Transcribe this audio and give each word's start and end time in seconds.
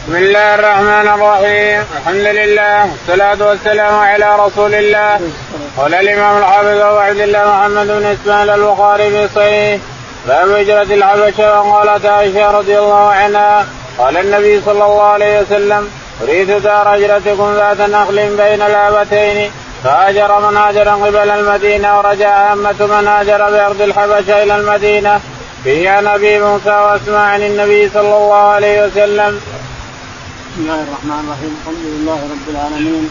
بسم 0.00 0.16
الله 0.16 0.54
الرحمن 0.54 1.08
الرحيم. 1.14 1.84
الحمد 1.96 2.26
لله 2.40 2.90
والصلاة 2.90 3.48
والسلام 3.48 3.94
على 3.94 4.36
رسول 4.44 4.74
الله. 4.74 5.20
قال 5.76 5.94
الإمام 5.94 6.38
الحافظ 6.38 6.66
أبو 6.66 6.98
عبد 6.98 7.20
الله 7.20 7.44
محمد 7.44 7.86
بن 7.86 8.06
إسماعيل 8.06 8.50
البخاري 8.50 9.10
في 9.10 9.28
صحيح. 9.36 9.80
باب 10.28 10.48
هجرة 10.50 10.94
الحبشة 10.94 11.60
وقالت 11.60 12.06
عائشة 12.06 12.50
رضي 12.50 12.78
الله 12.78 13.08
عنها. 13.10 13.66
قال 13.98 14.16
النبي 14.16 14.60
صلى 14.66 14.84
الله 14.84 15.02
عليه 15.02 15.40
وسلم 15.40 15.90
أريد 16.22 16.50
دار 16.62 16.96
هجرتكم 16.96 17.54
ذات 17.56 17.80
نخل 17.80 18.36
بين 18.36 18.62
الآبتين 18.62 19.50
فهاجر 19.84 20.50
من 20.50 20.56
هاجر 20.56 20.88
قبل 20.88 21.30
المدينة 21.30 21.98
ورجع 21.98 22.30
عامة 22.30 22.80
من 22.80 23.06
هاجر 23.08 23.50
بأرض 23.50 23.82
الحبشة 23.82 24.42
إلى 24.42 24.56
المدينة. 24.56 25.20
فيه 25.64 25.90
عن 25.90 26.06
أبي 26.06 26.38
موسى 26.38 26.70
وأسماء 26.70 27.20
عن 27.20 27.42
النبي 27.42 27.90
صلى 27.94 28.16
الله 28.16 28.44
عليه 28.56 28.86
وسلم. 28.86 29.40
بسم 30.50 30.62
الله 30.62 30.82
الرحمن 30.82 31.20
الرحيم 31.24 31.52
الحمد 31.60 31.84
لله 31.94 32.18
رب 32.34 32.46
العالمين 32.54 33.04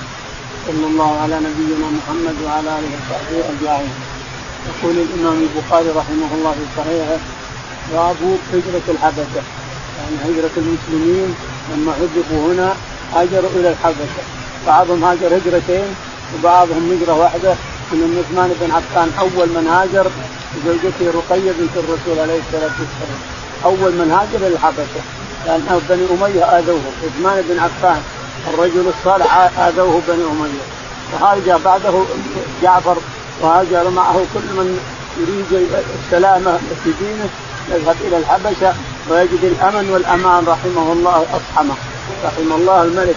صلى 0.68 0.86
الله 0.92 1.12
على 1.24 1.36
نبينا 1.48 1.88
محمد 2.00 2.36
وعلى 2.46 2.70
اله 2.80 2.92
وصحبه 2.98 3.40
اجمعين 3.52 3.94
يقول 4.70 4.96
الامام 5.06 5.38
البخاري 5.48 5.90
رحمه 6.02 6.30
الله 6.38 6.52
في 6.60 6.66
صحيحه 6.78 7.18
باب 7.94 8.20
هجره 8.54 8.86
الحبشه 8.96 9.44
يعني 9.98 10.16
هجره 10.26 10.56
المسلمين 10.64 11.30
لما 11.72 11.92
هجروا 12.02 12.42
هنا 12.50 12.70
هاجروا 13.16 13.52
إلى 13.56 13.70
الحبشه 13.74 14.24
بعضهم 14.68 15.04
هاجر 15.04 15.38
هجرتين 15.38 15.88
وبعضهم 16.34 16.84
هجره 16.92 17.14
واحدة 17.24 17.54
من 17.92 18.10
عثمان 18.20 18.50
بن 18.62 18.72
عفان 18.72 19.10
اول 19.20 19.48
من 19.58 19.66
هاجر 19.76 20.08
زوجته 20.66 21.06
رقيه 21.20 21.52
بنت 21.60 21.76
الرسول 21.84 22.20
عليه 22.24 22.40
الصلاه 22.44 22.76
والسلام 22.80 23.20
اول 23.66 23.92
من 23.92 24.12
هاجر 24.12 24.48
إلى 24.48 25.19
الحبشه 25.46 25.70
لأن 25.70 25.82
بني 25.90 26.06
أمية 26.12 26.44
آذوه. 26.44 26.82
عثمان 27.04 27.44
بن 27.50 27.60
عفان 27.60 28.02
الرجل 28.54 28.92
الصالح 28.98 29.60
آذوه 29.60 30.02
بني 30.08 30.24
أمية. 30.24 30.66
وهاجر 31.14 31.58
بعده 31.58 32.04
جعفر 32.64 32.98
وهاجر 33.42 33.90
معه 33.90 34.14
كل 34.34 34.40
من 34.40 34.80
يريد 35.20 35.70
السلامة 36.06 36.58
في 36.84 36.92
دينه 37.00 37.30
يذهب 37.72 37.96
إلى 38.08 38.18
الحبشة 38.18 38.74
ويجد 39.10 39.44
الأمن 39.44 39.90
والأمان 39.90 40.46
رحمه 40.48 40.94
الله 40.94 41.26
أصحمه. 41.34 41.76
رحم 42.26 42.54
الله 42.54 42.84
الملك 42.84 43.16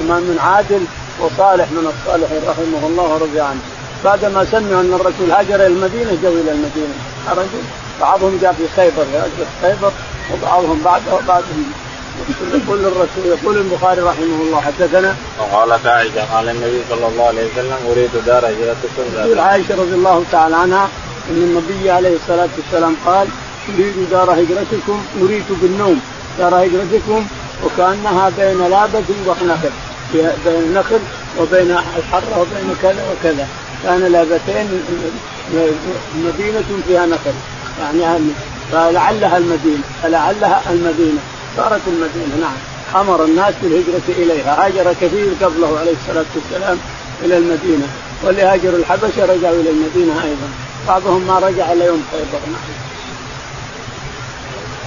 إمام 0.00 0.22
من 0.22 0.38
عادل 0.40 0.84
وصالح 1.20 1.66
من 1.70 1.92
الصالحين 1.92 2.42
رحمه 2.48 2.86
الله 2.86 3.02
ورضي 3.02 3.40
عنه. 3.40 3.60
بعدما 4.04 4.44
سمعوا 4.44 4.80
أن 4.80 4.92
الرسول 4.94 5.30
هاجر 5.30 5.54
إلى 5.54 5.66
المدينة 5.66 6.18
جو 6.22 6.28
إلى 6.28 6.52
المدينة. 6.52 6.94
الرجل 7.32 7.62
بعضهم 8.00 8.38
جاء 8.42 8.52
في 8.52 8.68
خيبر 8.76 9.04
في 9.36 9.44
خيبر 9.62 9.92
وبعضهم 10.32 10.82
بعده 10.84 11.14
وبعضهم. 11.14 11.72
يقول 12.54 12.78
الرسول 12.80 13.26
يقول 13.26 13.56
البخاري 13.56 14.00
رحمه 14.00 14.42
الله 14.42 14.60
حدثنا 14.60 15.16
وقالت 15.38 15.86
عائشة 15.86 16.34
قال 16.34 16.48
النبي 16.48 16.80
صلى 16.90 17.06
الله 17.06 17.26
عليه 17.26 17.46
وسلم 17.52 17.76
أريد 17.90 18.10
دار 18.26 18.46
هجرتكم 18.46 19.02
تقول 19.16 19.38
عائشة 19.38 19.74
رضي 19.74 19.94
الله 19.94 20.24
تعالى 20.32 20.56
عنها 20.56 20.88
أن 21.30 21.36
النبي 21.36 21.90
عليه 21.90 22.16
الصلاة 22.16 22.48
والسلام 22.58 22.96
قال 23.06 23.28
أريد 23.74 23.94
دار 24.10 24.32
هجرتكم 24.32 25.02
أريد 25.22 25.44
بالنوم 25.62 26.00
دار 26.38 26.54
هجرتكم 26.54 27.26
وكأنها 27.64 28.32
بين 28.38 28.68
لابد 28.70 29.04
ونخل 29.26 29.70
بين 30.44 30.74
نخل 30.74 31.00
وبين 31.40 31.70
الحره 31.70 32.40
وبين 32.40 32.76
كذا 32.82 33.04
وكذا. 33.12 33.48
كان 33.84 34.12
لابتين 34.12 34.82
مدينة 36.14 36.64
فيها 36.88 37.06
نخل 37.06 37.34
يعني 37.82 38.18
فلعلها 38.72 39.36
المدينة 39.36 39.82
فلعلها 40.02 40.62
المدينة. 40.70 41.18
صارت 41.56 41.80
المدينة 41.86 42.36
نعم. 42.40 42.56
أمر 43.02 43.24
الناس 43.24 43.54
بالهجرة 43.62 44.08
إليها. 44.08 44.66
هاجر 44.66 44.92
كثير 45.00 45.26
قبله 45.42 45.78
عليه 45.80 45.92
الصلاة 45.92 46.24
والسلام 46.34 46.78
إلى 47.24 47.36
المدينة. 47.36 47.86
واللي 48.24 48.42
هاجروا 48.42 48.78
الحبشة 48.78 49.22
رجعوا 49.22 49.60
إلى 49.60 49.70
المدينة 49.70 50.14
أيضا. 50.24 50.48
بعضهم 50.88 51.26
ما 51.26 51.38
رجع 51.38 51.72
إلا 51.72 51.84
يوم 51.84 52.04
خيبر 52.12 52.44
نعم. 52.46 52.78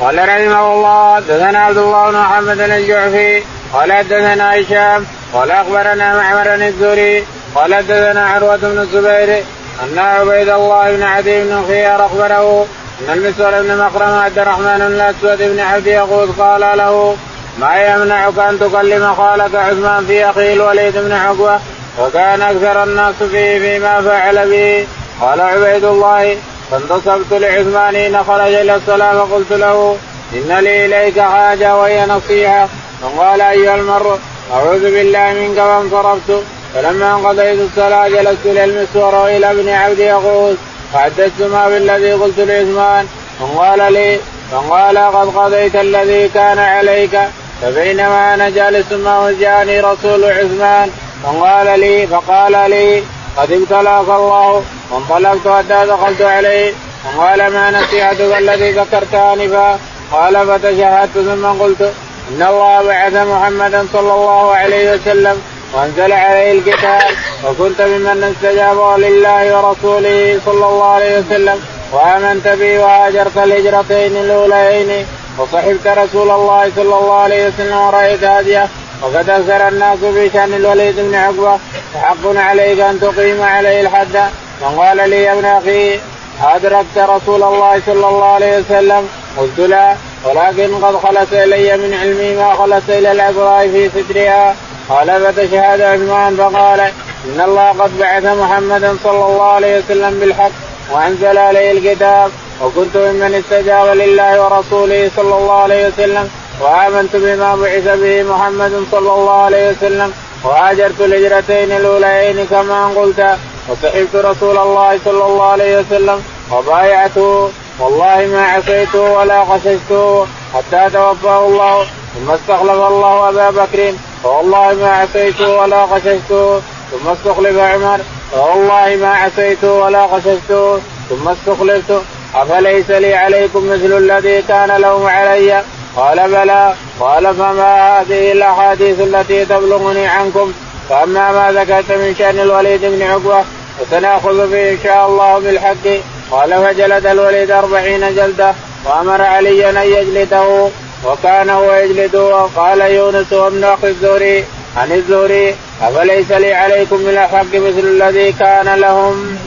قال 0.02 0.18
رحمه 0.18 0.74
الله 0.74 1.16
حدثنا 1.16 1.60
عبد 1.60 1.78
الله 1.78 2.12
بن 2.12 2.18
محمد 2.18 2.60
الجعفي. 2.60 3.44
قال 3.74 3.94
حدثنا 3.94 4.62
هشام. 4.62 5.06
قال 5.34 5.52
أخبرنا 5.52 6.16
معمر 6.16 6.68
الزوري 6.68 7.26
قال 7.56 7.76
حدثنا 7.76 8.26
عروة 8.26 8.58
بن 8.58 8.80
الزبير. 8.80 9.44
أن 9.84 10.00
عبيد 10.00 10.50
الله 10.50 10.96
بن 10.96 11.04
عدي 11.04 11.44
بن 11.44 11.64
خيار 11.68 12.06
أخبره. 12.06 12.68
أن 13.02 13.14
المسور 13.14 13.62
بن 13.62 13.78
مخرم 13.78 14.20
عبد 14.20 14.40
الرحمن 14.40 14.82
الأسود 14.82 15.38
بن 15.38 15.60
عبد 15.60 15.88
يقول 15.88 16.30
قال 16.40 16.62
له 16.78 17.16
ما 17.60 17.76
يمنعك 17.76 18.40
أن 18.40 18.60
تكلم 18.60 19.14
خالك 19.16 19.56
عثمان 19.56 20.06
في 20.06 20.30
اخيه 20.30 20.54
الوليد 20.54 20.98
بن 20.98 21.12
عقبة؟ 21.12 21.60
وكان 22.00 22.42
أكثر 22.42 22.84
الناس 22.84 23.16
فيه 23.32 23.60
فيما 23.60 24.02
فعل 24.02 24.50
به. 24.50 24.88
قال 25.22 25.42
عبيد 25.42 25.84
الله 25.84 26.38
فانتصبت 26.72 27.32
لعثمان 27.32 27.96
حين 27.96 28.24
خرج 28.24 28.54
إلى 28.54 28.76
الصلاه 28.76 29.26
فقلت 29.26 29.52
له 29.52 29.98
إن 30.34 30.60
لي 30.60 30.86
إليك 30.86 31.20
حاجة 31.20 31.76
وهي 31.76 32.06
نصيحة. 32.06 32.68
فقال 33.02 33.42
أيها 33.42 33.76
المر 33.76 34.20
أعوذ 34.54 34.82
بالله 34.82 35.34
منك 35.34 35.58
فانصرفت 35.58 36.44
فلما 36.74 37.14
انقضيت 37.16 37.60
الصلاة 37.60 38.08
جلست 38.08 38.46
إلى 38.46 38.64
المسور 38.64 39.16
والى 39.16 39.52
ابن 39.52 39.70
عبد 39.70 40.00
يغوث 40.00 40.58
فحدثت 40.94 41.42
ما 41.42 41.70
بالذي 41.70 42.14
قلت 42.14 42.40
لعثمان 42.40 43.08
فقال 43.40 43.94
لي 43.94 44.20
فقال 44.52 44.98
قد 44.98 45.28
قضيت 45.38 45.76
الذي 45.76 46.30
كان 46.30 46.60
عليك 46.60 47.20
فبينما 47.62 48.34
أنا 48.34 48.50
جالس 48.50 48.92
معه 48.92 49.32
جاءني 49.32 49.80
رسول 49.80 50.24
عثمان. 50.24 50.90
فقال 51.24 51.80
لي 51.80 52.08
فقال 52.08 52.52
لي 52.52 53.04
قد 53.38 53.52
ابتلاك 53.52 54.10
الله 54.10 54.64
وانطلقت 54.92 55.48
حتى 55.48 55.88
دخلت 55.88 56.22
عليه. 56.22 56.74
فقال 57.04 57.54
ما 57.54 57.72
نصيحتك 57.72 58.38
الذي 58.38 58.72
ذكرت 58.72 59.14
آنفا؟ 59.14 59.80
قال 60.12 60.48
فتشهدت 60.48 61.14
ثم 61.14 61.46
قلت 61.46 61.82
إن 62.30 62.42
الله 62.42 62.84
بعث 62.84 63.14
محمدا 63.14 63.88
صلى 63.94 64.14
الله 64.14 64.56
عليه 64.56 64.94
وسلم 64.94 65.42
وانزل 65.74 66.12
عليه 66.12 66.52
الكتاب 66.52 67.02
وكنت 67.46 67.82
ممن 67.82 68.24
استجاب 68.36 69.00
لله 69.00 69.58
ورسوله 69.58 70.40
صلى 70.46 70.66
الله 70.66 70.86
عليه 70.86 71.20
وسلم 71.20 71.60
وآمنت 71.92 72.48
به 72.48 72.80
وهاجرت 72.80 73.38
الهجرتين 73.38 74.18
الأوليين 74.18 75.06
وصحبت 75.38 75.88
رسول 75.88 76.32
الله 76.32 76.72
صلى 76.76 76.96
الله 76.96 77.14
عليه 77.14 77.48
وسلم 77.48 77.78
ورأيت 77.78 78.24
هديه 78.24 78.68
وقد 79.02 79.30
أكثر 79.30 79.68
الناس 79.68 79.98
في 80.00 80.30
شان 80.34 80.54
الوليد 80.54 80.96
بن 81.00 81.16
عقبة 81.16 81.58
فحق 81.94 82.24
عليك 82.36 82.80
أن 82.80 83.00
تقيم 83.00 83.42
عليه 83.42 83.82
الحد. 83.82 84.18
فقال 84.62 85.10
لي 85.10 85.24
يا 85.24 85.34
ابن 85.34 85.46
أخي 85.46 86.00
أدركت 86.44 86.98
رسول 86.98 87.44
الله 87.44 87.82
صلى 87.86 88.08
الله 88.08 88.26
عليه 88.26 88.58
وسلم 88.58 89.10
قلت 89.38 89.60
لا 89.60 89.96
ولكن 90.26 90.76
قد 90.86 90.96
خلص 90.96 91.34
إلي 91.34 91.78
من 91.78 91.94
علمي 91.94 92.36
ما 92.36 92.54
خلص 92.54 92.84
إلى 92.90 93.12
العذراء 93.12 93.68
في 93.68 93.90
سترها 93.90 94.56
قال 94.90 95.08
فتشهد 95.26 95.82
عثمان؟ 95.82 96.36
فقال 96.36 96.80
إن 97.26 97.42
الله 97.42 97.70
قد 97.70 98.00
بعث 98.00 98.26
محمدا 98.26 98.98
صلى 99.04 99.26
الله 99.26 99.44
عليه 99.44 99.78
وسلم 99.78 100.20
بالحق 100.20 100.52
وأنزل 100.92 101.38
عليه 101.38 101.72
الكتاب 101.72 102.32
وكنت 102.62 102.98
ممن 102.98 103.34
استجاب 103.34 103.88
لله 103.98 104.44
ورسوله 104.44 105.12
صلى 105.16 105.36
الله 105.38 105.54
عليه 105.54 105.88
وسلم 105.88 106.30
وآمنت 106.62 107.16
بما 107.16 107.56
بعث 107.56 107.88
به 108.00 108.24
محمد 108.24 108.86
صلى 108.92 109.14
الله 109.14 109.42
عليه 109.42 109.70
وسلم 109.70 110.14
وهاجرت 110.44 111.02
الهجرتين 111.02 111.72
الأوليين 111.72 112.46
كما 112.46 112.88
قلت 112.88 113.38
وصحبت 113.70 114.16
رسول 114.16 114.58
الله 114.58 115.00
صلى 115.06 115.26
الله 115.26 115.46
عليه 115.46 115.80
وسلم 115.80 116.24
وبايعته. 116.52 117.50
والله 117.80 118.28
ما 118.34 118.44
عصيته 118.48 119.02
ولا 119.02 119.46
خششته 119.46 120.26
حتى 120.54 120.90
توفاه 120.94 121.46
الله. 121.46 121.86
ثم 122.16 122.32
استخلف 122.32 122.88
الله 122.88 123.30
أبا 123.30 123.50
بكر 123.50 123.94
فوالله 124.24 124.74
ما 124.74 124.92
عصيته 124.92 125.50
ولا 125.50 125.86
خششته 125.86 126.62
ثم 126.92 127.10
استخلف 127.10 127.60
عمر. 127.60 128.00
فوالله 128.32 128.98
ما 129.02 129.14
عصيته 129.14 129.74
ولا 129.74 130.08
خششته 130.08 130.80
ثم 131.10 131.30
استخلفت 131.30 132.02
أفليس 132.36 132.90
لي 132.90 133.16
عليكم 133.16 133.70
مثل 133.70 133.98
الذي 133.98 134.42
كان 134.42 134.72
لهم 134.82 135.06
علي؟ 135.06 135.64
قال 135.96 136.32
بلى. 136.32 136.74
قال 137.00 137.36
فما 137.36 138.02
هذه 138.02 138.32
الأحاديث 138.32 139.00
التي 139.00 139.46
تبلغني 139.46 140.08
عنكم؟ 140.08 140.54
فأما 140.90 141.32
ما 141.32 141.52
ذكرت 141.52 141.92
من 141.92 142.16
شأن 142.20 142.40
الوليد 142.40 142.82
بن 142.86 143.02
عقبة 143.02 143.44
فسنأخذ 143.80 144.50
فيه 144.52 144.72
إن 144.72 144.78
شاء 144.84 145.08
الله 145.08 145.40
بالحق. 145.40 145.88
قال 146.32 146.64
فجلد 146.64 147.06
الوليد 147.06 147.52
أربعين 147.52 148.16
جلدة 148.16 148.54
وأمر 148.86 149.22
عليا 149.22 149.70
أن 149.70 149.78
يجلده. 149.78 150.70
وكان 151.06 151.50
هو 151.50 151.74
يجلده 151.74 152.24
وقال 152.24 152.82
يونس 152.82 153.34
وابن 153.34 153.64
أخي 153.64 153.88
الزهري 153.90 154.46
عن 154.78 154.92
الزهري 154.92 155.56
أفليس 155.82 156.32
لي 156.32 156.54
عليكم 156.54 157.02
من 157.02 157.10
الحق 157.10 157.56
مثل 157.56 157.80
الذي 157.80 158.32
كان 158.32 158.76
لهم. 158.80 159.38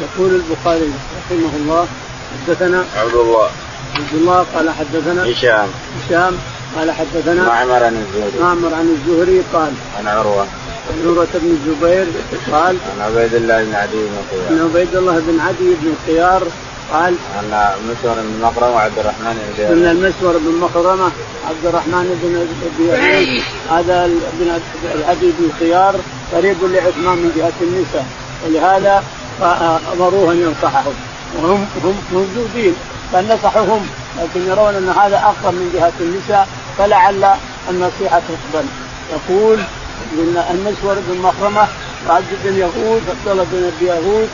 يقول 0.00 0.34
البخاري 0.34 0.90
رحمه 1.30 1.50
الله 1.56 1.86
حدثنا 2.46 2.84
عبد 2.96 3.14
الله. 3.14 3.48
عبد 3.96 4.14
الله 4.14 4.46
قال 4.54 4.70
حدثنا 4.70 5.32
هشام. 5.32 5.68
هشام 6.06 6.38
قال 6.76 6.90
حدثنا 6.90 7.42
معمر 7.42 7.84
عن 7.84 8.06
الزهري. 8.06 8.42
معمر 8.42 8.74
عن 8.74 8.96
الزهري 8.96 9.42
قال 9.52 9.72
عن 9.98 10.08
عروة. 10.08 10.46
عن 10.90 11.02
عروة 11.04 11.28
بن 11.34 11.50
الزبير 11.50 12.06
قال 12.52 12.76
عن 12.92 13.00
عبيد 13.00 13.34
الله 13.34 13.64
بن 13.64 13.74
عدي 13.74 13.96
بن 13.96 14.16
خيار 14.30 14.46
عن 14.50 14.70
عبيد 14.70 14.96
الله 14.96 15.18
بن 15.18 15.40
عدي 15.40 15.74
بن 15.82 15.94
خيار 16.06 16.42
قال 16.92 17.14
عن 17.36 17.74
مسور 17.88 18.14
بن 18.14 18.40
مقرم 18.42 18.72
وعبد 18.72 18.98
الرحمن 18.98 19.54
بن 19.58 19.76
من 19.76 19.86
المسور 19.86 20.38
بن 20.38 20.54
مخرمة 20.60 21.10
عبد 21.48 21.64
الرحمن 21.64 22.06
بن 22.22 22.32
ابي 22.66 23.42
هذا 23.70 24.06
بن 24.38 24.60
عدي 25.08 25.32
بن 25.38 25.50
خيار 25.58 25.94
قريب 26.32 26.56
لعثمان 26.62 27.16
من 27.18 27.32
جهة 27.36 27.52
النساء. 27.62 28.06
ولهذا 28.44 29.04
امروه 29.92 30.32
أن 30.32 30.40
ينصحهم. 30.40 30.94
وهم 31.36 31.66
هم 31.84 31.96
موجودين 32.12 32.74
فنصحهم 33.12 33.86
لكن 34.18 34.40
يرون 34.50 34.74
أن 34.74 34.88
هذا 34.88 35.16
افضل 35.16 35.54
من 35.54 35.70
جهة 35.74 35.92
النساء 36.00 36.48
فلعل 36.78 37.24
النصيحة 37.70 38.20
تقبل. 38.28 38.66
يقول 39.12 39.58
إن 40.18 40.44
المسور 40.50 40.96
بن 41.08 41.18
مخرمه 41.18 41.66
وعبد 42.08 42.26
بن 42.44 42.58
يهود 42.58 43.02
عبد 43.08 43.28
الله 43.28 43.46
بن 43.52 43.72
أبي 43.76 43.86
يهود 43.86 44.28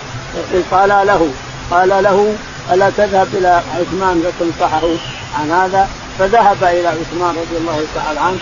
قال 0.70 0.88
له. 0.88 1.31
قال 1.72 1.88
له 1.88 2.34
ألا 2.72 2.90
تذهب 2.90 3.28
إلى 3.32 3.48
عثمان 3.48 4.22
فتنصحه 4.22 4.82
عن 5.38 5.50
هذا؟ 5.50 5.88
فذهب 6.19 6.64
إلى 6.64 6.88
عثمان 6.88 7.34
رضي 7.42 7.56
الله 7.60 7.84
تعالى 7.94 8.20
عنه 8.20 8.38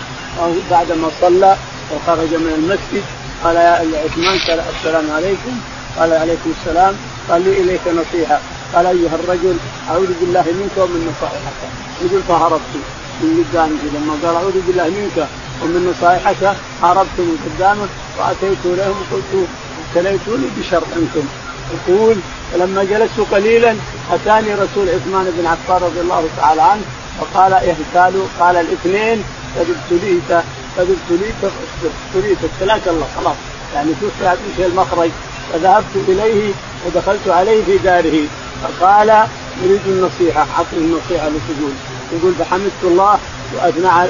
بعدما 0.71 1.07
صلى 1.21 1.55
وخرج 1.91 2.33
من 2.33 2.53
المسجد 2.57 3.03
قال 3.43 3.55
يا 3.55 3.85
عثمان 4.05 4.39
السلام 4.79 5.11
عليكم. 5.11 5.53
قال 5.99 6.13
عليكم 6.13 6.53
السلام. 6.59 6.95
قال 7.29 7.41
لي 7.41 7.61
إليك 7.61 7.81
نصيحة. 7.87 8.39
قال 8.75 8.85
أيها 8.85 9.15
الرجل 9.23 9.57
أعوذ 9.89 10.11
بالله 10.21 10.45
منك 10.59 10.75
ومن 10.77 11.11
نصائحك. 11.11 11.59
يقول 12.01 12.23
فهربت 12.27 12.73
من 13.21 13.45
قدامه 13.51 13.81
لما 13.95 14.13
قال 14.23 14.35
أعوذ 14.35 14.57
بالله 14.67 14.89
منك 14.89 15.27
ومن 15.61 15.93
نصائحك 15.93 16.55
هربت 16.83 17.17
من 17.17 17.37
قدامه 17.45 17.87
وأتيت 18.19 18.57
إليهم 18.65 18.95
وقلت 19.11 19.47
ابتليتوني 19.81 20.47
بشر 20.57 20.83
أنتم 20.97 21.27
يقول 21.73 22.15
فلما 22.53 22.83
جلست 22.83 23.19
قليلا 23.31 23.75
أتاني 24.11 24.53
رسول 24.53 24.89
عثمان 24.89 25.33
بن 25.37 25.45
عفان 25.45 25.87
رضي 25.87 26.01
الله 26.01 26.27
تعالى 26.37 26.61
عنه 26.61 26.81
وقال 27.19 27.53
قالوا 27.95 28.25
قال 28.39 28.55
الاثنين 28.55 29.23
قد 29.59 29.67
ابتليت 29.69 30.31
قد 30.77 30.87
ابتليت 30.95 31.35
ابتليت 32.15 32.37
ابتلاك 32.43 32.87
الله 32.87 33.07
خلاص. 33.17 33.35
يعني 33.73 33.91
شوف 34.01 34.11
في 34.57 34.65
المخرج. 34.65 35.09
فذهبت 35.53 35.95
إليه 36.07 36.51
ودخلت 36.85 37.27
عليه 37.27 37.63
في 37.63 37.77
داره. 37.77 38.19
فقال 38.63 39.27
يريد 39.63 39.81
النصيحة 39.87 40.39
اعطني 40.39 40.79
النصيحة 40.79 41.27
اللي 41.27 41.39
تقول 41.49 41.71
يقول 42.13 42.33
فحمدت 42.39 42.83
الله 42.83 43.19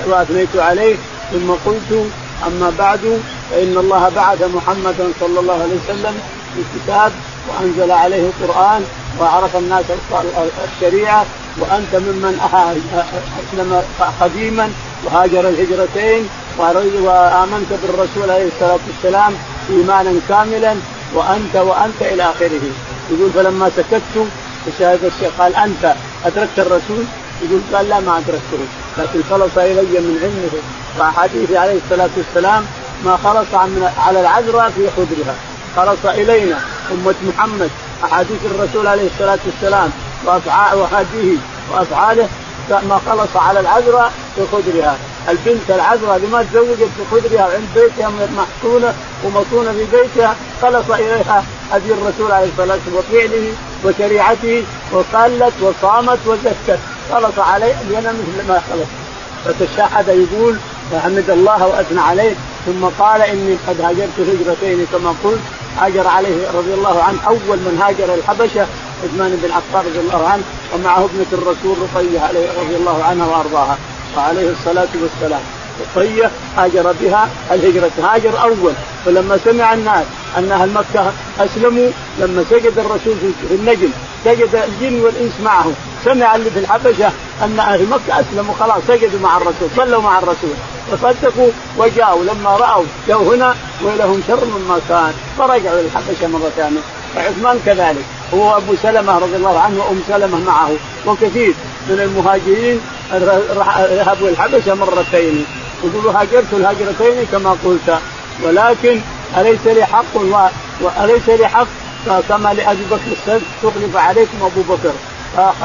وأثنيت 0.07 0.56
عليه. 0.56 0.96
ثم 1.31 1.52
قلت 1.66 2.06
أما 2.48 2.74
بعد 2.80 3.22
فإن 3.52 3.78
الله 3.78 4.10
بعث 4.10 4.44
محمدا 4.56 5.12
صلى 5.19 5.40
الله 5.40 5.54
عليه 5.54 5.75
وسلم 5.84 6.19
بالكتاب 6.56 7.12
وأنزل 7.48 7.92
عليه 7.92 8.30
القرآن 8.30 8.86
وعرف 9.20 9.56
الناس 9.56 9.86
الشريعة 10.76 11.26
وأنت 11.58 11.96
ممن 11.96 12.40
أسلم 13.42 13.84
قديما 14.22 14.72
وهاجر 15.06 15.50
الهجرتين 15.50 16.30
وآمنت 17.02 17.70
بالرسول 17.84 18.32
عليه 18.32 18.48
الصلاة 18.48 18.80
والسلام 18.88 19.34
إيمانا 19.70 20.14
كاملا 20.30 20.76
وانت 21.14 21.56
وأنت 21.56 22.02
إلى 22.02 22.24
آخره. 22.24 22.62
يقول 23.12 23.32
فلما 23.36 23.72
سكت 23.78 24.02
هذا 24.80 25.08
الشيخ. 25.08 25.32
قال 25.40 25.56
أنت 25.56 25.96
أدركت 26.26 26.60
الرسول؟ 26.60 27.06
يقول 27.42 27.62
قال 27.74 27.90
لا 27.90 28.00
ما 28.00 28.18
أدركته. 28.18 28.66
لكن 28.98 29.20
خلص 29.30 29.58
إلي 29.58 30.00
من 30.00 30.20
علمه 30.22 30.64
واحاديثه 31.00 31.60
عليه 31.60 31.80
الصلاة 31.86 32.10
والسلام 32.18 32.66
ما 33.06 33.18
خلص 33.24 33.54
عن 33.54 33.92
على 33.98 34.22
العذراء 34.22 34.70
في 34.70 34.90
خدرها 34.98 35.36
خلص 35.75 36.06
إلينا. 36.06 36.59
أمة 36.91 37.15
محمد 37.27 37.69
أحاديث 38.03 38.39
الرسول 38.45 38.88
عليه 38.88 39.07
الصلاة 39.13 39.39
والسلام 39.45 39.89
وافعال 40.25 40.77
وهديه 40.77 41.38
وافعاله 41.71 42.27
ما 42.69 43.00
خلص 43.09 43.35
على 43.35 43.59
العذراء 43.59 44.12
في 44.35 44.41
خدرها. 44.51 44.97
البنت 45.29 45.69
العذراء 45.69 46.15
اللي 46.15 46.27
ما 46.27 46.44
تزوجت 46.44 46.89
في 46.97 47.03
خدرها 47.12 47.44
عند 47.44 47.68
بيتها 47.75 48.09
محصونة 48.09 48.94
ومصونة 49.23 49.71
في 49.71 49.85
بيتها 49.97 50.35
خلص 50.62 50.89
إليها 50.89 51.44
هدي 51.71 51.94
الرسول 51.94 52.31
عليه 52.31 52.47
الصلاة 52.47 52.77
والسلام 52.85 52.95
وفعله 52.95 53.53
وشريعته 53.85 54.63
وصلت 54.91 55.53
وصامت 55.62 56.19
وزكت. 56.25 56.79
خلص 57.12 57.39
عليه 57.39 57.75
لنا 57.89 58.12
مثل 58.12 58.47
ما 58.47 58.62
خلص. 58.71 58.88
فتشهد 59.45 60.07
يقول 60.07 60.57
فحمد 60.91 61.29
الله 61.29 61.68
وأثنى 61.68 62.01
عليه. 62.01 62.35
ثم 62.65 62.85
قال 63.00 63.21
إني 63.21 63.57
قد 63.68 63.81
هاجرت 63.81 64.19
هجرتين 64.19 64.88
كما 64.91 65.15
قلت 65.23 65.39
هاجر 65.77 66.07
عليه 66.07 66.51
رضي 66.53 66.73
الله 66.73 67.03
عنه 67.03 67.18
أول 67.27 67.57
من 67.57 67.81
هاجر 67.81 68.13
الحبشة 68.13 68.68
عثمان 69.03 69.39
بن 69.44 69.51
عفان 69.51 69.91
رضي 69.91 70.00
الله 70.00 70.27
عنه 70.27 70.44
ومعه 70.75 71.06
ابنة 71.06 71.25
الرسول 71.33 71.77
رقية 71.94 72.31
رضي 72.62 72.75
الله 72.75 73.03
عنها 73.03 73.27
وأرضاها. 73.27 73.77
وعليه 74.18 74.50
الصلاة 74.50 74.88
والسلام. 75.01 75.41
رقية 75.95 76.31
هاجر 76.57 76.95
بها 77.01 77.29
الهجرة 77.51 77.91
هاجر 78.03 78.41
أول. 78.41 78.73
فلما 79.06 79.39
سمع 79.45 79.73
الناس 79.73 80.06
أن 80.38 80.51
أهل 80.51 80.69
مكة 80.73 81.12
أسلموا 81.39 81.89
لما 82.19 82.45
سجد 82.50 82.79
الرسول 82.79 83.15
في 83.50 83.56
النجم 83.56 83.89
سجد 84.25 84.56
الجن 84.56 85.01
والإنس 85.01 85.33
معه. 85.44 85.71
سمع 86.06 86.35
اللي 86.35 86.50
في 86.50 86.59
الحبشه 86.59 87.12
أن 87.44 87.59
أهل 87.59 87.85
مكة 87.89 88.19
أسلموا 88.19 88.53
خلاص 88.59 88.81
سجدوا 88.88 89.19
مع 89.19 89.38
الرسول 89.38 89.69
صلوا 89.77 90.01
مع 90.01 90.19
الرسول. 90.19 90.53
فصدقوا 90.92 91.50
وجاءوا. 91.78 92.24
لما 92.24 92.50
رأوا 92.50 92.86
جو 93.08 93.34
هنا 93.34 93.56
ولهم 93.82 94.22
شر 94.28 94.46
مما 94.46 94.80
كان 94.90 95.14
فرجعوا 95.38 95.80
إلى 95.80 95.88
الحبشة 95.88 96.28
مرة 96.28 96.52
ثانية. 96.58 96.80
وعثمان 97.16 97.60
كذلك. 97.66 98.06
هو 98.34 98.58
أبو 98.58 98.76
سلمة 98.84 99.20
رضي 99.20 99.36
الله 99.36 99.60
عنه 99.60 99.80
وأم 99.80 100.02
سلمة 100.08 100.40
معه. 100.40 100.72
وكثير 101.06 101.54
من 101.90 102.00
المهاجرين 102.00 102.82
ذهبوا 103.96 104.30
الحبشة 104.30 104.74
مرتين. 104.74 105.46
يقولوا 105.84 106.12
هاجرت 106.12 106.54
الهجرتين 106.54 107.26
كما 107.32 107.58
قلت. 107.66 108.00
ولكن 108.44 109.00
أليس 109.38 109.66
لي 109.66 109.86
حق 109.86 110.16
وأليس 110.82 111.30
لي 111.30 111.48
حق؟ 111.48 111.68
كما 112.30 112.54
لأبي 112.54 112.86
بكر 112.92 113.38
استخلف 113.64 113.96
عليكم 113.96 114.38
أبو 114.42 114.62
بكر. 114.76 114.94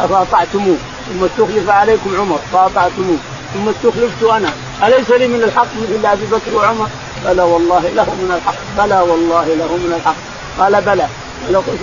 فاطعتموه 0.08 0.76
ثم 1.06 1.25
استخلف 1.25 1.70
عليكم 1.70 2.16
عمر 2.21 2.38
فاطعتموه 2.52 3.16
ثم 3.54 3.68
استخلفت 3.68 4.22
أنا. 4.22 4.50
أليس 4.86 5.10
لي 5.10 5.28
من 5.28 5.42
الحق 5.42 5.66
مثل 5.82 6.06
أبي 6.06 6.26
بكر 6.26 6.54
وعمر؟ 6.54 6.88
بلى 7.24 7.42
والله 7.42 7.80
له 7.80 8.04
من 8.04 8.32
الحق 8.36 8.54
بلى 8.78 9.00
والله 9.00 9.44
له 9.44 9.76
من 9.76 9.92
الحق. 9.96 10.16
قال 10.58 10.82
بلى. 10.82 11.06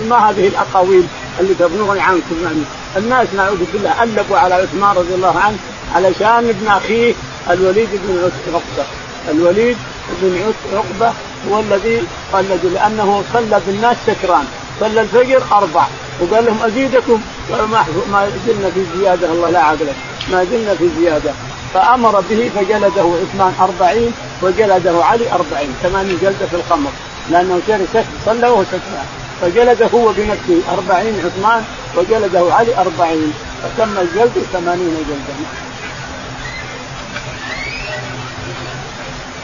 ما 0.08 0.30
هذه 0.30 0.48
الأقاويل 0.48 1.06
اللي 1.40 1.54
تبلغني 1.54 2.00
عنكم 2.00 2.36
يعني 2.44 2.62
الناس 2.96 3.28
نعوذ 3.36 3.64
بالله. 3.72 4.02
الفوا 4.02 4.38
على 4.38 4.54
عثمان 4.54 4.96
رضي 4.96 5.14
الله 5.14 5.38
عنه 5.38 5.56
علشان 5.94 6.48
ابن 6.48 6.66
أخيه 6.68 7.14
الوليد 7.50 7.88
بن 7.92 8.30
عقبة. 8.54 8.86
الوليد 9.30 9.76
بن 10.22 10.52
عقبة 10.72 11.12
هو 11.50 11.60
الذي 11.60 12.02
قلد 12.32 12.60
لأنه 12.74 13.24
صلى 13.32 13.60
بالناس 13.66 13.96
سكران. 14.06 14.44
صلى 14.80 15.00
الفجر 15.00 15.42
أربع. 15.52 15.86
وقال 16.20 16.44
لهم 16.44 16.62
أزيدكم. 16.62 17.20
قالوا 17.50 17.66
ما 17.66 17.84
ما 18.12 18.30
زلنا 18.46 18.70
في 18.70 18.84
زيادة 18.98 19.26
الله 19.32 19.50
لا 19.50 19.60
عقل 19.60 19.86
ما 20.32 20.44
زلنا 20.44 20.74
في 20.74 20.88
زيادة. 21.00 21.30
فأمر 21.74 22.20
به 22.20 22.50
فجلده 22.56 23.06
عثمان 23.22 23.54
أربعين 23.60 24.12
وجلده 24.42 25.04
علي 25.04 25.32
أربعين 25.32 25.74
ثمانين 25.82 26.18
جلدة 26.22 26.46
في 26.46 26.56
الخمر. 26.56 26.90
لأنه 27.30 27.60
شرب 27.66 28.04
صلى 28.26 28.48
وهو 28.48 28.64
سكران 28.64 29.06
فجلده 29.40 29.86
هو 29.86 30.12
بنفسه 30.12 30.60
أربعين 30.72 31.14
عثمان 31.24 31.64
وجلده 31.96 32.54
علي 32.54 32.78
أربعين 32.78 33.32
فتم 33.62 33.98
الجلد 33.98 34.46
ثمانين 34.52 34.96
جلدا. 35.08 35.34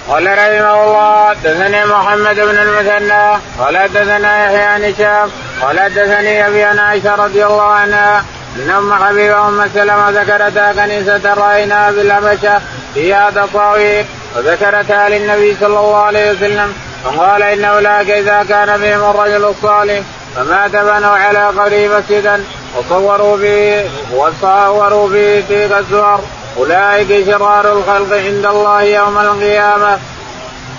قال 0.09 0.27
رحمه 0.27 0.85
الله 0.85 1.33
دثني 1.33 1.85
محمد 1.85 2.37
بن 2.37 2.59
المثنى 2.59 3.41
قال 3.59 3.89
دثنا 3.95 4.45
يحيى 4.45 4.63
عن 4.63 4.85
هشام 4.85 5.31
قال 5.63 5.95
دثني 5.95 6.47
أبي 6.47 6.65
عائشة 6.65 7.15
رضي 7.15 7.47
الله 7.47 7.63
عنها 7.63 8.25
ان 8.57 8.71
ام 8.71 8.95
حبيبه 8.95 9.49
أم 9.49 9.71
سلمة 9.75 10.11
ذكرتها 10.11 10.73
كنيسة 10.73 11.35
رايناها 11.35 11.91
بالهبشه 11.91 12.61
فيها 12.95 13.31
تصاوير 13.31 14.05
وذكرتها 14.37 15.09
للنبي 15.09 15.57
صلى 15.61 15.79
الله 15.79 15.97
عليه 15.97 16.33
وسلم 16.33 16.75
فقال 17.05 17.43
إن 17.43 17.65
أولئك 17.65 18.11
إذا 18.11 18.47
كان 18.49 18.81
بهم 18.81 19.11
الرجل 19.11 19.45
الصالح 19.45 20.01
فمات 20.37 20.71
بنوا 20.71 21.17
على 21.17 21.47
قبره 21.47 21.99
مسجدا 21.99 22.45
وصوروا 22.77 23.37
به 23.37 23.91
وصوروا 24.15 25.09
به 25.09 25.45
تلك 25.49 25.73
الزهر. 25.79 26.21
أولئك 26.57 27.27
شرار 27.27 27.73
الخلق 27.73 28.13
عند 28.13 28.47
الله 28.47 28.83
يوم 28.83 29.19
القيامة. 29.19 29.99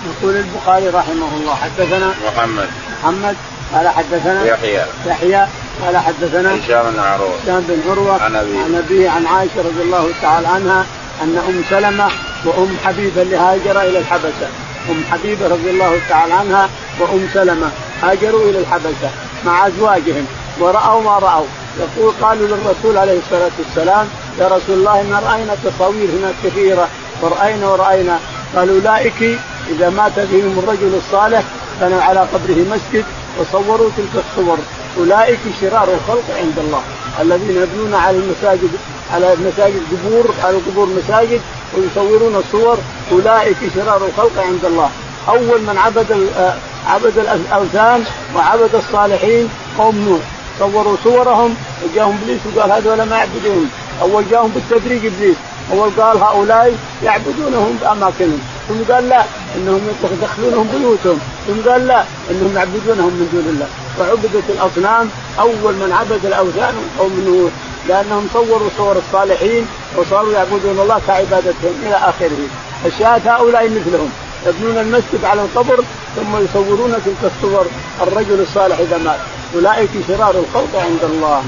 يقول 0.06 0.36
البخاري 0.36 0.88
رحمه 0.88 1.28
الله 1.36 1.54
حدثنا 1.54 2.14
محمد. 2.26 2.68
محمد 3.02 3.36
قال 3.74 3.88
حدثنا 3.88 4.44
يحيى. 4.44 4.84
يحيى 5.06 5.46
قال 5.86 5.96
حدثنا 5.96 6.54
هشام 6.54 6.90
بن 6.90 6.98
عروة. 6.98 7.36
هشام 7.42 7.64
بن 7.68 7.90
عروة 7.90 8.22
عن 8.22 8.36
ابيه 8.36 8.58
عن 8.64 8.74
أبيه. 8.74 9.10
عن 9.10 9.26
عائشة 9.26 9.58
رضي 9.58 9.82
الله 9.82 10.10
تعالى 10.22 10.48
عنها 10.48 10.86
أن 11.22 11.38
أم 11.48 11.64
سلمة 11.70 12.08
وأم 12.44 12.76
حبيبة 12.84 13.22
اللي 13.22 13.36
هاجر 13.36 13.80
إلى 13.80 13.98
الحبشة. 13.98 14.48
أم 14.90 15.04
حبيبة 15.10 15.48
رضي 15.48 15.70
الله 15.70 16.00
تعالى 16.08 16.34
عنها 16.34 16.68
وأم 17.00 17.28
سلمة 17.34 17.70
هاجروا 18.02 18.50
إلى 18.50 18.58
الحبشة 18.58 19.10
مع 19.46 19.66
أزواجهم 19.66 20.26
ورأوا 20.60 21.02
ما 21.02 21.18
رأوا. 21.18 21.46
يقول 21.80 22.12
قالوا 22.22 22.46
للرسول 22.48 22.96
عليه 22.96 23.18
الصلاة 23.18 23.50
والسلام 23.58 24.08
يا 24.38 24.46
رسول 24.46 24.78
الله 24.78 25.00
إن 25.00 25.12
رأينا 25.12 25.56
تصاوير 25.64 26.08
هناك 26.10 26.34
كثيرة 26.44 26.88
وراينا 27.22 27.68
ورأينا. 27.68 28.18
قالوا 28.56 28.80
اولئك 28.80 29.38
إذا 29.70 29.90
مات 29.90 30.12
بهم 30.16 30.58
الرجل 30.58 30.94
الصالح 30.94 31.42
بنوا 31.80 32.02
على 32.02 32.20
قبره 32.20 32.56
مسجد 32.70 33.04
وصوروا 33.38 33.90
تلك 33.96 34.24
الصور. 34.24 34.58
أولئك 34.98 35.38
شرار 35.60 35.88
الخلق 35.94 36.24
عند 36.38 36.58
الله. 36.58 36.82
الذين 37.20 37.62
يبنون 37.62 37.94
على 37.94 38.16
المساجد 38.16 38.70
على 39.14 39.32
المساجد 39.32 39.82
قبور 39.92 40.34
على 40.44 40.56
قبور 40.56 40.86
مساجد 40.86 41.40
ويصورون 41.76 42.36
الصور 42.36 42.78
أولئك 43.12 43.56
شرار 43.74 44.06
الخلق 44.06 44.38
عند 44.38 44.64
الله. 44.64 44.90
أول 45.28 45.60
من 45.60 45.78
عبد 45.78 46.30
آه، 46.36 46.54
عبد 46.86 47.18
الأوثان 47.18 48.04
وعبد 48.36 48.74
الصالحين 48.74 49.48
قوم 49.78 49.96
نوح. 50.08 50.20
صوروا 50.58 50.96
صورهم 51.04 51.54
وجاهم 51.84 52.18
إبليس 52.22 52.40
وقال 52.56 52.72
هذول 52.72 53.02
ما 53.02 53.16
يعبدون. 53.16 53.70
أول 54.02 54.24
جاهم 54.30 54.52
بالتدريج 54.54 55.06
إبليس. 55.06 55.36
أول 55.72 55.90
قال 55.98 56.18
هؤلاء 56.18 56.76
يعبدونهم 57.04 57.78
بأماكنهم. 57.80 58.40
ثم 58.68 58.92
قال 58.92 59.08
لا 59.08 59.24
إنهم 59.56 59.80
يدخلونهم 60.12 60.68
بيوتهم. 60.74 61.18
ثم 61.46 61.70
قال 61.70 61.86
لا 61.86 62.04
إنهم 62.30 62.52
يعبدونهم 62.56 63.12
من 63.18 63.28
دون 63.32 63.46
الله. 63.52 63.68
فعبدت 63.98 64.44
الأصنام 64.48 65.10
أول 65.38 65.74
من 65.74 65.92
عبد 65.92 66.26
الأوثان 66.26 66.74
قوم 66.98 67.14
نوح 67.26 67.52
لأنهم 67.88 68.28
صوروا 68.32 68.68
صور 68.78 68.96
الصالحين 68.96 69.66
وصاروا 69.96 70.32
يعبدون 70.32 70.78
الله 70.80 71.00
كعبادتهم 71.06 71.74
إلى 71.86 71.96
آخره. 71.96 72.42
الشاهد 72.86 73.28
هؤلاء 73.28 73.64
مثلهم. 73.64 74.10
يبنون 74.46 74.78
المسجد 74.78 75.24
على 75.24 75.42
القبر 75.42 75.84
ثم 76.16 76.44
يصورون 76.44 76.92
تلك 77.04 77.32
الصور. 77.36 77.66
الرجل 78.02 78.40
الصالح 78.40 78.78
إذا 78.78 78.98
مات. 78.98 79.20
أولئك 79.54 79.90
شرار 80.08 80.30
الخلق 80.30 80.74
عند 80.74 81.02
الله. 81.02 81.42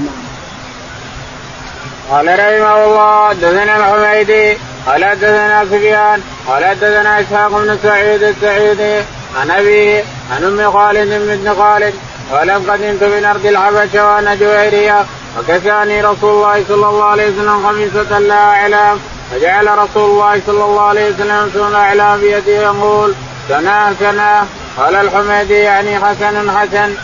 قال 2.11 2.27
رحمه 2.27 2.83
الله 2.83 3.29
حدثنا 3.29 3.77
الحميدي 3.77 4.57
قال 4.87 5.05
حدثنا 5.05 5.65
سفيان 5.65 6.21
قال 6.47 6.65
حدثنا 6.65 7.21
إسحاق 7.21 7.49
بن 7.49 7.77
سعيد 7.83 8.23
السعيدي 8.23 9.03
عن 9.41 9.51
ابيه 9.51 10.03
عن 10.31 10.43
أم 10.43 10.71
خالد 10.71 11.09
بن 11.09 11.55
خالد 11.55 11.93
قال 12.31 12.51
قدمت 12.51 13.03
من 13.03 13.25
ارض 13.25 13.45
الحبشة 13.45 14.07
وأنا 14.07 14.35
جويرية 14.35 15.05
وكساني 15.39 16.01
رسول 16.01 16.33
الله 16.35 16.63
صلى 16.67 16.87
الله 16.87 17.03
عليه 17.03 17.27
وسلم 17.29 17.67
خميسه 17.67 18.19
لا 18.19 18.35
إعلام 18.35 18.99
فجعل 19.31 19.77
رسول 19.77 20.09
الله 20.09 20.41
صلى 20.47 20.63
الله 20.63 20.81
عليه 20.81 21.09
وسلم 21.09 21.51
سنة 21.53 21.77
إعلام 21.77 22.19
بيده 22.19 22.51
يقول 22.51 23.13
سنة 23.49 23.93
سنة 23.99 24.47
قال 24.77 24.95
الحميدي 24.95 25.53
يعني 25.53 25.99
حسن 25.99 26.51
حسن. 26.51 26.95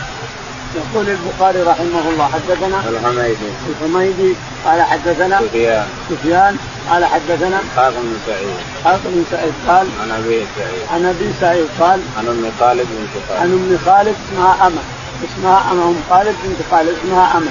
يقول 0.76 1.06
البخاري 1.08 1.62
رحمه 1.62 2.10
الله 2.10 2.28
حدثنا 2.34 2.78
الحميدي. 2.88 3.50
الحميدي 3.70 4.34
قال 4.66 4.82
حدثنا 4.82 5.40
سفيان. 5.40 5.86
سفيان 6.10 6.56
قال 6.90 7.04
حدثنا 7.04 7.60
إسحاق 7.60 7.90
بن 7.90 8.16
سعيد. 8.26 8.56
إسحاق 8.80 9.00
بن 9.04 9.24
سعيد 9.30 9.52
قال 9.68 9.86
عن 10.02 10.10
أبي 10.10 10.46
سعيد. 10.56 10.82
عن 10.92 11.06
أبي 11.06 11.32
سعيد 11.40 11.66
قال 11.80 12.00
عن 12.18 12.26
أم 12.28 12.50
خالد 12.60 12.86
بن 12.90 13.06
خالد 13.28 13.40
عن 13.40 13.52
أم 13.52 13.78
خالد 13.86 14.16
اسمها 14.28 14.66
أمة. 14.66 14.82
اسمها 15.24 15.72
أمة 15.72 15.84
أم 15.84 15.96
خالد 16.10 16.36
بنت 16.44 16.58
خالد 16.70 16.94
اسمها 17.04 17.36
أمة. 17.36 17.50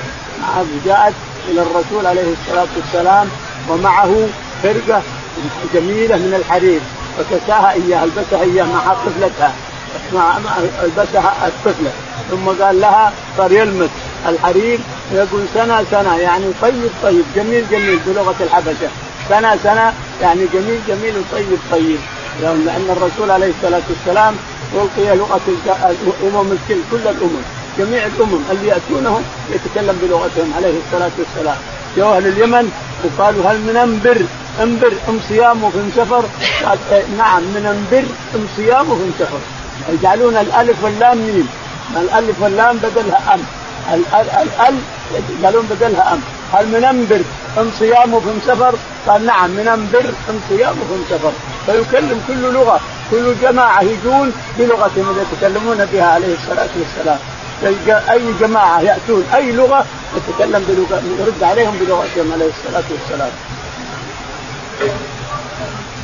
جاءت 0.86 1.14
إلى 1.50 1.62
الرسول 1.62 2.06
عليه 2.06 2.34
الصلاة 2.34 2.68
والسلام 2.76 3.28
ومعه 3.70 4.28
فرقة 4.64 5.02
جميلة 5.74 6.16
من 6.16 6.34
الحرير 6.40 6.80
فكساها 7.18 7.72
إياها 7.72 8.04
البسها 8.04 8.42
إياها 8.42 8.66
مع 8.66 8.94
طفلتها 8.94 9.54
البسها 10.84 11.48
الطفلة. 11.48 11.92
ثم 12.32 12.64
قال 12.64 12.82
لها 12.82 13.14
صار 13.38 13.52
يلمس 13.52 13.90
الحرير 14.30 14.80
يقول 15.14 15.46
سنة 15.54 15.84
سنة 15.92 16.16
يعني 16.18 16.46
طيب 16.62 16.90
طيب 17.04 17.24
جميل 17.36 17.66
جميل 17.72 18.00
بلغة 18.08 18.36
الحبشة. 18.42 18.90
سنة 19.30 19.58
سنة 19.64 19.94
يعني 20.22 20.46
جميل 20.54 20.80
جميل 20.88 21.14
وطيب 21.18 21.58
طيب. 21.72 22.00
لأن 22.42 22.88
الرسول 22.90 23.32
عليه 23.32 23.52
الصلاة 23.58 23.82
والسلام 23.90 24.36
ألقي 24.74 25.16
لغة 25.16 25.42
الأمم 25.48 26.52
الكل 26.52 26.82
كل 26.92 26.98
الأمم 26.98 27.42
جميع 27.78 28.06
الأمم 28.06 28.40
اللي 28.52 28.68
ياتونهم 28.68 29.24
يتكلم 29.50 30.00
بلغتهم 30.02 30.54
عليه 30.58 30.74
الصلاة 30.86 31.12
والسلام. 31.20 31.58
جو 31.98 32.14
أهل 32.14 32.28
اليمن 32.28 32.72
وقالوا 33.04 33.46
هل 33.52 33.58
من 33.58 33.78
أنبر؟ 33.78 34.22
أنبر 34.64 34.94
أم 35.10 35.20
صيام 35.30 35.64
وفي 35.64 35.78
سفر؟ 35.96 36.24
إيه، 36.92 37.04
نعم 37.18 37.42
من 37.42 37.66
أنبر 37.66 38.06
أم 38.36 38.48
صيام 38.58 38.92
وفي 38.92 39.12
سفر. 39.20 39.40
يجعلون 39.90 40.38
الألف 40.38 40.84
واللام 40.84 41.18
ميم. 41.18 41.50
الألف 41.98 42.42
واللام 42.42 42.78
بدلها 42.78 43.34
أم. 43.34 43.42
الال 43.94 44.76
يقولون 45.42 45.66
بدلها 45.66 46.14
أم. 46.14 46.20
هل 46.54 46.68
من 46.68 46.84
انبر 46.84 47.22
ام 47.58 47.72
صيام 47.80 48.14
وفي 48.14 48.30
سفر. 48.48 48.76
قال 49.08 49.26
نعم 49.26 49.50
من 49.50 49.68
انبر 49.68 50.10
ام 50.30 50.40
صيام 50.50 50.76
وفي 50.82 51.04
سفر. 51.10 51.32
فيكلم 51.66 52.22
كل 52.28 52.54
لغة 52.54 52.80
كل 53.12 53.36
جماعة 53.42 53.82
يجون 53.82 54.34
بلغتهم 54.60 55.10
اللي 55.10 55.22
يتكلمون 55.34 55.86
بها 55.86 56.06
عليه 56.06 56.34
الصلاة 56.34 56.70
والسلام. 56.80 57.20
أي 58.12 58.34
جماعة 58.40 58.82
يأتون 58.82 59.24
أي 59.36 59.52
لغة 59.52 59.86
يتكلم 60.16 60.66
بلغة 60.70 61.02
يرد 61.20 61.44
عليهم 61.44 61.78
بلغتهم 61.80 62.32
عليه 62.34 62.50
الصلاة 62.50 62.84
والسلام. 62.92 63.32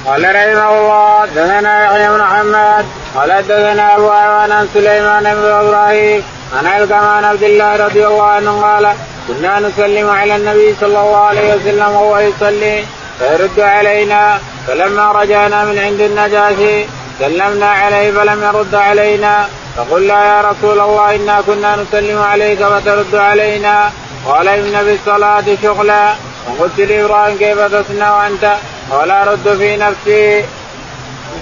قال 0.08 0.24
رحمه 0.36 0.70
الله 0.80 1.26
دثنا 1.26 1.86
يحيى 1.86 2.10
بن 2.10 2.20
محمد 2.20 2.86
قال 3.16 3.30
دثنا 3.48 3.96
أبو 3.96 4.10
عوان 4.10 4.52
عن 4.52 4.68
سليمان 4.74 5.24
بن 5.24 5.46
إبراهيم 5.46 6.24
عن 6.58 6.68
علقمه 6.68 7.08
عن 7.08 7.24
عبد 7.26 7.44
الله 7.44 7.76
رضي 7.76 8.08
الله 8.08 8.24
عنه 8.24 8.62
قال 8.62 8.94
كنا 9.28 9.60
نسلم 9.60 10.10
على 10.10 10.36
النبي 10.36 10.76
صلى 10.82 10.88
الله 11.00 11.18
عليه 11.18 11.56
وسلم 11.56 11.92
وهو 11.92 12.18
يصلي 12.18 12.86
فيرد 13.20 13.60
علينا 13.60 14.40
فلما 14.68 15.12
رجعنا 15.12 15.66
من 15.66 15.80
عند 15.80 16.02
النجاشي 16.02 16.86
سلمنا 17.20 17.70
عليه 17.70 18.12
فلم 18.12 18.44
يرد 18.44 18.76
علينا 18.76 19.48
فقلنا 19.78 20.26
يا 20.26 20.42
رسول 20.42 20.80
الله 20.80 21.16
إنا 21.16 21.42
كنا 21.48 21.76
نسلم 21.76 22.22
عليك 22.22 22.60
فترد 22.60 23.16
علينا 23.16 23.92
قال 24.26 24.48
إن 24.48 24.84
بالصلاة 24.86 25.46
شغلا 25.64 26.14
فقلت 26.46 26.80
لإبراهيم 26.80 27.38
كيف 27.38 27.60
تصنع 27.60 28.28
أنت؟ 28.28 28.58
قال 28.91 29.12
ارد 29.12 29.58
في 29.58 29.77
نفسي. 29.77 30.46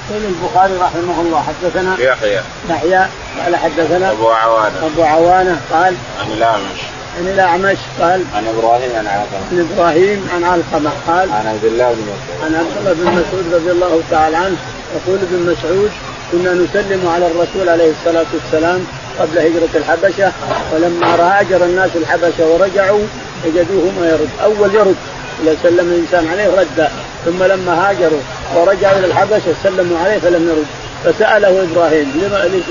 يقول 0.09 0.23
البخاري 0.23 0.73
رحمه 0.73 1.21
الله 1.21 1.43
حدثنا 1.43 1.95
يحيى. 1.99 2.41
يحيى 2.69 3.07
قال 3.43 3.55
حدثنا 3.55 4.11
أبو 4.11 4.29
عوانة. 4.29 4.75
أبو 4.85 5.03
عوانة 5.03 5.61
قال 5.71 5.95
عن 6.19 6.31
الأعمش. 6.37 6.79
عن 7.17 7.27
الأعمش 7.27 7.77
قال 7.99 8.23
عن 8.35 8.47
إبراهيم 8.47 8.91
عن 8.95 9.07
علقمه 9.07 9.45
عن 9.51 9.67
إبراهيم 9.71 10.29
عن 10.35 10.43
علقمة 10.43 10.91
قال 11.07 11.31
عن 11.31 11.47
عبد 11.47 11.65
الله 11.65 11.93
بن 11.93 12.01
مسعود. 12.01 12.43
عن 12.43 12.55
عبد 12.55 12.77
الله 12.77 12.93
بن 12.93 13.05
مسعود 13.05 13.53
رضي 13.53 13.71
الله 13.71 14.01
تعالى 14.11 14.37
عنه 14.37 14.57
يقول 14.95 15.19
ابن 15.21 15.55
مسعود 15.55 15.91
كنا 16.31 16.53
نسلم 16.53 17.07
على 17.07 17.27
الرسول 17.27 17.69
عليه 17.69 17.91
الصلاة 17.91 18.25
والسلام 18.33 18.85
قبل 19.19 19.39
هجرة 19.39 19.69
الحبشة 19.75 20.31
ولما 20.73 21.39
هاجر 21.39 21.63
الناس 21.63 21.89
الحبشة 21.95 22.47
ورجعوا 22.47 23.03
وجدوه 23.45 23.91
ما 23.99 24.07
يرد. 24.09 24.29
أول 24.43 24.75
يرد 24.75 24.95
إذا 25.43 25.57
سلم 25.63 25.87
الإنسان 25.89 26.27
عليه 26.31 26.47
رد 26.59 26.89
ثم 27.25 27.44
لما 27.44 27.89
هاجروا 27.89 28.20
ورجعوا 28.55 29.00
إلى 29.00 29.08
الحبشة 29.08 29.53
سلموا 29.63 30.00
عليه 30.00 30.20
فلم 30.20 30.50
يرد. 30.50 30.65
فسأله 31.03 31.63
إبراهيم 31.63 32.12
لما 32.15 32.62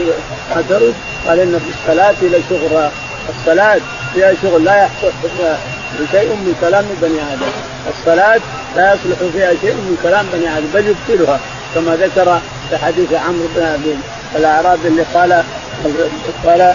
ما 0.57 0.63
ترد؟ 0.69 0.95
قال 1.27 1.41
إن 1.41 1.59
في 1.59 1.71
الصلاة 1.75 2.15
لشغرا 2.23 2.93
الصلاة 3.29 3.81
فيها 4.15 4.35
شغل 4.43 4.65
لا 4.65 4.77
يحصل 4.83 5.13
شيء 6.11 6.29
من 6.29 6.55
كلام 6.61 6.85
بني 7.03 7.19
آدم. 7.33 7.47
الصلاة 7.99 8.41
لا 8.77 8.95
يصلح 8.95 9.19
فيها 9.33 9.51
شيء 9.61 9.75
من 9.75 9.99
كلام 10.03 10.27
بني 10.33 10.59
آدم 10.59 10.67
بل 10.75 10.85
يبطلها. 10.87 11.41
كما 11.75 11.97
ذكر 11.97 12.41
في 12.71 12.77
حديث 12.77 13.13
عمرو 13.13 13.49
بن 13.57 13.97
الأعرابي 14.37 14.89
اللي 14.89 15.03
قال 15.15 15.43
قال 16.47 16.75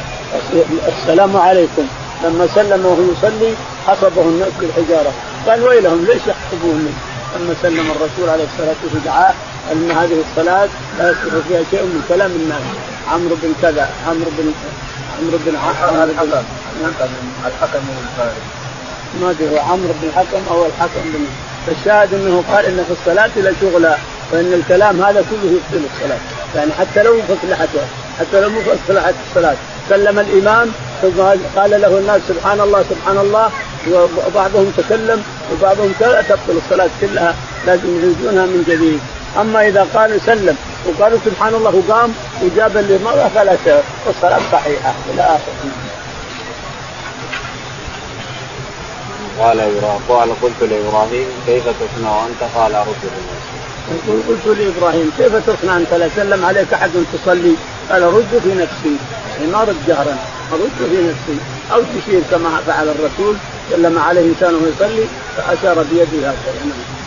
السلام 0.88 1.38
عليكم. 1.38 1.88
لما 2.24 2.48
سلم 2.56 2.86
وهو 2.86 3.12
يصلي 3.12 3.54
حسبه 3.88 4.22
الناس 4.22 4.50
بالحجارة. 4.60 5.12
قال 5.48 5.64
ويلهم 5.64 6.06
ليش 6.06 6.22
يحسبوني 6.28 6.90
لما 7.36 7.54
سلم 7.62 7.92
الرسول 7.92 8.30
عليه 8.30 8.44
الصلاة 8.44 8.76
والسلام 8.84 9.06
دعاه 9.06 9.34
أن 9.72 9.92
هذه 9.92 10.24
الصلاة 10.30 10.70
لا 11.00 11.12
يصلح 11.12 11.48
فيها 11.48 11.64
شيء 11.72 11.84
من 11.84 12.06
كلام 12.10 12.32
الناس. 12.32 12.62
عمرو 13.12 13.36
بن 13.42 13.54
كذا 13.62 13.90
عمرو 14.08 14.32
بن 14.38 14.54
عمرو 15.20 15.38
بن 15.46 15.52
الحكم 15.56 15.96
الحكم 17.46 17.80
بن 17.80 18.06
ما 19.22 19.30
أدري 19.32 19.50
هو 19.50 19.60
عمرو 19.60 19.94
بن 20.02 20.08
الحكم 20.08 20.42
أو 20.52 20.66
الحكم 20.66 21.02
بن 21.14 21.26
فالشاهد 21.68 22.14
أنه 22.14 22.44
قال 22.52 22.66
إن 22.66 22.84
في 22.88 22.94
الصلاة 23.00 23.30
لشغلا 23.36 23.98
وإن 24.32 24.54
الكلام 24.54 25.02
هذا 25.02 25.26
كله 25.30 25.52
يبطل 25.52 25.86
الصلاة. 25.94 26.20
يعني 26.56 26.72
حتى 26.72 27.04
لو 27.04 27.22
فصلحته 27.22 27.82
حتى 28.20 28.42
لو 28.42 28.50
مصلحت 28.50 29.14
الصلاة. 29.30 29.56
سلم 29.90 30.20
الإمام 30.20 30.72
ثم 31.02 31.22
قال 31.56 31.72
له 31.82 31.98
الناس 31.98 32.22
سبحان 32.28 32.60
الله 32.62 32.84
سبحان 32.90 33.18
الله 33.18 33.52
وبعضهم 34.28 34.72
تكلم 34.78 35.24
وبعضهم 35.52 35.94
تبطل 36.00 36.58
الصلاة 36.66 36.90
كلها 37.02 37.36
لازم 37.68 38.00
يعيدونها 38.00 38.46
من 38.46 38.64
جديد. 38.68 39.00
أما 39.42 39.68
إذا 39.68 39.88
قالوا 39.94 40.18
سلم 40.26 40.58
وقالوا 40.86 41.20
سبحان 41.26 41.56
الله 41.56 41.76
وقام 41.76 42.14
وجاب 42.44 42.78
اللي 42.78 42.98
مره 42.98 43.32
فلا 43.36 43.56
الصلاه 44.10 44.40
صحيحة 44.52 44.94
إلى 45.14 45.22
اخره 45.22 45.72
قال 49.40 49.60
قال 50.10 50.30
قلت 50.42 50.62
لإبراهيم 50.62 51.28
كيف 51.48 51.64
تصنع 51.64 52.26
أنت؟ 52.28 52.52
قال 52.56 52.76
ارد 52.76 52.96
يقول 54.08 54.22
قلت 54.28 54.58
لإبراهيم 54.58 55.12
كيف 55.18 55.36
تصنع 55.36 55.78
أنت؟ 55.78 55.94
لا 55.94 56.10
سلم 56.16 56.46
عليك 56.46 56.74
أحد 56.74 56.90
تصلي. 57.14 57.54
قال 57.92 58.04
رد 58.04 58.42
في 58.44 58.50
نفسي. 58.56 58.96
يعني 59.32 59.52
ما 59.52 59.64
رد 59.64 59.76
جهرا 59.88 60.18
ارد 60.54 60.90
في 60.90 60.98
نفسي. 61.10 61.40
أو 61.74 61.82
تشير 61.82 62.22
كما 62.32 62.62
فعل 62.68 62.90
الرسول. 62.90 63.36
سلم 63.70 64.00
عليه 64.00 64.22
انسان 64.22 64.74
يصلي 64.74 65.06
فأشار 65.38 65.84
بيده 65.84 66.28
هكذا 66.28 66.62
نعم. 66.66 67.00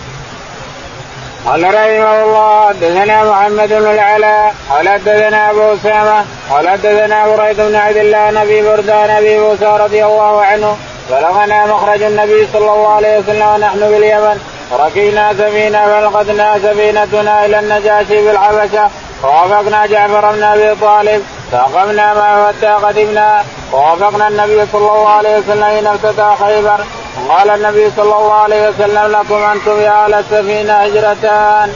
قال 1.47 1.65
رحمه 1.65 2.25
الله 2.25 2.69
حدثنا 2.69 3.25
محمد 3.25 3.69
بن 3.69 3.91
العلاء 3.91 4.55
قال 4.71 4.89
حدثنا 4.89 5.51
أبو 5.51 5.75
أسامة 5.75 6.25
قال 6.51 6.69
حدثنا 6.69 7.37
بريد 7.37 7.57
بن 7.57 7.75
عبد 7.75 7.97
الله 7.97 8.31
نبي 8.31 8.63
بردان 8.63 9.11
ابي 9.11 9.39
موسى 9.39 9.67
رضي 9.67 10.05
الله 10.05 10.43
عنه 10.43 10.77
بلغنا 11.11 11.67
مخرج 11.67 12.03
النبي 12.03 12.47
صلى 12.53 12.73
الله 12.73 12.89
عليه 12.89 13.19
وسلم 13.19 13.47
ونحن 13.55 13.79
باليمن 13.79 14.39
ركينا 14.73 15.33
سفينة 15.33 15.85
فلقدنا 15.85 16.59
سفينتنا 16.59 17.47
إلى 17.47 17.59
النجاشي 17.59 18.27
بالحبشة 18.27 18.91
ووافقنا 19.23 19.87
جعفر 19.87 20.33
بن 20.33 20.43
أبي 20.43 20.81
طالب 20.81 21.23
فأقمنا 21.53 22.15
معه 22.15 22.49
حتى 22.49 22.67
قدمنا 22.67 23.45
ووافقنا 23.73 24.29
النبي 24.29 24.67
صلى 24.73 24.81
الله 24.81 25.09
عليه 25.09 25.39
وسلم 25.39 25.65
حين 25.65 25.87
افتتح 25.87 26.45
خيبر. 26.45 26.81
قال 27.29 27.51
النبي 27.51 27.91
صلى 27.97 28.05
الله 28.05 28.35
عليه 28.35 28.69
وسلم 28.69 29.13
لكم 29.13 29.35
أنتم 29.35 29.81
يا 29.81 30.05
أهل 30.05 30.15
السفينة 30.15 30.73
هجرتان. 30.73 31.73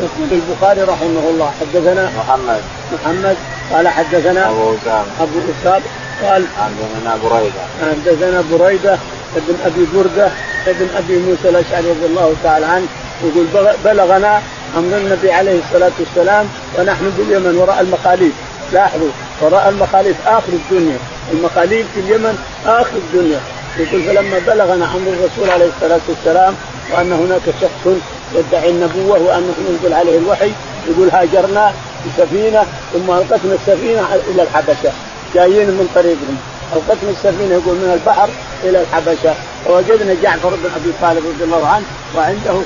يقول 0.00 0.28
البخاري 0.32 0.82
رحمه 0.82 1.24
الله 1.30 1.52
حدثنا 1.60 2.10
محمد. 2.18 2.62
محمد 2.92 3.36
قال 3.72 3.88
حدثنا 3.88 4.48
أبو 4.48 4.74
أسامة. 4.74 5.06
أبو 5.20 5.38
أسامة 5.60 5.84
قال 6.22 6.44
حدثنا 6.58 7.18
بريدة. 7.22 7.62
حدثنا 7.80 8.44
بريدة 8.52 8.98
ابن 9.36 9.56
أبي 9.66 9.86
بردة 9.94 10.28
ابن 10.66 10.88
أبي 10.96 11.18
موسى 11.18 11.48
الأشعري 11.48 11.90
رضي 11.90 12.06
الله 12.06 12.34
تعالى 12.44 12.66
عنه 12.66 12.86
يقول 13.24 13.46
بلغنا 13.84 14.42
أمر 14.76 14.96
النبي 14.96 15.32
عليه 15.32 15.58
الصلاة 15.66 15.92
والسلام 16.00 16.46
ونحن 16.78 17.12
باليمن 17.18 17.56
وراء 17.56 17.80
المخاليف 17.80 18.32
لاحظوا 18.72 19.08
وراء 19.40 19.68
المخاليف 19.68 20.16
آخر 20.26 20.52
الدنيا. 20.52 20.98
المخاليف 21.32 21.86
في 21.94 22.00
اليمن 22.00 22.38
آخر 22.66 22.96
الدنيا. 22.96 23.40
يقول 23.78 24.02
فلما 24.02 24.38
بلغنا 24.46 24.84
أمر 24.84 25.08
الرسول 25.08 25.50
عليه 25.50 25.66
الصلاة 25.76 26.00
والسلام 26.08 26.54
وأن 26.92 27.12
هناك 27.12 27.42
شخص 27.60 27.94
يدعي 28.34 28.70
النبوة 28.70 29.18
وانه 29.18 29.54
ينزل 29.68 29.94
عليه 29.94 30.18
الوحي 30.18 30.50
يقول 30.88 31.08
هاجرنا 31.10 31.72
بسفينة 32.06 32.62
ثم 32.92 33.10
ألقتنا 33.10 33.54
السفينة 33.54 34.02
إلى 34.30 34.42
الحبشة. 34.42 34.92
جايين 35.34 35.66
من 35.66 35.88
طريقهم 35.94 36.36
القتنا 36.76 37.10
السفينة 37.10 37.52
يقول 37.54 37.74
من 37.76 37.90
البحر 38.00 38.28
إلى 38.64 38.80
الحبشة. 38.82 39.34
فوجدنا 39.64 40.14
جعفر 40.22 40.48
بن 40.50 40.70
أبي 40.76 40.92
طالب 41.02 41.26
رضي 41.26 41.44
الله 41.44 41.66
عنه 41.66 41.84
وعنده 42.16 42.60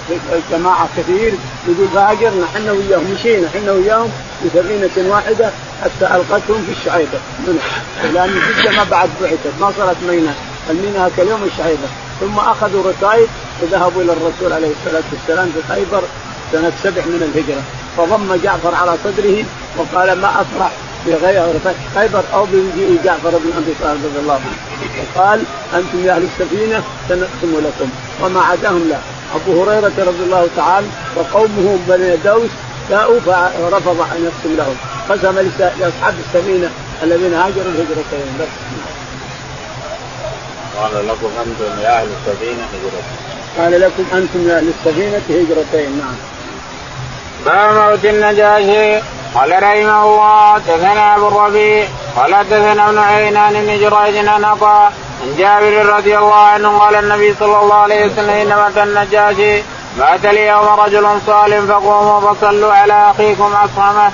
جماعة 0.50 0.88
كثير 0.96 1.32
يقول 1.68 1.88
فهاجرنا 1.94 2.44
إحنا 2.44 2.72
وياهم 2.72 3.14
مشينا 3.14 3.46
إحنا 3.56 3.72
وياهم 3.72 4.10
بسفينة 4.44 5.10
واحدة 5.10 5.50
حتى 5.82 6.06
ألقتهم 6.16 6.64
في 6.66 6.72
الشعيبه 6.80 7.18
لأن 8.14 8.30
جده 8.30 8.70
ما 8.76 8.84
بعد 8.90 9.08
بعثت 9.22 9.60
ما 9.60 9.72
صارت 9.78 9.96
ميناء 10.08 10.34
الميناء 10.70 11.10
كاليوم 11.16 11.40
الشعيبه 11.52 11.88
ثم 12.20 12.38
أخذوا 12.38 12.82
ركائب 12.90 13.28
وذهبوا 13.62 14.02
إلى 14.02 14.12
الرسول 14.12 14.52
عليه 14.52 14.68
الصلاة 14.80 15.02
والسلام 15.12 15.50
في 15.54 15.74
خيبر 15.74 16.02
سنة 16.52 16.72
سبع 16.82 17.02
من 17.02 17.22
الهجرة. 17.34 17.62
فضم 17.96 18.34
جعفر 18.44 18.74
على 18.74 18.94
صدره 19.04 19.44
وقال 19.78 20.20
ما 20.20 20.28
أفرح 20.40 20.70
بغير 21.06 21.58
فتح 21.64 21.74
خيبر 21.94 22.22
أو 22.34 22.44
بمجيء 22.44 23.00
جعفر 23.04 23.30
بن 23.30 23.52
ابي 23.56 23.74
طالب 23.82 24.04
رضي 24.04 24.18
الله 24.18 24.34
عنه. 24.34 24.58
وقال 25.16 25.42
أنتم 25.74 26.06
يا 26.06 26.12
أهل 26.12 26.22
السفينة 26.22 26.82
سنقسم 27.08 27.60
لكم. 27.66 27.90
وما 28.22 28.40
عداهم 28.40 28.88
لا. 28.88 28.98
أبو 29.34 29.62
هريرة 29.62 29.92
رضي 29.98 30.22
الله 30.24 30.48
تعالى 30.56 30.86
وقومه 31.16 31.78
بني 31.88 32.16
دوس 32.16 32.50
جاءوا 32.90 33.20
فرفض 33.20 34.00
أن 34.00 34.24
يقسم 34.24 34.56
لهم. 34.56 34.76
قسم 35.08 35.50
لأصحاب 35.80 36.14
السفينة 36.26 36.70
الذين 37.02 37.34
هاجروا 37.34 37.72
الهجرتين. 37.72 38.38
بس. 38.40 38.48
قال 40.78 41.08
لكم 41.08 41.30
أنتم 41.46 41.82
يا 41.82 42.00
أهل 42.00 42.08
السفينة 42.08 42.62
هجرتين. 42.72 43.18
قال 43.58 43.80
لكم 43.80 44.04
أنتم 44.12 44.48
يا 44.48 44.58
أهل 44.58 44.68
السفينة 44.68 45.20
هجرتين. 45.28 45.98
نعم. 45.98 46.16
باب 47.46 47.90
موت 47.90 48.04
النجاشي 48.04 49.02
قال 49.34 49.62
رحمه 49.62 50.04
الله 50.04 50.58
دثنا 50.58 51.16
أبو 51.16 51.28
الربيع 51.28 51.86
قال 52.16 52.44
دثنا 52.50 52.88
ابن 52.88 52.98
عينان 52.98 53.52
بن 53.52 53.66
جريج 53.66 54.26
عن 54.26 54.44
عطاء 54.44 54.92
عن 55.22 55.36
جابر 55.38 55.86
رضي 55.96 56.18
الله 56.18 56.34
عنه 56.34 56.78
قال 56.78 56.94
النبي 56.94 57.34
صلى 57.40 57.60
الله 57.60 57.74
عليه 57.74 58.06
وسلم 58.06 58.30
إن 58.30 58.48
مات 58.48 58.78
النجاشي 58.78 59.62
مات 59.98 60.24
اليوم 60.24 60.66
رجل 60.80 61.06
صالح 61.26 61.58
فقوموا 61.58 62.20
فصلوا 62.20 62.72
على 62.72 63.10
أخيكم 63.10 63.52
أصحمه. 63.64 64.12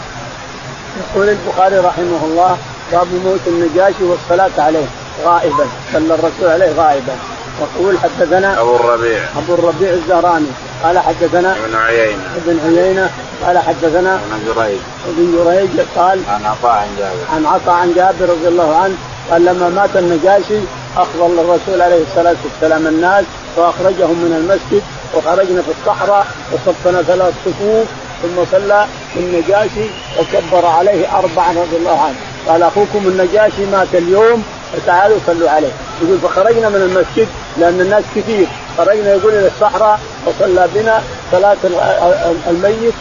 يقول 1.00 1.28
البخاري 1.28 1.78
رحمه 1.78 2.20
الله 2.24 2.56
باب 2.92 3.06
موت 3.24 3.40
النجاشي 3.46 4.04
والصلاة 4.04 4.50
عليه 4.58 4.86
غائبا 5.24 5.66
صلى 5.92 6.14
الرسول 6.14 6.48
عليه 6.48 6.72
غائبا 6.76 7.16
يقول 7.60 7.98
حدثنا 7.98 8.60
أبو 8.60 8.76
الربيع 8.76 9.20
أبو 9.36 9.54
الربيع 9.54 9.90
الزهراني 9.90 10.46
قال 10.84 10.98
حدثنا 10.98 11.56
ابن 11.64 11.74
عيينة. 11.74 12.22
ابن 12.36 12.60
عيينة 12.78 13.10
قال 13.46 13.58
حدثنا 13.58 14.14
ابن 14.14 14.54
جريج. 14.54 14.78
ابن 15.08 15.44
جريج 15.44 15.86
قال 15.96 16.20
عن 16.28 16.46
عطاء 16.46 16.72
عن 16.72 16.88
جابر. 16.98 17.24
عن 17.34 17.46
عطاء 17.46 17.74
عن 17.74 17.92
جابر 17.94 18.32
رضي 18.32 18.48
الله 18.48 18.76
عنه 18.76 18.94
قال 19.30 19.44
لما 19.44 19.68
مات 19.68 19.96
النجاشي 19.96 20.60
اخبر 20.96 21.26
الرسول 21.26 21.82
عليه 21.82 22.02
الصلاة 22.02 22.36
والسلام 22.44 22.86
الناس 22.86 23.24
وأخرجهم 23.56 24.16
من 24.24 24.32
المسجد 24.40 24.82
وخرجنا 25.14 25.62
في 25.62 25.68
الصحراء 25.80 26.26
وصفنا 26.52 27.02
ثلاث 27.02 27.34
صفوف 27.44 27.86
ثم 28.22 28.44
صلى 28.52 28.86
النجاشي 29.16 29.86
وكبر 30.18 30.66
عليه 30.66 31.18
اربعا 31.18 31.50
رضي 31.50 31.76
الله 31.76 32.00
عنه. 32.00 32.16
قال 32.48 32.62
أخوكم 32.62 32.98
النجاشي 32.98 33.66
مات 33.72 33.94
اليوم 33.94 34.44
فتعالوا 34.76 35.18
صلوا 35.26 35.50
عليه. 35.50 35.72
يقول 36.02 36.18
فخرجنا 36.18 36.68
من 36.68 36.76
المسجد 36.76 37.28
لأن 37.58 37.80
الناس 37.80 38.04
كثير. 38.16 38.46
خرجنا 38.78 39.10
يقول 39.14 39.32
إلى 39.32 39.46
الصحراء 39.46 40.00
وصلى 40.26 40.68
بنا 40.74 41.02
صلاة 41.32 41.56
الميت 42.50 42.94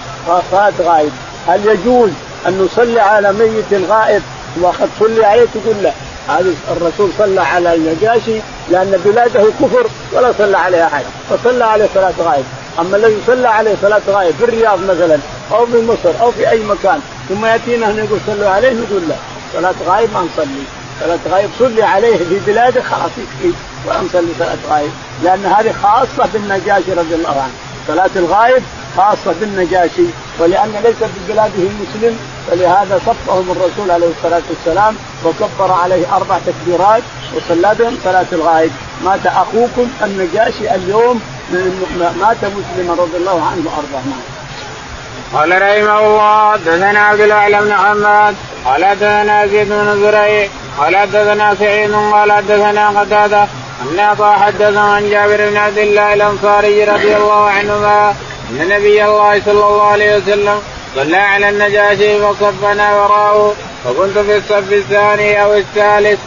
صلاة 0.51 0.73
غائب. 0.81 1.11
هل 1.47 1.59
يجوز 1.65 2.09
أن 2.47 2.57
نصلي 2.65 2.99
على 2.99 3.33
ميت 3.33 3.89
غائب؟ 3.89 4.21
وقد 4.61 4.89
صلي 4.99 5.25
عليه 5.25 5.45
تقول 5.45 5.75
لا. 5.83 5.91
هذا 6.27 6.53
الرسول 6.71 7.09
صلى 7.17 7.41
على 7.41 7.75
النجاشي 7.75 8.39
لأن 8.71 9.01
بلاده 9.05 9.43
كفر 9.61 9.87
ولا 10.13 10.33
صلى 10.37 10.57
عليه 10.57 10.85
أحد. 10.85 11.03
فصلى 11.29 11.65
عليه 11.65 11.87
صلاة 11.93 12.13
غائب. 12.19 12.45
أما 12.79 12.97
الذي 12.97 13.17
صلى 13.27 13.47
عليه 13.47 13.75
صلاة 13.81 14.01
غائب 14.07 14.35
في 14.35 14.43
الرياض 14.43 14.79
مثلا 14.83 15.17
أو 15.51 15.65
في 15.65 15.81
مصر 15.81 16.21
أو 16.21 16.31
في 16.31 16.49
أي 16.49 16.63
مكان 16.63 16.99
ثم 17.29 17.45
يأتينا 17.45 17.91
هنا 17.91 18.03
يقول 18.03 18.19
صلوا 18.27 18.49
عليه 18.49 18.71
نقول 18.73 19.01
لا. 19.09 19.15
صلاة 19.53 19.73
غائب 19.87 20.13
ما 20.13 20.19
نصلي. 20.19 20.63
صلاة 20.99 21.19
غائب 21.29 21.49
صلي 21.59 21.83
عليه 21.83 22.17
في 22.17 22.39
بلاده 22.47 22.81
خلاص 22.81 23.11
يكفي 23.17 23.53
ولا 23.85 24.01
نصلي 24.01 24.33
صلاة 24.39 24.57
غائب. 24.69 24.91
لأن 25.23 25.45
هذه 25.45 25.73
خاصة 25.83 26.29
بالنجاشي 26.33 26.93
رضي 26.93 27.15
الله 27.15 27.41
عنه. 27.41 27.53
صلاة 27.87 28.09
الغائب 28.15 28.63
خاصة 28.97 29.33
بالنجاشي. 29.39 30.05
ولأن 30.39 30.73
ليس 30.83 31.09
ببلاده 31.15 31.63
مسلم 31.81 32.19
فلهذا 32.51 33.01
صفهم 33.05 33.51
الرسول 33.51 33.91
عليه 33.91 34.07
الصلاة 34.17 34.41
والسلام 34.49 34.95
وكبر 35.25 35.71
عليه 35.71 36.15
أربع 36.15 36.37
تكبيرات 36.45 37.03
وصلى 37.35 37.75
بهم 37.79 37.97
صلاة 38.03 38.25
الغائب. 38.31 38.71
مات 39.05 39.25
أخوكم 39.25 39.87
النجاشي 40.03 40.75
اليوم 40.75 41.21
مات 42.21 42.37
مسلما 42.37 42.93
رضي 42.93 43.17
الله 43.17 43.45
عنه 43.45 43.63
وأرضاه 43.65 44.03
قال 45.33 45.51
رحمه 45.51 45.99
الله 45.99 46.55
دثنا 46.55 46.99
عبد 46.99 47.19
الاعلى 47.19 47.61
بن 47.61 47.69
محمد 47.69 48.35
قال 48.65 48.85
حدثنا 48.85 49.47
زيد 49.47 49.69
بن 49.69 50.01
زريع 50.01 50.49
قال 50.79 50.97
حدثنا 50.97 51.55
سعيد 51.55 51.93
قال 51.93 52.31
حدثنا 52.31 52.99
قتادة 52.99 53.47
أن 53.81 54.15
حدثه 54.21 54.79
عن 54.79 55.09
جابر 55.09 55.49
بن 55.49 55.57
عبد 55.57 55.77
الله 55.77 56.13
الأنصاري 56.13 56.83
رضي 56.83 57.15
الله 57.15 57.49
عنهما 57.49 58.15
أن 58.49 58.69
نبي 58.69 59.05
الله 59.05 59.41
صلى 59.45 59.51
الله 59.51 59.83
عليه 59.83 60.17
وسلم 60.17 60.61
صلى 60.95 61.17
على 61.17 61.49
النجاشي 61.49 62.19
فصفنا 62.19 62.95
وراءه 62.95 63.55
وكنت 63.85 64.17
في 64.17 64.37
الصف 64.37 64.73
الثاني 64.73 65.43
أو 65.43 65.53
الثالث. 65.53 66.19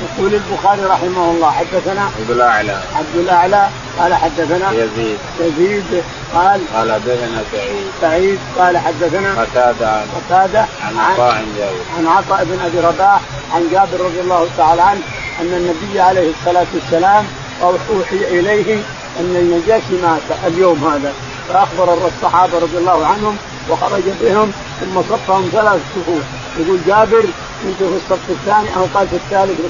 يقول 0.00 0.34
البخاري 0.34 0.84
رحمه 0.84 1.30
الله 1.30 1.50
حدثنا 1.50 2.02
عبد 2.02 2.30
الأعلى. 2.30 2.80
عبد 2.94 3.16
الأعلى 3.16 3.68
قال 3.98 4.14
حدثنا 4.14 4.72
يزيد. 4.72 5.18
يزيد 5.40 6.02
قال 6.34 6.60
قال 6.74 6.92
حدثنا 6.92 7.42
سعيد. 7.52 7.86
سعيد 8.00 8.38
قال 8.58 8.78
حدثنا 8.78 9.42
قتادة. 9.42 9.90
عن 9.90 10.06
قتادة 10.16 10.60
عن 10.60 10.98
عطاء 10.98 11.34
عن 11.34 11.46
جابر 11.58 11.80
عن 11.98 12.06
عطاء 12.06 12.44
بن 12.44 12.60
أبي 12.60 12.80
رباح 12.80 13.20
عن 13.54 13.68
جابر 13.72 14.04
رضي 14.04 14.20
الله 14.20 14.48
تعالى 14.56 14.82
عنه 14.82 15.00
أن 15.40 15.46
النبي 15.46 16.00
عليه 16.00 16.30
الصلاة 16.30 16.66
والسلام 16.74 17.24
أوحي 17.62 18.16
إليه 18.16 18.74
أن 19.20 19.36
النجاشي 19.36 20.02
مات 20.02 20.38
اليوم 20.46 20.84
هذا. 20.84 21.12
فأخبر 21.48 22.06
الصحابة 22.06 22.58
رضي 22.58 22.78
الله 22.78 23.06
عنهم 23.06 23.36
وخرج 23.70 24.02
بهم 24.20 24.52
ثم 24.80 25.02
صفهم 25.02 25.48
ثلاث 25.52 25.80
صفوف 25.94 26.22
يقول 26.58 26.78
جابر 26.86 27.24
كنت 27.62 27.78
في 27.78 27.96
الصف 27.96 28.30
الثاني 28.30 28.76
أو 28.76 28.86
قال 28.94 29.08
في 29.08 29.16
الثالث 29.16 29.60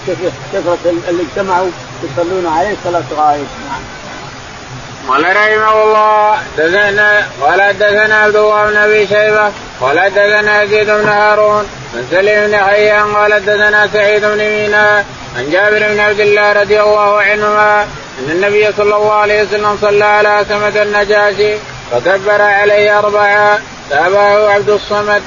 كثرة 0.52 0.78
اللي 1.08 1.22
اجتمعوا 1.22 1.68
يصلون 2.02 2.46
عليه 2.46 2.76
صلاه 2.84 3.02
غائب 3.16 3.46
نعم. 3.68 4.00
قال 5.08 5.36
رحمه 5.36 5.82
الله 5.82 6.38
دثنا 6.58 7.26
قال 7.40 7.78
دثنا 7.78 8.16
عبد 8.16 8.36
الله 8.36 8.66
بن 8.70 8.76
أبي 8.76 9.06
شيبة 9.06 9.52
قال 9.80 10.10
دثنا 10.10 10.62
يزيد 10.62 10.86
بن 10.86 11.08
هارون 11.08 11.64
من 11.94 12.06
سليم 12.10 12.46
بن 12.46 12.56
حيان 12.56 13.14
قال 13.14 13.44
دثنا 13.44 13.88
سعيد 13.92 14.24
بن 14.24 14.38
مينا 14.38 15.04
عن 15.36 15.50
جابر 15.50 15.78
بن 15.78 16.00
عبد 16.00 16.20
الله 16.20 16.52
رضي 16.52 16.80
الله 16.80 17.22
عنهما 17.22 17.82
أن 18.18 18.30
النبي 18.30 18.72
صلى 18.72 18.96
الله 18.96 19.12
عليه 19.12 19.42
وسلم 19.42 19.78
صلى 19.80 20.04
على 20.04 20.44
سمة 20.48 20.82
النجاشي 20.82 21.54
فكبر 21.90 22.42
عليه 22.42 22.98
اربعا 22.98 23.58
تابعه 23.90 24.48
عبد 24.48 24.70
الصمد. 24.70 25.22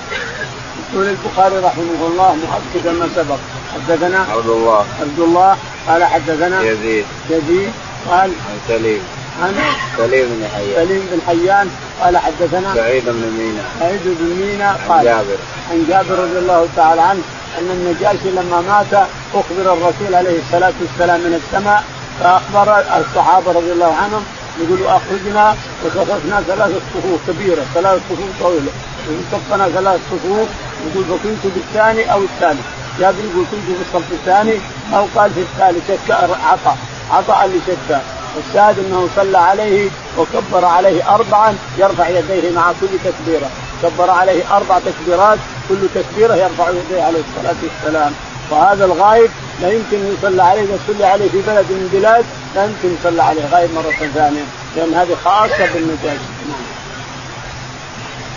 يقول 0.93 1.09
البخاري 1.09 1.57
رحمه 1.57 2.07
الله 2.07 2.35
مؤكدا 2.35 2.91
ما 2.91 3.09
سبق. 3.15 3.37
حدثنا 3.73 4.19
عبد 4.31 4.49
الله. 4.49 4.85
عبد 5.01 5.19
الله. 5.19 5.57
قال 5.87 6.03
حدثنا 6.03 6.61
يزيد. 6.61 7.05
يزيد. 7.29 7.71
قال 8.09 8.29
عن 8.29 8.57
سليم. 8.67 8.99
عن 9.41 9.55
سليم 9.97 10.27
بن 10.29 10.47
حيان. 10.55 10.87
سليم 10.87 11.07
بن 11.11 11.19
حيان. 11.27 11.69
قال 12.01 12.17
حدثنا 12.17 12.75
سعيد 12.75 13.03
بن 13.05 13.31
مينا. 13.37 13.63
سعيد 13.79 14.01
بن 14.05 14.45
مينا. 14.45 14.69
عن 14.69 14.77
قال 14.89 15.03
جابر. 15.05 15.37
عن 15.71 15.85
جابر 15.89 16.19
رضي 16.19 16.39
الله 16.39 16.67
تعالى 16.75 17.01
عنه 17.01 17.21
أن 17.59 17.69
النجاشي 17.69 18.31
لما 18.31 18.61
مات 18.61 19.07
أخبر 19.33 19.73
الرسول 19.73 20.15
عليه 20.15 20.39
الصلاة 20.39 20.73
والسلام 20.81 21.19
من 21.19 21.41
السماء 21.43 21.83
فأخبر 22.19 22.79
الصحابة 22.79 23.51
رضي 23.51 23.71
الله 23.71 23.95
عنهم 24.03 24.25
يقولوا 24.61 24.97
أخرجنا 24.97 25.55
وصففنا 25.85 26.41
ثلاث 26.47 26.71
صفوف 26.93 27.19
كبيرة 27.27 27.63
ثلاث 27.73 28.01
صفوف 28.09 28.29
طويلة. 28.41 28.71
صفنا 29.31 29.69
ثلاث 29.69 29.99
صفوف. 30.11 30.47
يقول 30.87 31.05
فكنت 31.05 31.53
بالثاني 31.55 32.13
أو 32.13 32.21
الثالث. 32.21 32.65
جابر 32.99 33.19
يقول 33.19 33.45
كنت 33.51 33.65
في 33.65 33.81
الصف 33.81 34.11
الثاني 34.11 34.53
أو 34.93 35.05
قال 35.15 35.31
في 35.31 35.39
الثالث 35.39 35.87
شك 35.87 36.11
عطى. 36.11 36.75
عطى 37.11 37.49
شك. 37.67 38.01
الشاهد 38.47 38.79
أنه 38.79 39.09
صلى 39.15 39.37
عليه 39.37 39.89
وكبر 40.17 40.65
عليه 40.65 41.15
اربعا 41.15 41.55
يرفع 41.77 42.09
يديه 42.09 42.51
مع 42.55 42.71
كل 42.81 42.87
تكبيرة. 43.03 43.49
كبر 43.83 44.09
عليه 44.09 44.57
أربع 44.57 44.79
تكبيرات 44.79 45.39
كل 45.69 45.87
تكبيرة 45.95 46.35
يرفع 46.35 46.69
يديه 46.69 47.03
عليه 47.03 47.19
الصلاة 47.19 47.55
والسلام. 47.63 48.13
وهذا 48.53 48.85
الغائب 48.85 49.29
لا 49.61 49.71
يمكن 49.71 49.97
يصلى 50.17 50.43
عليه 50.43 50.61
يصلي 50.61 51.05
عليه 51.05 51.29
في 51.29 51.41
بلد 51.47 51.65
من 51.69 51.89
البلاد 51.93 52.25
لا 52.55 52.63
يمكن 52.63 52.95
يصلى 52.99 53.23
عليه 53.23 53.41
غائب 53.51 53.73
مرة 53.73 54.09
ثانية 54.13 54.43
لأن 54.75 54.93
هذه 54.93 55.17
خاصة 55.25 55.73
بالنجاشي 55.73 56.25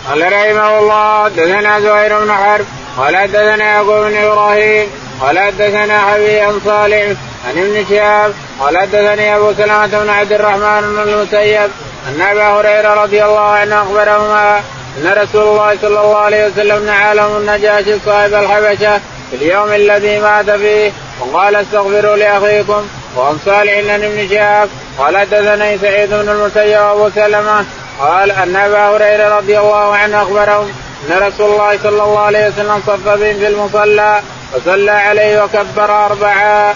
قال 0.08 0.32
رحمه 0.32 0.78
الله 0.78 1.28
دثنا 1.28 1.80
زهير 1.80 2.24
بن 2.24 2.32
حرب 2.32 2.64
قال 2.96 3.32
دثنا 3.32 3.64
يعقوب 3.64 4.04
بن 4.04 4.16
إبراهيم 4.16 4.88
قال 5.20 5.56
دثنا 5.58 6.00
حبيب 6.00 6.42
عن 6.42 6.60
صالح 6.64 7.16
عن 7.48 7.58
ابن 7.58 7.84
شهاب 7.90 8.32
قال 8.60 8.78
حدثني 8.78 9.36
أبو 9.36 9.52
سلمة 9.52 9.86
بن 9.86 10.08
عبد 10.08 10.32
الرحمن 10.32 10.80
بن 10.80 11.12
المسيب 11.12 11.70
أن 12.08 12.20
أبا 12.20 12.48
هريرة 12.48 13.02
رضي 13.02 13.24
الله 13.24 13.40
عنه 13.40 13.82
أخبرهما 13.82 14.58
أن 14.98 15.12
رسول 15.22 15.42
الله 15.42 15.76
صلى 15.82 16.00
الله 16.00 16.16
عليه 16.16 16.46
وسلم 16.46 16.86
نعى 16.86 17.14
لهم 17.14 17.36
النجاشي 17.36 17.98
صاحب 18.06 18.34
الحبشة 18.34 19.00
في 19.30 19.36
اليوم 19.36 19.72
الذي 19.72 20.18
مات 20.18 20.50
فيه 20.50 20.92
وقال 21.20 21.56
استغفروا 21.56 22.16
لأخيكم 22.16 22.86
وعن 23.16 23.38
صالح 23.44 23.80
بن 23.80 23.90
ابن 23.90 24.28
شهاب 24.28 24.68
قال 24.98 25.16
حدثني 25.16 25.78
سعيد 25.78 26.10
بن 26.10 26.28
المسيب 26.28 26.78
وأبو 26.80 27.10
سلمة 27.14 27.64
قال 28.00 28.30
أن 28.30 28.56
أبا 28.56 28.88
هريرة 28.88 29.36
رضي 29.36 29.58
الله 29.58 29.96
عنه 29.96 30.22
أخبرهم 30.22 30.72
أن 31.08 31.22
رسول 31.22 31.50
الله 31.50 31.78
صلى 31.82 32.02
الله 32.02 32.18
عليه 32.18 32.48
وسلم 32.48 32.82
صف 32.86 33.08
بهم 33.08 33.38
في 33.38 33.48
المصلى 33.48 34.20
وصلى 34.54 34.90
عليه 34.90 35.44
وكبر 35.44 36.06
اربعا. 36.06 36.74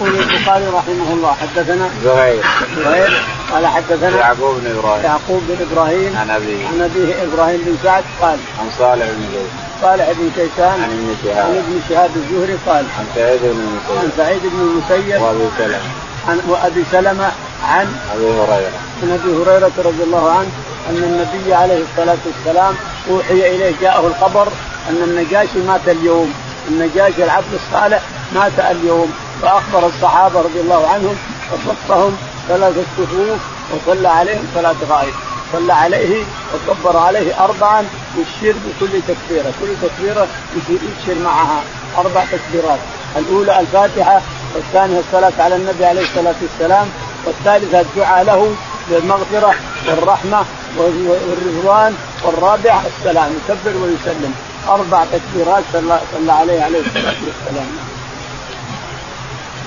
يقول 0.00 0.14
البخاري 0.20 0.66
رحمه 0.66 1.12
الله 1.12 1.34
حدثنا 1.34 1.90
زهير. 2.04 2.44
زهير. 2.84 3.22
قال 3.52 3.66
حدثنا 3.66 4.16
يعقوب 4.16 4.60
بن 4.60 4.78
إبراهيم. 4.78 5.04
يعقوب 5.04 5.42
بن 5.48 5.66
إبراهيم. 5.70 6.16
عن 6.16 6.30
أبيه. 6.30 6.66
عن 6.66 6.80
أبيه 6.80 7.22
إبراهيم 7.22 7.60
بن 7.66 7.76
سعد 7.82 8.04
قال 8.20 8.38
عن 8.60 8.70
صالح 8.78 9.06
بن 9.06 9.24
زيد. 9.32 9.48
صالح 9.82 10.12
بن 10.18 10.30
كيسان 10.36 10.82
عن 10.82 10.90
ابن 10.90 11.08
عن 11.08 11.16
شهاب 11.24 11.56
ابن 11.56 11.80
شهاب 11.88 12.10
الزهري 12.16 12.56
قال 12.66 12.84
عن 12.98 13.06
سعيد 13.14 13.40
بن 13.42 13.48
عن 13.48 14.04
المسيب 14.04 14.10
سعيد 14.16 14.40
بن 14.42 14.60
المسيب 14.60 15.22
وأبي 15.22 15.48
سلمة. 15.58 15.90
عن 16.28 16.40
وأبي 16.48 16.84
سلمة 16.92 17.32
عن 17.64 17.86
أبي 18.14 18.24
هريرة. 18.24 18.78
عن 19.02 19.10
أبي 19.10 19.30
هريرة 19.42 19.72
رضي 19.78 20.02
الله 20.02 20.30
عنه 20.30 20.50
أن 20.90 20.96
النبي 20.96 21.54
عليه 21.54 21.82
الصلاة 21.90 22.18
والسلام 22.26 22.74
أوحي 23.10 23.56
إليه 23.56 23.72
جاءه 23.80 24.06
الخبر 24.06 24.48
أن 24.88 24.96
النجاشي 25.04 25.58
مات 25.58 25.88
اليوم. 25.88 26.32
النجاشي 26.68 27.24
العبد 27.24 27.54
الصالح 27.54 28.02
مات 28.34 28.58
اليوم. 28.58 29.12
فأخبر 29.42 29.86
الصحابة 29.86 30.40
رضي 30.40 30.60
الله 30.60 30.88
عنهم 30.88 31.16
وصفهم 31.52 32.16
ثلاثة 32.48 32.82
صفوف 32.98 33.38
وصلى 33.72 34.08
عليهم 34.08 34.44
صلاه 34.54 34.74
غائب 34.88 35.14
صلى 35.52 35.72
عليه 35.72 36.24
وكبر 36.54 36.96
عليه 36.96 37.44
اربعا 37.44 37.84
يشير 38.16 38.54
بكل 38.54 39.00
تكبيرة، 39.08 39.52
كل 39.60 39.88
تكبيرة 39.88 40.26
يشير 40.56 41.18
معها 41.24 41.60
أربع 41.98 42.24
تكبيرات، 42.24 42.78
الأولى 43.16 43.60
الفاتحة 43.60 44.20
والثانية 44.54 45.00
الصلاة 45.00 45.32
على 45.38 45.56
النبي 45.56 45.84
عليه 45.84 46.02
الصلاة 46.02 46.34
والسلام 46.42 46.88
والثالثة 47.26 47.80
الدعاء 47.80 48.24
له 48.24 48.54
بالمغفرة 48.90 49.54
والرحمة 49.88 50.44
والرضوان 50.76 51.94
والرابع 52.24 52.80
السلام 52.86 53.32
يكبر 53.32 53.76
ويسلم. 53.82 54.34
أربع 54.68 55.04
تكبيرات 55.04 55.62
صلى 55.72 56.32
عليه 56.32 56.62
عليه 56.62 56.80
الصلاة 56.80 57.14
والسلام. 57.26 57.91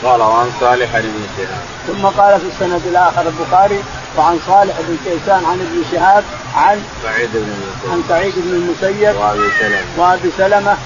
قال 0.06 0.22
وعن 0.22 0.52
صالح 0.60 1.00
بن 1.00 1.26
شهاب. 1.38 1.64
ثم 1.88 2.06
قال 2.06 2.40
في 2.40 2.48
السند 2.48 2.82
الآخر 2.88 3.22
البخاري 3.22 3.84
وعن 4.18 4.40
صالح 4.48 4.74
بن 4.88 4.98
كيسان 5.06 5.46
عن 5.46 5.60
ابن 5.60 5.84
شهاب 5.92 6.24
عن 6.56 6.84
سعيد 7.04 7.30
بن 7.34 7.54
المسيب. 7.58 7.92
عن 7.92 8.04
سعيد 8.10 8.34
بن 8.36 8.54
المسيب 8.54 9.16
وأبي 9.22 9.50
سلمة. 9.60 9.82
وأبي 9.98 10.32
سلمة 10.38 10.78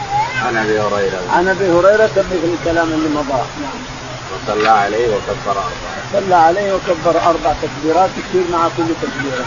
عن 0.45 0.57
أبي 0.57 0.79
هريرة. 0.79 1.21
عن 1.33 1.47
أبي 1.47 1.65
هريرة 1.65 2.09
مثل 2.17 2.53
الكلام 2.59 2.87
اللي 2.87 3.09
مضى. 3.09 3.41
نعم. 3.61 3.79
وصلى 4.33 4.69
عليه 4.69 5.07
وكبر 5.07 5.51
أربعة. 5.51 5.99
صلى 6.13 6.35
عليه 6.35 6.73
وكبر 6.73 7.19
أربع 7.29 7.53
تكبيرات 7.61 8.09
يصير 8.17 8.43
مع 8.51 8.67
كل 8.77 8.83
تكبيره 9.01 9.45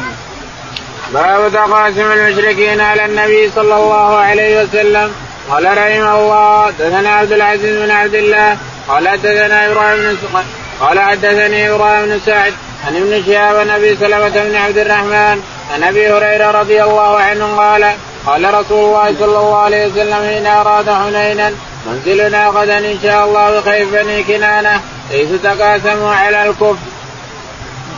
باب 1.13 1.53
تقاسم 1.53 2.13
المشركين 2.13 2.81
على 2.81 3.05
النبي 3.05 3.51
صلى 3.55 3.77
الله 3.77 4.17
عليه 4.17 4.63
وسلم. 4.63 5.13
قال 5.51 5.65
رحمه 5.65 6.19
الله 6.19 6.67
حدثنا 6.67 7.09
عبد 7.09 7.33
العزيز 7.33 7.83
بن 7.83 7.91
عبد 7.91 8.15
الله 8.15 8.57
قال 8.89 9.09
حدثنا 9.09 9.67
إبراهيم 9.67 9.99
بن 9.99 10.17
سعد 10.33 10.45
قال 10.81 11.01
حدثني 11.01 11.71
إبراهيم 11.71 12.07
بن 12.07 12.21
سعد 12.27 12.55
عن 12.87 12.97
ابن 12.97 13.23
شهاب 13.27 13.57
عن 13.57 13.71
أبي 13.71 13.97
سلمة 13.97 14.29
بن 14.29 14.55
عبد 14.55 14.79
الرحمن 14.79 15.43
عن 15.75 15.83
أبي 15.83 16.13
هريرة 16.13 16.51
رضي 16.51 16.83
الله 16.83 17.19
عنه 17.19 17.57
قال 17.57 17.95
قال 18.27 18.55
رسول 18.55 18.85
الله 18.85 19.15
صلى 19.19 19.39
الله 19.39 19.57
عليه 19.57 19.87
وسلم 19.87 20.15
حين 20.15 20.47
أراد 20.47 20.91
حنينا 20.91 21.53
منزلنا 21.87 22.49
غدا 22.49 22.79
إن 22.79 22.99
شاء 23.03 23.25
الله 23.25 23.61
بخيف 23.61 23.93
بني 23.93 24.23
كنانة 24.23 24.81
حيث 25.11 25.29
تقاسموا 25.43 26.15
على 26.15 26.47
الكفر. 26.47 26.77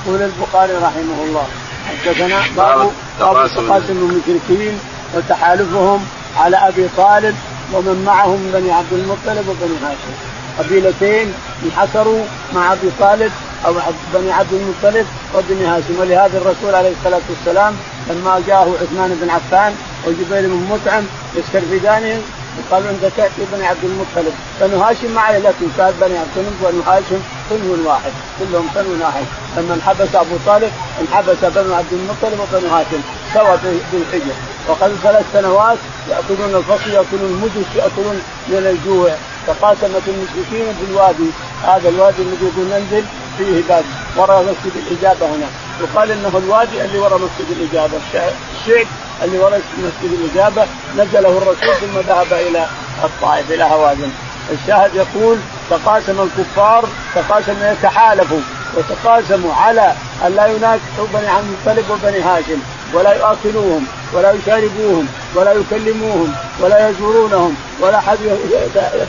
يقول 0.07 0.23
البخاري 0.23 0.73
رحمه 0.73 1.25
الله 1.25 1.47
حدثنا 1.89 2.43
باب 2.57 2.91
باب 3.21 3.49
تقاسم 3.49 3.91
المشركين 3.91 4.81
وتحالفهم 5.15 6.07
على 6.37 6.57
أبي 6.57 6.89
طالب 6.97 7.37
ومن 7.73 8.03
معهم 8.07 8.51
بني 8.55 8.73
عبد 8.73 8.93
المطلب 8.93 9.49
وبني 9.49 9.77
هاشم 9.83 10.34
قبيلتين 10.59 11.33
انحصروا 11.65 12.25
مع 12.55 12.73
ابي 12.73 12.91
طالب 13.01 13.33
أو 13.67 13.75
بني 14.15 14.33
عبد 14.33 14.53
المطلب 14.53 15.07
وبني 15.35 15.67
هاشم 15.67 16.01
ولهذا 16.01 16.39
الرسول 16.39 16.75
عليه 16.75 16.93
الصلاة 16.99 17.23
والسلام 17.31 17.77
لما 18.11 18.43
جاءه 18.47 18.77
عثمان 18.83 19.19
بن 19.23 19.31
عفان 19.31 19.75
وجبير 20.07 20.49
بن 20.49 20.67
مطعم 20.71 21.05
يسترفدانهم 21.37 22.23
قالوا 22.71 22.91
انت 22.91 23.05
تاتي 23.17 23.43
بني 23.53 23.67
عبد 23.67 23.85
المطلب. 23.85 24.35
بنو 24.61 24.83
هاشم 24.83 25.15
معي 25.15 25.41
لكن 25.41 25.67
كان 25.77 25.95
بني 26.01 26.19
عبد 26.19 26.37
المطلب 26.37 26.63
وبنو 26.63 26.83
هاشم 26.83 27.21
صنو 27.51 27.89
واحد 27.89 28.13
كلهم 28.39 28.67
صنو 28.75 29.05
واحد 29.05 29.25
لما 29.57 29.75
انحبس 29.75 30.15
أبو 30.15 30.37
طالب 30.47 30.71
انحبس 31.01 31.37
بنو 31.57 31.75
عبد 31.75 31.93
المطلب 31.93 32.41
وبنو 32.41 32.69
هاشم 32.75 33.01
سوا 33.35 33.57
بالحجر. 33.93 34.35
وقبل 34.69 34.97
ثلاث 35.03 35.25
سنوات 35.33 35.79
يأكلون 36.11 36.55
الفصل 36.55 36.91
يأكلون 36.91 37.31
المدس 37.31 37.77
يأكلون 37.77 38.23
من 38.49 38.67
الجوع. 38.67 39.11
تقاسمت 39.47 40.03
المشركين 40.09 40.75
في 40.75 40.85
الوادي 40.91 41.31
هذا 41.67 41.89
الوادي 41.89 42.23
الذي 42.23 42.45
يقول 42.45 42.67
ننزل 42.67 43.05
فيه 43.39 43.63
باب 43.69 43.85
وراء 44.17 44.43
مسجد 44.43 44.73
الإجابة 44.77 45.27
هنا. 45.27 45.47
يقال 45.81 46.11
إنه 46.11 46.39
الوادي 46.39 46.85
اللي 46.85 46.99
وراء 46.99 47.19
مسجد 47.19 47.51
الإجابة. 47.51 47.97
الشعب 47.97 48.87
اللي 49.23 49.39
وراء 49.39 49.61
مسجد 49.79 50.13
الإجابة. 50.13 50.67
نزله 50.99 51.39
الرسول 51.39 51.75
ثم 51.75 51.99
ذهب 52.09 52.33
إلى 52.33 52.67
الطائف 53.05 53.51
إلى 53.51 53.65
هوازن. 53.65 54.11
الشاهد 54.53 54.91
يقول 54.95 55.39
تقاسم 55.71 56.21
الكفار 56.21 56.89
تقاسم 57.15 57.57
يتحالفوا 57.63 58.41
وتقاسموا 58.77 59.55
على 59.55 59.93
أن 60.27 60.35
لا 60.37 60.47
يناكحوا 60.47 61.07
بني 61.15 61.29
عبد 61.29 61.47
المطلب 61.67 61.91
وبني 61.91 62.21
هاشم. 62.21 62.59
ولا 62.95 63.13
يؤكلوهم 63.13 63.87
ولا 64.13 64.33
يشاربوهم 64.33 65.07
ولا 65.35 65.53
يكلموهم 65.53 66.35
ولا 66.61 66.89
يزورونهم 66.89 67.55
ولا 67.81 67.99
أحد 67.99 68.19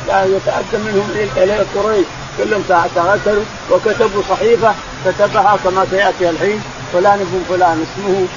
يتأدى 0.10 0.84
منهم 0.86 1.10
إلى 1.38 1.66
قريش 1.76 2.06
كلهم 2.38 2.64
تغسلوا 2.96 3.44
وكتبوا 3.72 4.22
صحيفة 4.30 4.74
كتبها 5.06 5.58
كما 5.64 5.86
سيأتي 5.92 6.30
الحين 6.30 6.62
فلان 6.94 7.20
ابن 7.20 7.44
فلان 7.50 7.86
اسمه. 7.86 8.28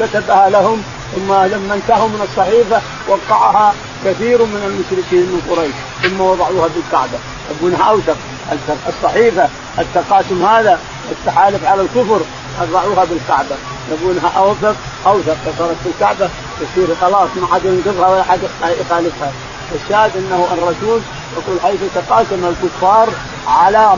كتبها 0.00 0.50
لهم 0.50 0.82
ثم 1.14 1.32
لما 1.32 1.74
انتهوا 1.74 2.08
من 2.08 2.28
الصحيفة 2.30 2.80
وقعها 3.08 3.74
كثير 4.04 4.42
من 4.42 4.62
المشركين 4.66 5.22
من 5.22 5.42
قريش 5.50 5.74
ثم 6.02 6.20
وضعوها 6.20 6.68
بالكعبه 6.68 7.18
يقول 7.50 7.74
اوثق 7.74 8.16
الصحيفة 8.88 9.48
التقاسم 9.78 10.46
هذا 10.46 10.78
التحالف 11.10 11.64
على 11.64 11.82
الكفر. 11.82 12.20
وضعوها 12.62 13.04
بالكعبة. 13.04 13.56
يقولها 13.90 14.28
أوثق 14.28 14.76
أوثق. 15.06 15.34
فصارت 15.34 15.76
في 15.84 15.88
الكعبة 15.88 16.30
تصير 16.60 16.94
خلاص 17.00 17.28
ما 17.36 17.46
حد 17.46 17.64
ينقذها 17.64 18.08
ولا 18.08 18.22
حد 18.22 18.38
يخالفها. 18.62 19.32
الشاهد 19.74 20.10
إنه 20.16 20.48
الرسول 20.52 21.00
يقول 21.36 21.60
حيث 21.62 21.80
تقاسم 21.94 22.44
الكفار 22.44 23.08
على 23.48 23.96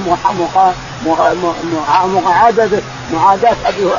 معاداة 2.24 2.82
معاداة 3.12 3.56
ابي 3.66 3.92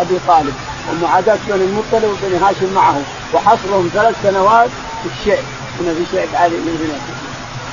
ابي 0.00 0.18
طالب. 0.28 0.54
ومعاداة 0.90 1.38
بني 1.48 1.64
المطلب 1.64 2.04
وبني 2.04 2.38
هاشم 2.38 2.74
معه. 2.74 3.00
وحصرهم 3.34 3.90
ثلاث 3.94 4.14
سنوات 4.22 4.70
في 5.02 5.08
الشعب 5.08 5.44
هنا 5.80 5.94
في 5.94 6.04
شعب 6.12 6.28
علي 6.34 6.56
هنا 6.56 6.98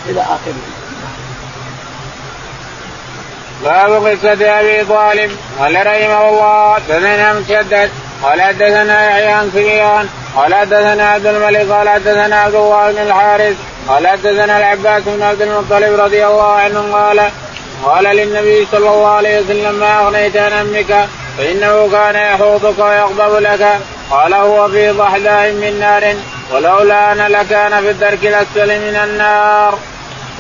إلى 0.09 0.21
آخره. 0.21 0.82
باب 3.63 4.05
قصة 4.05 4.59
أبي 4.59 4.85
طالب. 4.85 5.31
قال 5.59 5.75
رحمه 5.75 6.29
الله 6.29 6.77
دثنا 6.89 7.33
مسدد. 7.33 7.89
قال 8.23 8.41
حدثنا 8.41 9.09
يحيى 9.09 9.27
عن 9.27 9.49
سفيان. 9.49 10.09
قال 10.35 10.55
حدثنا 10.55 11.09
عبد 11.09 11.25
الملك. 11.25 11.69
قال 11.71 11.89
حدثنا 11.89 12.35
عبد 12.35 12.55
الله 12.55 12.91
بن 12.91 12.97
الحارث. 12.97 13.55
قال 13.87 14.07
حدثنا 14.07 14.57
العباس 14.57 15.03
بن 15.05 15.21
عبد 15.23 15.41
المطلب 15.41 15.99
رضي 15.99 16.25
الله 16.25 16.51
عنه 16.51 16.93
قال 16.93 17.29
قال 17.85 18.03
للنبي 18.03 18.67
صلى 18.71 18.89
الله 18.89 19.11
عليه 19.11 19.39
وسلم 19.39 19.75
ما 19.75 19.99
أغنيت 19.99 20.37
عن 20.37 20.51
أمك؟ 20.51 21.07
فإنه 21.37 21.89
كان 21.91 22.15
يحوطك 22.15 22.79
ويغضب 22.79 23.35
لك. 23.35 23.79
قال 24.11 24.33
هو 24.33 24.67
في 24.67 24.89
ضحداء 24.89 25.51
من 25.51 25.79
نار. 25.79 26.15
ولولا 26.51 27.11
أنا 27.11 27.29
لكان 27.29 27.81
في 27.81 27.89
الدرك 27.89 28.25
الأسفل 28.25 28.67
من 28.67 28.95
النار. 29.03 29.79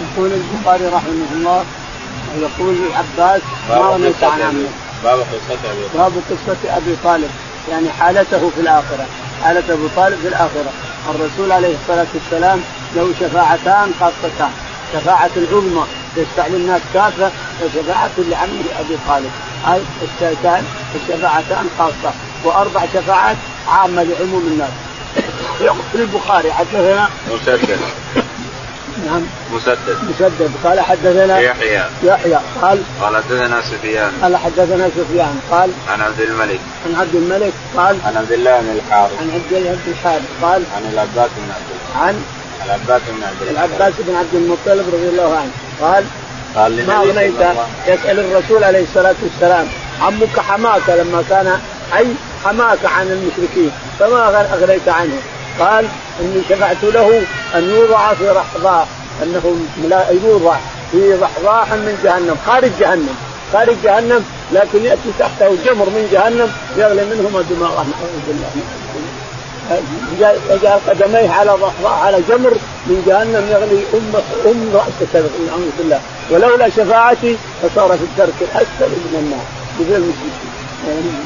يقول 0.01 0.31
البخاري 0.31 0.85
رحمه 0.85 1.27
الله 1.33 1.65
يقول 2.41 2.75
العباس 2.75 3.41
ما 3.69 3.75
اغنيت 3.75 4.23
عن 4.23 4.41
عمك. 4.41 4.69
باب 5.03 5.19
قصة 5.19 5.53
أبي 5.53 5.87
طالب. 5.93 5.93
باب 5.93 6.13
قصة 6.29 6.77
أبي 6.77 6.95
طالب. 7.03 7.29
يعني 7.71 7.89
حالته 7.89 8.49
في 8.49 8.61
الآخرة. 8.61 9.05
حالة 9.43 9.73
ابو 9.73 9.87
طالب 9.95 10.17
في 10.21 10.27
الآخرة. 10.27 10.71
الرسول 11.09 11.51
عليه 11.51 11.75
الصلاة 11.81 12.07
والسلام 12.13 12.61
له 12.95 13.13
شفاعتان 13.19 13.91
خاصتان. 13.99 14.51
شفاعة 14.93 15.31
العظمى 15.37 15.85
يشفع 16.17 16.47
للناس 16.47 16.81
كافة 16.93 17.31
وشفاعة 17.63 18.11
لعمه 18.17 18.63
أبي 18.79 18.97
طالب. 19.07 19.31
هاي 19.65 19.81
الشفاعتان 20.03 20.65
الشفاعتان 20.95 21.69
خاصة. 21.77 22.13
وأربع 22.45 22.85
شفاعات 22.93 23.37
عامة 23.67 24.03
لعموم 24.03 24.47
الناس. 24.47 24.71
يقول 25.61 25.77
البخاري 25.95 26.53
حدثنا 26.53 27.09
مسدد 27.31 27.79
نعم. 29.05 29.21
مسدد. 29.53 29.97
مسدد. 30.09 30.51
قال 30.63 30.79
حدثنا 30.79 31.39
يحيى. 31.39 31.83
يحيى. 32.03 32.39
قال 32.61 32.79
قال 33.01 33.15
حدثنا 33.15 33.61
سفيان. 33.61 34.11
قال 34.21 34.37
حدثنا 34.37 34.89
سفيان. 34.97 35.39
قال 35.51 35.69
عن 35.89 36.01
عبد 36.01 36.21
الملك. 36.21 36.59
عن 36.85 36.95
عبد 36.95 37.15
الملك. 37.15 37.53
قال 37.77 37.97
عن 38.05 38.17
عبد 38.17 38.31
الله 38.31 38.61
بن 38.61 38.69
الحارث. 38.69 39.11
عن 39.19 39.29
عبد 39.33 39.53
الله 39.53 39.77
بن 39.85 39.91
الحارث. 39.91 40.23
قال 40.41 40.63
عن 40.75 40.91
العباس 40.93 41.29
بن 41.37 41.51
عبد 41.51 41.73
عن 41.95 42.23
العباس 42.65 43.01
بن 43.07 43.23
عبد 43.23 43.49
العباس 43.51 43.93
بن 43.99 44.15
عبد 44.15 44.33
المطلب 44.33 44.85
رضي 44.93 45.09
الله 45.09 45.37
عنه. 45.37 45.51
قال 45.81 46.03
قال 46.55 46.87
ما 46.87 46.97
اغنيت 46.97 47.41
يسأل 47.87 48.19
الرسول 48.19 48.63
عليه 48.63 48.83
الصلاة 48.83 49.15
والسلام 49.23 49.67
عمك 50.01 50.39
حماك 50.39 50.89
لما 50.89 51.23
كان 51.29 51.59
حي 51.91 52.05
حماك 52.45 52.85
عن 52.85 53.07
المشركين 53.07 53.71
فما 53.99 54.47
أغنيت 54.53 54.89
عنه. 54.89 55.17
قال 55.59 55.85
إني 56.21 56.41
شفعت 56.49 56.83
له 56.83 57.21
أن 57.55 57.69
يوضع 57.69 58.13
في 58.13 58.29
رحضاء 58.29 58.87
أنه 59.23 59.55
يوضع 60.25 60.55
في 60.91 61.13
رحضاء 61.13 61.77
من 61.77 61.99
جهنم 62.03 62.35
خارج 62.45 62.71
جهنم 62.79 63.15
خارج 63.53 63.75
جهنم 63.83 64.25
لكن 64.51 64.85
يأتي 64.85 65.09
تحته 65.19 65.55
جمر 65.65 65.85
من 65.85 66.09
جهنم 66.11 66.51
يغلي 66.77 67.05
منهما 67.05 67.41
دماغه 67.49 67.85
نعوذ 67.91 68.19
بالله 68.27 68.49
يجعل 70.49 70.79
قدميه 70.87 71.29
على 71.29 71.57
على 71.85 72.17
جمر 72.29 72.53
من 72.87 73.03
جهنم 73.07 73.47
يغلي 73.51 73.83
ام 73.93 74.21
أم 74.45 74.69
رأسه 74.73 75.29
نعوذ 75.47 75.69
بالله. 75.77 75.99
ولولا 76.31 76.69
شفاعتي 76.69 77.37
فصار 77.61 77.97
في 77.97 78.03
الدرك 78.03 78.33
الاسفل 78.41 78.89
من 78.89 79.19
النار. 79.19 79.45
بغير 79.79 79.97
المشركين 79.97 80.52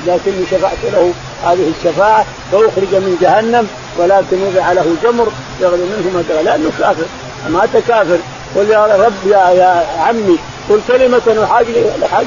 لكني 0.08 0.46
شفعت 0.52 0.78
له 0.93 1.13
هذه 1.43 1.72
الشفاعة 1.78 2.26
فأخرج 2.52 2.96
من 2.96 3.17
جهنم 3.22 3.67
ولكن 3.98 4.38
وضع 4.43 4.72
له 4.72 4.96
جمر 5.04 5.28
يغلي 5.62 5.84
منه 5.84 6.12
ما 6.13 6.41
لأنه 6.43 6.72
كافر 6.80 7.06
مات 7.50 7.70
كافر 7.88 8.17
قل 8.56 8.70
يا 8.70 8.86
رب 8.86 9.32
يا, 9.32 9.50
يا 9.50 9.86
عمي 10.00 10.38
قل 10.70 10.82
كلمة 10.88 11.43
أحاج 11.43 11.65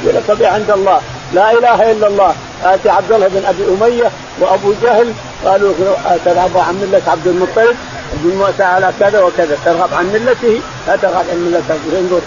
لك 0.04 0.36
بها 0.38 0.48
عند 0.48 0.70
الله 0.70 1.00
لا 1.34 1.52
إله 1.52 1.92
إلا 1.92 2.06
الله 2.06 2.34
آتي 2.64 2.88
عبد 2.88 3.12
الله 3.12 3.28
بن 3.28 3.44
أبي 3.44 3.64
أمية 3.64 4.10
وأبو 4.40 4.72
جهل 4.82 5.12
قالوا 5.44 5.72
ترغب 6.24 6.56
عن 6.56 6.74
ملة 6.74 7.02
عبد 7.06 7.26
المطلب 7.26 7.76
عبد 8.12 8.60
على 8.60 8.92
كذا 9.00 9.22
وكذا 9.22 9.58
ترغب 9.64 9.94
عن 9.94 10.06
ملته 10.06 10.60
لا 10.86 10.96
ترغب 10.96 11.24
عن 11.30 11.38
ملة 11.38 11.62
انظر 11.98 12.20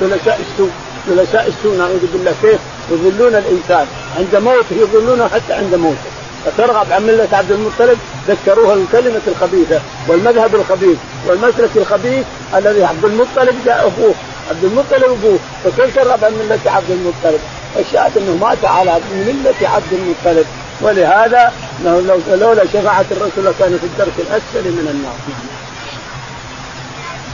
ثلاثاء 0.00 0.40
السوء 0.50 0.70
ثلاثاء 1.06 1.48
السوء 1.48 1.78
نعوذ 1.78 2.06
بالله 2.12 2.34
كيف 2.42 2.60
يضلون 2.90 3.34
الإنسان 3.34 3.86
عند 4.18 4.36
موته 4.36 4.76
يضلونه 4.76 5.28
حتى 5.28 5.52
عند 5.52 5.74
موته 5.74 6.10
فترغب 6.46 6.92
عن 6.92 7.02
ملة 7.02 7.28
عبد 7.32 7.50
المطلب 7.50 7.98
ذكروها 8.28 8.74
الكلمة 8.74 9.20
الخبيثة 9.26 9.80
والمذهب 10.08 10.54
الخبيث 10.54 10.98
والمسلك 11.26 11.70
الخبيث 11.76 12.26
الذي 12.54 12.84
عبد 12.84 13.04
المطلب 13.04 13.54
جاء 13.66 13.78
اخوه 13.78 14.14
عبد 14.50 14.64
المطلب 14.64 15.04
أبوه 15.04 15.38
فكيف 15.64 15.94
ترغب 15.94 16.24
عن 16.24 16.32
ملة 16.32 16.60
عبد 16.66 16.90
المطلب؟ 16.90 17.40
الشاهد 17.78 18.18
أنه 18.18 18.36
مات 18.40 18.64
على 18.64 19.00
ملة 19.12 19.68
عبد 19.68 19.92
المطلب 19.92 20.46
ولهذا 20.80 21.52
لولا 22.30 22.64
شفاعة 22.66 23.04
الرسول 23.10 23.44
لكان 23.44 23.78
في 23.78 23.86
الدرك 23.86 24.12
الأسفل 24.18 24.70
من 24.70 24.88
النار. 24.90 25.16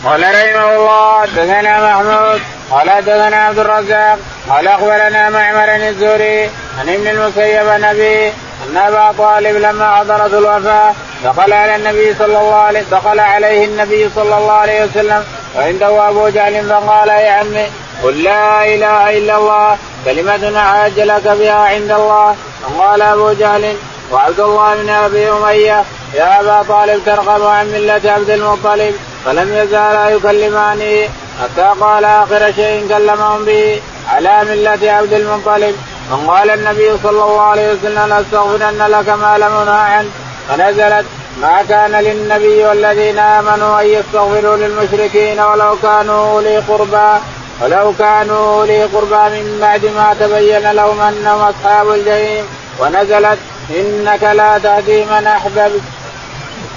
قال 0.04 0.20
رحمه 0.22 0.76
الله 0.76 1.20
حدثنا 1.20 2.00
محمود 2.00 2.40
قال 2.74 2.90
حدثنا 2.90 3.36
عبد 3.36 3.58
الرزاق 3.58 4.18
قال 4.50 4.68
أخبرنا 4.68 5.30
معمر 5.30 5.88
الزهري 5.88 6.50
عن 6.78 6.88
ابن 6.88 7.06
المسيب 7.06 7.66
نبي 7.66 8.28
أن 8.28 8.76
أبا 8.76 9.14
طالب 9.18 9.56
لما 9.56 9.96
حضرت 9.96 10.34
الوفاة 10.34 10.92
دخل 11.24 11.52
على 11.52 11.76
النبي 11.76 12.14
صلى 12.14 12.38
الله 12.38 12.54
عليه 12.54 12.82
دخل 12.90 13.20
عليه 13.20 13.64
النبي 13.64 14.10
صلى 14.16 14.36
الله 14.38 14.52
عليه 14.52 14.84
وسلم 14.84 15.24
وعنده 15.56 16.08
أبو 16.08 16.28
جهل 16.28 16.68
فقال 16.68 17.08
يا 17.08 17.30
عمي 17.30 17.66
قل 18.02 18.22
لا 18.22 18.64
إله 18.74 19.18
إلا 19.18 19.36
الله 19.36 19.76
كلمة 20.04 20.58
عاج 20.58 21.00
لك 21.00 21.28
بها 21.28 21.54
عند 21.54 21.90
الله. 21.90 22.36
فقال 22.62 23.02
أبو 23.02 23.32
جهل 23.32 23.76
وعبد 24.12 24.40
الله 24.40 24.74
بن 24.74 24.88
أبي 24.90 25.30
أمية 25.30 25.84
يا 26.14 26.40
أبا 26.40 26.62
طالب 26.68 27.02
ترغب 27.06 27.46
عن 27.46 27.66
ملة 27.66 28.00
عبد 28.04 28.30
المطلب 28.30 28.94
فلم 29.24 29.54
يزالا 29.54 30.08
يكلمانه 30.08 31.08
حتى 31.42 31.80
قال 31.80 32.04
آخر 32.04 32.52
شيء 32.52 32.88
كلمهم 32.88 33.44
به 33.44 33.80
على 34.08 34.44
ملة 34.44 34.92
عبد 34.92 35.12
المطلب؟ 35.12 35.76
فقال 36.10 36.50
النبي 36.50 36.98
صلى 37.02 37.10
الله 37.10 37.40
عليه 37.40 37.72
وسلم 37.72 38.08
لأستغفرن 38.08 38.86
لك 38.86 39.08
ما 39.08 39.38
لم 39.38 39.68
عنه 39.68 40.10
فنزلت 40.48 41.06
ما 41.40 41.62
كان 41.68 41.90
للنبي 41.90 42.64
والذين 42.64 43.18
آمنوا 43.18 43.80
أن 43.80 43.86
يستغفروا 43.86 44.56
للمشركين 44.56 45.40
ولو 45.40 45.76
كانوا 45.82 46.30
أولي 46.32 46.58
قربى 46.58 47.20
ولو 47.62 47.92
كانوا 47.98 48.60
أولي 48.60 48.84
قربى 48.84 49.42
من 49.42 49.58
بعد 49.60 49.84
ما 49.84 50.16
تبين 50.20 50.70
لهم 50.70 51.00
أنهم 51.00 51.40
أصحاب 51.40 51.90
الجحيم. 51.90 52.44
ونزلت 52.78 53.38
إنك 53.70 54.22
لا 54.22 54.58
تهدي 54.58 55.04
من 55.04 55.26
أحببت. 55.26 55.82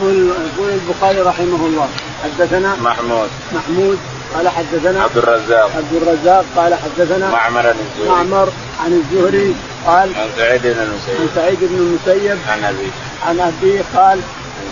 يقول 0.02 0.30
يقول 0.56 0.70
البخاري 0.70 1.22
رحمه 1.22 1.65
الله 1.65 1.88
حدثنا 2.24 2.76
محمود. 2.82 3.30
محمود 3.52 4.00
قال 4.36 4.50
حدثنا 4.50 5.04
عبد 5.04 5.18
الرزاق. 5.18 5.72
عبد 5.78 5.94
الرزاق 6.02 6.46
قال 6.56 6.76
حدثنا 6.76 7.30
معمر 7.30 7.68
عن 7.68 7.76
الزهري. 7.76 8.10
معمر 8.10 8.50
عن 8.84 8.94
الزهري 8.94 9.56
قال 9.88 10.16
عن 10.16 10.30
سعيد 10.38 10.62
بن 10.62 10.80
عن 10.80 10.88
المسيب 10.88 11.30
سعيد 11.36 11.58
بن 11.62 11.76
المسيب. 11.76 12.38
عن 12.50 12.63
ابي 12.63 12.92
عن 13.28 13.40
أبيه 13.40 13.82
قال 13.96 14.20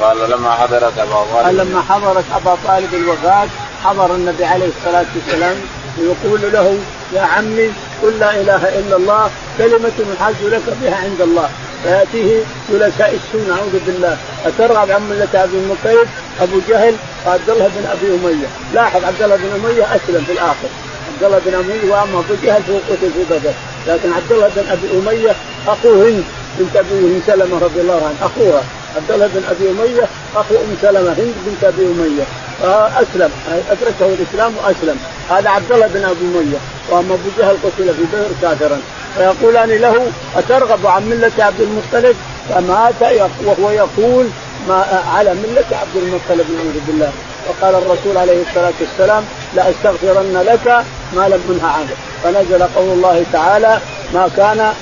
قال 0.01 0.29
لما 0.29 0.51
حضرت 0.51 0.97
أبا 0.97 1.15
قال 1.15 1.43
طالب 1.45 1.59
لما 1.59 1.81
حضرت 1.89 2.25
أبا 2.35 2.57
طالب 2.67 2.93
الوفاة 2.93 3.47
حضر 3.83 4.15
النبي 4.15 4.45
عليه 4.45 4.69
الصلاة 4.77 5.05
والسلام 5.15 5.55
ويقول 5.97 6.41
له 6.53 6.79
يا 7.13 7.21
عمي 7.21 7.71
قل 8.03 8.19
لا 8.19 8.41
إله 8.41 8.79
إلا 8.79 8.95
الله 8.95 9.29
كلمة 9.57 9.91
نحاج 10.15 10.35
لك 10.41 10.61
بها 10.81 10.95
عند 10.95 11.21
الله. 11.21 11.49
فياتيه 11.85 12.43
جلساء 12.71 13.15
السوء 13.15 13.47
نعوذ 13.49 13.79
بالله. 13.85 14.17
أترغب 14.45 14.91
عن 14.91 15.09
ملة 15.09 15.43
أبي 15.43 15.57
المطيب؟ 15.57 16.07
أبو 16.41 16.59
جهل 16.69 16.95
وعبد 17.27 17.49
الله 17.49 17.67
بن 17.67 17.85
أبي 17.85 18.07
أمية. 18.15 18.47
لاحظ 18.73 19.03
عبد 19.03 19.21
الله 19.21 19.35
بن 19.35 19.49
أمية 19.59 19.83
أسلم 19.95 20.23
في 20.27 20.31
الآخر. 20.31 20.69
عبد 21.07 21.23
الله 21.23 21.39
بن 21.45 21.53
أمية 21.53 21.91
وأما 21.91 22.19
أبو 22.19 22.33
جهل 22.43 22.61
فهو 22.63 22.77
قتل 22.89 23.09
في 23.15 23.23
بدر. 23.29 23.53
لكن 23.87 24.13
عبد 24.13 24.31
الله 24.31 24.49
بن 24.55 24.67
أبي 24.71 24.87
أمية 24.99 25.35
أخوه 25.67 26.07
هند 26.07 26.23
بنت 26.59 26.75
ابي 26.75 27.21
سلمة 27.27 27.59
رضي 27.59 27.81
الله 27.81 28.01
عنه 28.05 28.15
أخوها. 28.21 28.63
عبد 28.95 29.11
الله 29.11 29.27
بن 29.27 29.43
أبي 29.49 29.69
أمية 29.69 30.07
أخو 30.35 30.55
أم 30.55 30.77
سلمة 30.81 31.09
هند 31.09 31.33
بنت 31.45 31.63
أبي 31.63 31.85
أمية. 31.85 32.23
فاسلم 32.61 33.31
ادركه 33.71 34.13
الإسلام 34.19 34.53
وأسلم. 34.57 34.97
هذا 35.29 35.49
عبد 35.49 35.71
الله 35.71 35.87
بن 35.87 36.03
أبي 36.03 36.25
أمية. 36.25 36.57
وأما 36.89 37.13
أبو 37.13 37.29
جهل 37.37 37.57
قتل 37.63 37.93
في 37.93 38.03
بدر 38.13 38.29
كافرا. 38.41 38.79
فيقولان 39.17 39.69
له 39.69 40.07
أترغب 40.37 40.87
عن 40.87 41.09
ملة 41.09 41.31
عبد 41.39 41.61
المطلب؟ 41.61 42.15
فمات 42.49 43.01
وهو 43.45 43.69
يقول 43.69 44.27
ما 44.67 45.03
على 45.15 45.33
ملة 45.33 45.65
عبد 45.71 45.95
المطلب 45.95 46.45
نعوذ 46.55 46.79
بالله. 46.87 47.11
وقال 47.49 47.75
الرسول 47.75 48.17
عليه 48.17 48.43
الصلاة 48.49 48.73
والسلام 48.79 49.23
لأستغفرن 49.55 50.43
لك 50.47 50.83
ما 51.15 51.29
لم 51.29 51.41
أنه 51.49 51.67
عنه. 51.67 51.95
فنزل 52.23 52.63
قول 52.63 52.89
الله 52.89 53.23
تعالى 53.33 53.79
ما 54.13 54.29
كان 54.37 54.73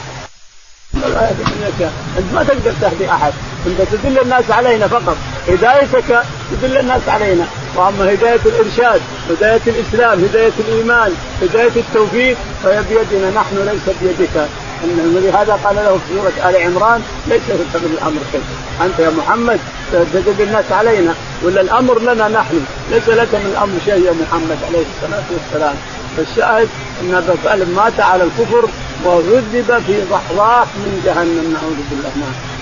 أنت 0.96 2.34
ما 2.34 2.44
تقدر 2.44 2.74
تهدي 2.82 3.10
أحد. 3.12 3.34
أنت 3.68 3.82
تدل 3.92 4.20
الناس 4.20 4.52
علينا 4.52 4.88
فقط. 4.88 5.18
هدايتك 5.48 6.24
تدل 6.52 6.78
الناس 6.78 7.02
علينا. 7.08 7.46
وأما 7.76 8.14
هداية 8.14 8.40
الإرشاد 8.46 9.02
هداية 9.30 9.62
الإسلام 9.68 10.24
هداية 10.24 10.52
الإيمان 10.60 11.14
هداية 11.42 11.72
التوفيق 11.76 12.38
فهي 12.64 12.84
بيدنا. 12.90 13.30
نحن 13.30 13.56
ليس 13.66 13.96
بيدك. 14.02 14.48
ولهذا 15.16 15.60
قال 15.64 15.76
له 15.76 15.98
في 15.98 16.14
سورة 16.14 16.50
آل 16.50 16.56
عمران 16.56 17.02
ليس 17.28 17.50
لك 17.50 17.82
من 17.82 17.98
الأمر 17.98 18.20
شيء. 18.32 18.44
أنت 18.82 19.00
يا 19.00 19.10
محمد 19.10 19.60
تدل 20.14 20.42
الناس 20.42 20.72
علينا. 20.72 21.14
ولا 21.44 21.62
الأمر 21.62 22.00
لنا 22.00 22.28
نحن. 22.28 22.66
ليس 22.92 23.10
لك 23.10 23.36
من 23.36 23.52
الأمر 23.52 23.78
شيء 23.86 24.06
يا 24.06 24.12
محمد 24.12 24.58
عليه 24.68 24.86
الصلاة 24.96 25.24
والسلام. 25.32 25.76
فالشاهد 26.18 26.70
ابا 27.14 27.36
طالب 27.46 27.70
مات 27.76 28.00
على 28.00 28.24
الكفر 28.24 28.70
وعذب 29.06 29.84
في 29.88 30.02
ضحضاح 30.02 30.66
من 30.76 31.02
جهنم 31.06 31.54
نعوذ 31.54 31.80
بالله 31.90 32.12
نعم. 32.16 32.54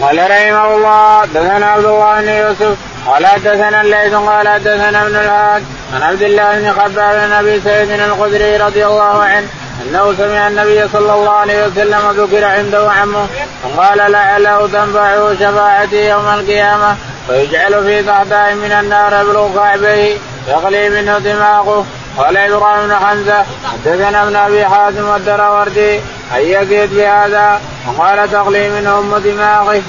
قال 0.00 0.30
رحمه 0.30 0.74
الله 0.74 1.24
دثنا 1.24 1.66
عبد 1.66 1.84
الله 1.84 2.20
بن 2.20 2.28
يوسف 2.28 2.76
قال 3.06 3.26
حدثنا 3.26 3.80
الليث 3.80 4.14
قال 4.14 4.48
حدثنا 4.48 5.02
ابن 5.02 5.16
الهاد 5.16 5.62
عن 5.94 6.02
عبد 6.02 6.22
الله 6.22 6.58
بن 6.58 6.72
خباب 6.72 7.26
بن 7.26 7.32
أبي 7.32 7.60
سعيد 7.60 7.90
الخدري 7.90 8.56
رضي 8.56 8.86
الله 8.86 9.22
عنه 9.22 9.46
أنه 9.82 10.14
سمع 10.18 10.48
النبي 10.48 10.88
صلى 10.92 11.14
الله 11.14 11.30
عليه 11.30 11.66
وسلم 11.66 12.10
ذكر 12.16 12.44
عنده 12.44 12.92
عمه 12.92 13.26
فقال 13.62 14.12
لعله 14.12 14.66
تنفعه 14.66 15.34
شفاعتي 15.34 16.08
يوم 16.08 16.28
القيامة 16.28 16.96
فيجعل 17.26 17.84
في 17.84 18.02
ضحضاء 18.02 18.54
من 18.54 18.72
النار 18.72 19.22
يبلغ 19.22 19.54
كعبيه 19.54 20.16
يغلي 20.48 20.88
منه 20.88 21.18
دماغه 21.18 21.86
قال 22.18 22.36
إبراهيم 22.36 22.88
بن 22.88 22.94
حمزة 22.94 23.44
حدثنا 23.64 24.22
ابن 24.22 24.36
أبي 24.36 24.64
حازم 24.64 25.08
والدراوردي 25.08 25.98
أن 26.34 26.40
يزيد 26.40 26.94
بهذا 26.94 27.60
وقال 27.86 28.30
تغلي 28.30 28.70
منه 28.70 28.98
أم 28.98 29.16
دماغه. 29.16 29.82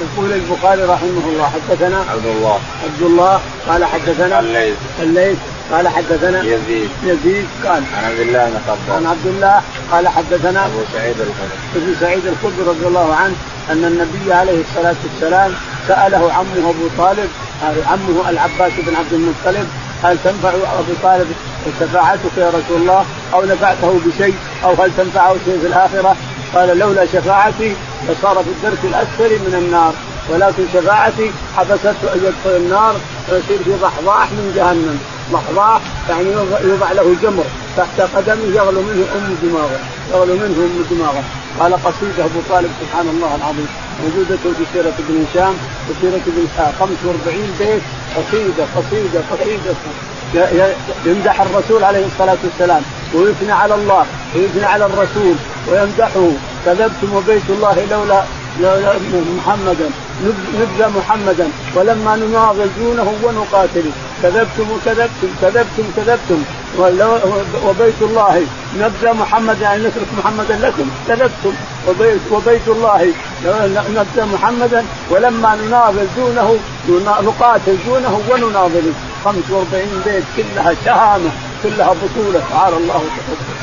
يقول 0.00 0.32
البخاري 0.32 0.82
رحمه 0.82 1.24
الله 1.26 1.50
حدثنا 1.54 2.04
عبد 2.10 2.26
الله. 2.26 2.60
عبد 2.84 3.02
الله 3.02 3.40
قال 3.68 3.84
حدثنا 3.84 4.40
الليث. 4.40 4.74
الليث 5.00 5.38
قال 5.72 5.88
حدثنا 5.88 6.42
يزيد. 6.42 6.90
يزيد 7.04 7.46
قال 7.64 7.82
عن 7.96 8.04
عبد 8.04 8.20
الله 8.20 8.44
بن 8.44 8.60
خباب 8.66 8.96
عن 8.96 9.06
عبد 9.06 9.26
الله 9.26 9.62
قال 9.92 10.08
حدثنا 10.08 10.66
أبو 10.66 10.80
سعيد 10.92 11.16
الخدري. 11.20 11.58
ابن 11.76 11.96
سعيد 12.00 12.26
الخدري 12.26 12.68
رضي 12.68 12.86
الله 12.86 13.14
عنه 13.14 13.34
أن 13.70 13.84
النبي 13.84 14.32
عليه 14.32 14.60
الصلاة 14.60 14.96
والسلام 15.04 15.54
سأله 15.88 16.32
عمه 16.32 16.70
أبو 16.70 16.88
طالب 16.98 17.30
عمه 17.62 18.30
العباس 18.30 18.72
بن 18.78 18.96
عبد 18.96 19.12
المطلب 19.12 19.68
هل 20.02 20.16
تنفع 20.24 20.48
أبو 20.48 20.92
طالب 21.02 21.32
شفاعتك 21.80 22.36
يا 22.36 22.48
رسول 22.48 22.80
الله؟ 22.80 23.04
أو 23.34 23.44
نفعته 23.44 24.00
بشيء؟ 24.06 24.34
أو 24.64 24.74
هل 24.74 24.90
تنفعه 24.96 25.34
شيء 25.44 25.58
في 25.60 25.66
الآخرة؟ 25.66 26.16
قال 26.54 26.78
لولا 26.78 27.06
شفاعتي 27.06 27.76
لصار 28.08 28.34
في 28.34 28.50
الدرك 28.50 28.78
الأسفل 28.84 29.30
من 29.30 29.54
النار 29.58 29.92
ولكن 30.28 30.62
شفاعتي 30.74 31.30
حبسته 31.56 32.14
أن 32.14 32.18
يدخل 32.18 32.56
النار 32.56 32.94
ويصير 33.32 33.58
في 33.64 33.72
ضحضاح 33.82 34.32
من 34.32 34.52
جهنم. 34.56 35.00
ضحضاح 35.32 35.80
يعني 36.08 36.30
يوضع 36.64 36.92
له 36.92 37.16
جمر 37.22 37.44
تحت 37.76 38.00
قدمه 38.00 38.56
يغلو 38.56 38.82
منه 38.82 39.04
أم 39.16 39.36
دماغه 39.42 39.80
يغلو 40.10 40.34
منه 40.34 40.44
أم 40.44 40.84
دماغه. 40.90 41.22
قال 41.60 41.72
قصيده 41.74 42.24
أبو 42.24 42.40
طالب 42.50 42.70
سبحان 42.80 43.08
الله 43.08 43.34
العظيم 43.36 43.68
موجودة 44.02 44.36
في 44.36 44.64
سيرة 44.72 44.94
ابن 44.98 45.24
هشام 45.24 45.54
وسيرة 45.90 46.20
ابن 46.26 46.46
إسحاق. 46.46 46.74
45 46.80 47.54
بيت 47.58 47.82
قصيدة 48.16 48.64
قصيدة 48.76 49.20
قصيدة. 49.30 49.74
يمدح 51.06 51.40
الرسول 51.40 51.84
عليه 51.84 52.06
الصلاة 52.06 52.38
والسلام 52.44 52.82
ويثني 53.14 53.52
على 53.52 53.74
الله 53.74 54.06
ويثني 54.34 54.64
على 54.64 54.86
الرسول 54.86 55.34
ويمدحه. 55.68 56.30
كذبتم 56.66 57.14
وبيت 57.14 57.50
الله 57.50 57.86
لولا 57.90 58.24
لولا 58.60 58.92
محمدا 59.38 59.90
نبذى 60.54 60.86
محمدا 60.98 61.48
ولما 61.74 62.16
نناضل 62.16 62.70
دونه 62.78 63.14
ونقاتله. 63.22 63.92
كذبتم 64.22 64.70
وكذبتم 64.70 65.28
كذبتم 65.42 65.84
كذبتم 65.96 66.44
وبيت 67.64 68.02
الله 68.02 68.46
نبذى 68.78 69.12
محمد 69.12 69.60
يعني 69.60 69.82
نترك 69.82 70.06
محمدا 70.18 70.56
لكم 70.56 70.90
كذبتم. 71.08 71.54
وبيت, 71.88 72.20
وبيت 72.30 72.68
الله 72.68 73.12
نبذى 73.88 74.24
محمدا 74.32 74.84
ولما 75.10 75.54
نناضل 75.54 76.06
دونه 76.16 76.58
نقاتل 77.22 77.76
دونه 77.86 78.20
ونناضله 78.30 78.92
45 79.24 80.02
بيت 80.04 80.24
كلها 80.36 80.74
شهامة 80.84 81.30
كلها 81.62 81.94
بطولة. 82.02 82.42
تعالى 82.50 82.76
الله 82.76 82.96
وتقدم. 82.96 83.56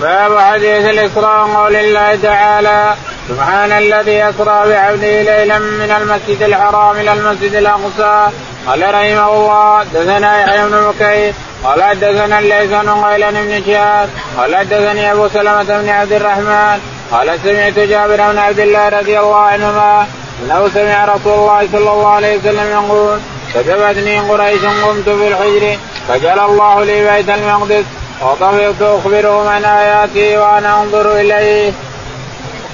باب 0.00 0.38
حديث 0.38 0.84
الإسراء 0.88 1.46
قول 1.46 1.76
الله 1.76 2.16
تعالى 2.22 2.94
سبحان 3.28 3.72
الذي 3.72 4.28
أسرى 4.28 4.68
بعبده 4.68 5.22
ليلا 5.22 5.58
من 5.58 5.90
المسجد 6.00 6.42
الحرام 6.42 6.96
إلى 6.96 7.12
المسجد 7.12 7.54
الأقصى. 7.54 8.30
قال 8.66 8.82
رحمه 8.82 9.28
الله 9.34 9.84
دثنا 9.94 10.42
يحيى 10.42 10.66
بن 10.66 10.90
بكير 10.90 11.32
قال 11.64 11.82
حدثنا 11.82 12.38
الليث 12.38 12.70
بن 12.70 12.88
غيلان 12.88 13.34
بن 13.34 13.62
شهاب. 13.66 14.08
قال 14.38 14.56
حدثني 14.56 15.12
أبو 15.12 15.28
سلمة 15.28 15.62
بن 15.62 15.88
عبد 15.88 16.12
الرحمن. 16.12 16.80
قال 17.12 17.38
سمعت 17.44 17.78
جابر 17.78 18.16
بن 18.32 18.38
عبد 18.38 18.58
الله 18.58 18.88
رضي 18.88 19.18
الله 19.20 19.36
عنهما 19.36 20.06
أنه 20.42 20.68
سمع 20.74 21.04
رسول 21.04 21.38
الله 21.38 21.68
صلى 21.72 21.90
الله 21.90 22.08
عليه 22.08 22.38
وسلم 22.38 22.70
يقول 22.70 23.18
كتبتني 23.54 24.20
قريش 24.20 24.64
قمت 24.64 25.08
في 25.08 25.28
الحجر 25.28 25.78
فجعل 26.08 26.38
الله 26.38 26.84
لي 26.84 27.10
بيت 27.10 27.28
المقدس 27.28 27.84
وطفقت 28.22 28.82
أخبرهم 28.82 29.48
عن 29.48 29.64
اياته 29.64 30.38
وأنا 30.38 30.82
أنظر 30.82 31.20
إليه. 31.20 31.72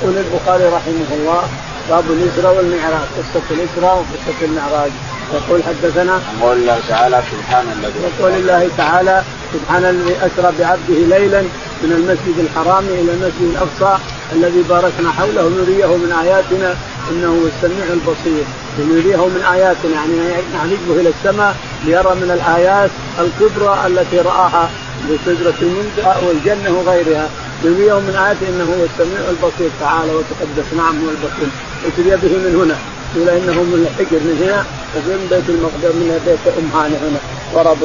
يقول 0.02 0.18
البخاري 0.18 0.64
رحمه 0.64 1.10
الله 1.12 1.42
باب 1.90 2.04
الاسراء 2.10 2.56
والمعراج 2.56 3.06
قصة 3.16 3.46
الاسراء 3.50 3.94
وقصة 3.96 4.44
المعراج. 4.44 4.90
يقول 5.34 5.62
حدثنا 5.62 6.20
يقول 6.40 6.56
الله 6.56 6.80
تعالى 6.88 7.22
سبحان 7.32 7.66
الذي 7.78 8.00
يقول 8.02 8.32
الله 8.32 8.68
تعالى 8.76 9.22
سبحان 9.54 9.84
الذي 9.84 10.16
اسرى 10.16 10.52
بعبده 10.58 11.18
ليلا 11.18 11.40
من 11.82 11.92
المسجد 11.92 12.38
الحرام 12.38 12.84
إلى 12.84 13.12
المسجد 13.12 13.42
الأقصى 13.42 14.02
الذي 14.32 14.62
باركنا 14.68 15.12
حوله 15.12 15.42
نريه 15.42 15.96
من 15.96 16.12
آياتنا 16.22 16.74
إنه 17.11 17.26
هو 17.26 17.46
السميع 17.46 17.86
البصير. 17.92 18.44
نريه 18.78 19.26
من 19.26 19.42
آياتنا 19.53 19.94
يعني 19.94 20.42
نعرجه 20.55 21.01
إلى 21.01 21.09
السماء 21.09 21.57
ليرى 21.84 22.14
من 22.14 22.30
الآيات 22.30 22.90
الكبرى 23.18 23.86
التي 23.86 24.18
رآها 24.18 24.70
بسدرة 25.11 25.55
المنتهى 25.62 26.26
والجنة 26.26 26.78
وغيرها. 26.78 27.28
نريه 27.64 28.00
من 28.00 28.14
آياته 28.16 28.48
إنه 28.48 28.64
هو 28.64 28.84
السميع 28.84 29.30
البصير 29.30 29.70
تعالى 29.80 30.12
وتقدس 30.12 30.72
نعم 30.76 30.94
هو 31.04 31.11
البصير 31.11 31.48
اتي 31.86 32.02
به 32.02 32.38
من 32.38 32.54
هنا. 32.62 32.76
يقول 33.16 33.28
إنه 33.28 33.62
من 33.62 33.86
الحجر 33.86 34.20
من 34.28 34.36
هنا 34.42 34.61
ومن 34.94 35.26
بيت 35.30 35.48
المقدس 35.48 35.94
من 35.94 36.20
بيت 36.26 36.54
ام 36.58 36.80
هاني 36.80 36.96
هنا 36.96 37.20
وراء 37.54 37.76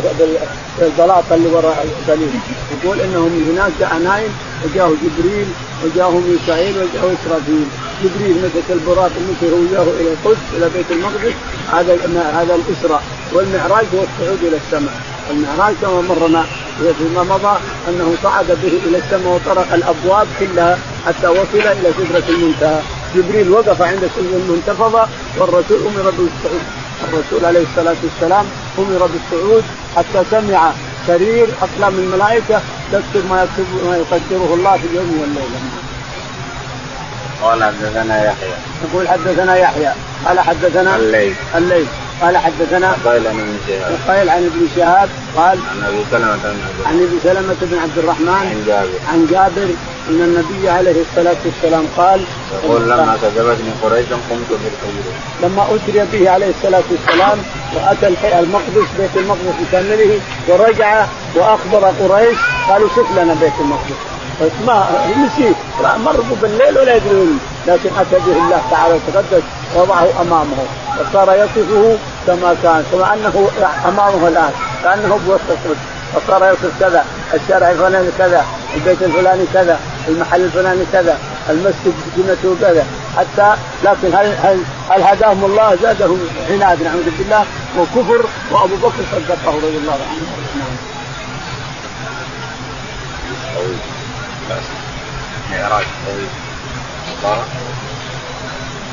بالبلاطه 0.80 1.36
اللي 1.36 1.48
وراء 1.48 1.86
القليل 1.86 2.34
يقول 2.74 3.02
إنه 3.02 3.20
من 3.20 3.44
هناك 3.52 3.72
جاء 3.80 3.98
نايم 3.98 4.32
وجاه 4.64 4.90
جبريل 5.04 5.48
وجاه 5.84 6.10
ميكائيل 6.10 6.76
وجاه 6.78 7.06
إسرافيل. 7.16 7.66
جبريل 8.04 8.36
مدة 8.44 8.68
البراق 8.70 9.12
المشي 9.18 9.48
وياه 9.56 9.88
إلى 10.00 10.10
القدس 10.14 10.46
إلى 10.58 10.70
بيت 10.76 10.92
المقدس. 10.92 11.34
هذا 11.72 11.94
هذا 12.40 12.56
الاسراء 12.56 13.04
والمعراج 13.34 13.86
هو 13.96 14.02
الصعود 14.08 14.40
إلى 14.48 14.58
السماء. 14.58 15.15
المعراج 15.32 15.76
كما 15.82 16.02
مرنا 16.02 16.44
فيما 16.98 17.24
مضى 17.24 17.58
أنه 17.90 18.16
صعد 18.24 18.46
به 18.48 18.74
إلى 18.86 18.98
السماء 18.98 19.34
وطرق 19.34 19.74
الأبواب 19.74 20.28
كلها 20.40 20.78
حتى 21.06 21.28
وصل 21.28 21.48
إلى 21.54 21.90
سدرة 21.98 22.30
المنتهى. 22.30 22.80
جبريل 23.16 23.50
وقف 23.50 23.82
عند 23.82 24.10
سدرة 24.16 24.38
المنتفضة 24.38 25.08
والرسول 25.38 25.80
أمر 25.82 26.10
بالصعود. 26.10 26.64
الرسول 27.04 27.46
عليه 27.46 27.64
الصلاة 27.70 27.96
والسلام 28.04 28.46
أمر 28.80 29.10
بالصعود 29.14 29.64
حتى 29.96 30.24
سمع 30.32 30.72
سرير 31.08 31.48
أقلام 31.62 32.00
الملائكة 32.00 32.62
تكتب 32.92 33.30
ما 33.30 33.44
يكتب 33.44 33.88
ما 33.88 33.98
يقدره 33.98 34.54
الله 34.54 34.78
في 34.78 34.88
اليوم 34.88 35.18
والليلة. 35.22 35.60
قال 37.42 37.64
حدثنا 37.64 38.26
يحيى. 38.26 38.54
يقول 38.84 39.08
حدثنا 39.08 39.56
يحيى. 39.56 39.92
قال 40.26 40.40
حدثنا 40.40 40.96
الليل 40.96 41.36
الليل 41.56 41.88
قال 42.22 42.38
حدثنا 42.38 42.96
قال 43.06 43.28
عن 43.28 43.40
ابن 43.40 43.58
شهاب. 43.68 44.00
قال 44.08 44.30
عن 44.30 44.46
ابن 44.46 44.68
شهاب 44.76 45.10
قال 45.36 45.60
عن 45.72 45.84
أبي 45.88 46.04
سلمة 46.12 46.36
بن 46.44 46.60
عبد 46.66 46.86
عن 46.86 46.96
ابي 46.96 47.20
سلمة 47.24 47.56
بن 47.62 47.78
عبد 47.78 47.98
الرحمن 47.98 48.30
عن 48.30 48.64
جابر. 48.68 48.90
عن 49.12 49.28
جابر 49.32 49.70
إن 50.10 50.22
النبي 50.22 50.70
عليه 50.70 51.02
الصلاة 51.02 51.36
والسلام 51.46 51.86
قال 51.98 52.26
يقول 52.64 52.82
لما 52.82 53.18
كذبتني 53.22 53.70
قريش 53.84 54.06
قمت 54.06 54.50
بالفجر 54.50 55.12
لما 55.44 55.64
أسري 55.64 56.06
به 56.14 56.30
عليه 56.30 56.50
الصلاة 56.50 56.84
والسلام 56.92 57.38
واتى 57.76 58.08
المقدس 58.40 58.88
بيت 58.98 59.10
المقدس 59.16 59.56
بكامله 59.62 60.20
ورجع 60.48 61.06
وأخبر 61.36 61.86
قريش 61.86 62.38
قالوا 62.70 62.90
شوف 62.96 63.12
لنا 63.12 63.34
بيت 63.34 63.54
المقدس. 63.60 64.02
بس 64.42 64.52
ما 64.68 64.88
نسيت. 65.18 65.56
مروا 66.06 66.36
بالليل 66.42 66.78
ولا 66.78 66.96
يدرون 66.96 67.40
لكن 67.68 67.90
أتى 68.00 68.16
به 68.26 68.38
الله 68.38 68.62
تعالى 68.72 68.94
وتقدس 68.94 69.44
وضعه 69.76 70.08
أمامه. 70.22 70.66
وصار 71.00 71.36
يصفه 71.36 71.98
كما 72.28 72.56
كان 72.64 72.84
كما 72.92 73.14
أنه 73.14 73.50
أمامه 73.86 74.28
الآن 74.28 74.52
كأنه 74.84 75.20
بوسط 75.28 75.78
فصار 76.16 76.54
يصف 76.54 76.80
كذا 76.80 77.06
الشارع 77.34 77.72
الفلاني 77.72 78.12
كذا 78.18 78.46
البيت 78.76 79.02
الفلاني 79.02 79.46
كذا 79.54 79.80
المحل 80.08 80.42
الفلاني 80.42 80.86
كذا 80.94 81.18
المسجد 81.50 81.94
جنته 82.18 82.56
كذا. 82.62 82.86
حتى 83.18 83.56
لكن 83.84 84.16
هل 84.16 84.36
هل 84.44 84.60
هل 84.90 85.04
هداهم 85.04 85.46
الله 85.46 85.76
زادهم 85.76 86.20
عناد 86.50 86.84
نعوذ 86.84 87.10
بالله. 87.18 87.46
وكفر 87.78 88.26
وأبو 88.52 88.76
بكر 88.76 89.04
صدقه 89.12 89.56
رضي 89.56 89.78
الله 89.78 89.94
عنه. 89.94 90.26
نعم. 90.56 90.76
معراج. 95.52 95.86
طويل 96.06 96.30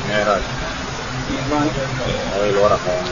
معراج. 0.09 0.41
طويل 2.37 2.57
ورقه 2.57 2.91
يعني 2.91 3.09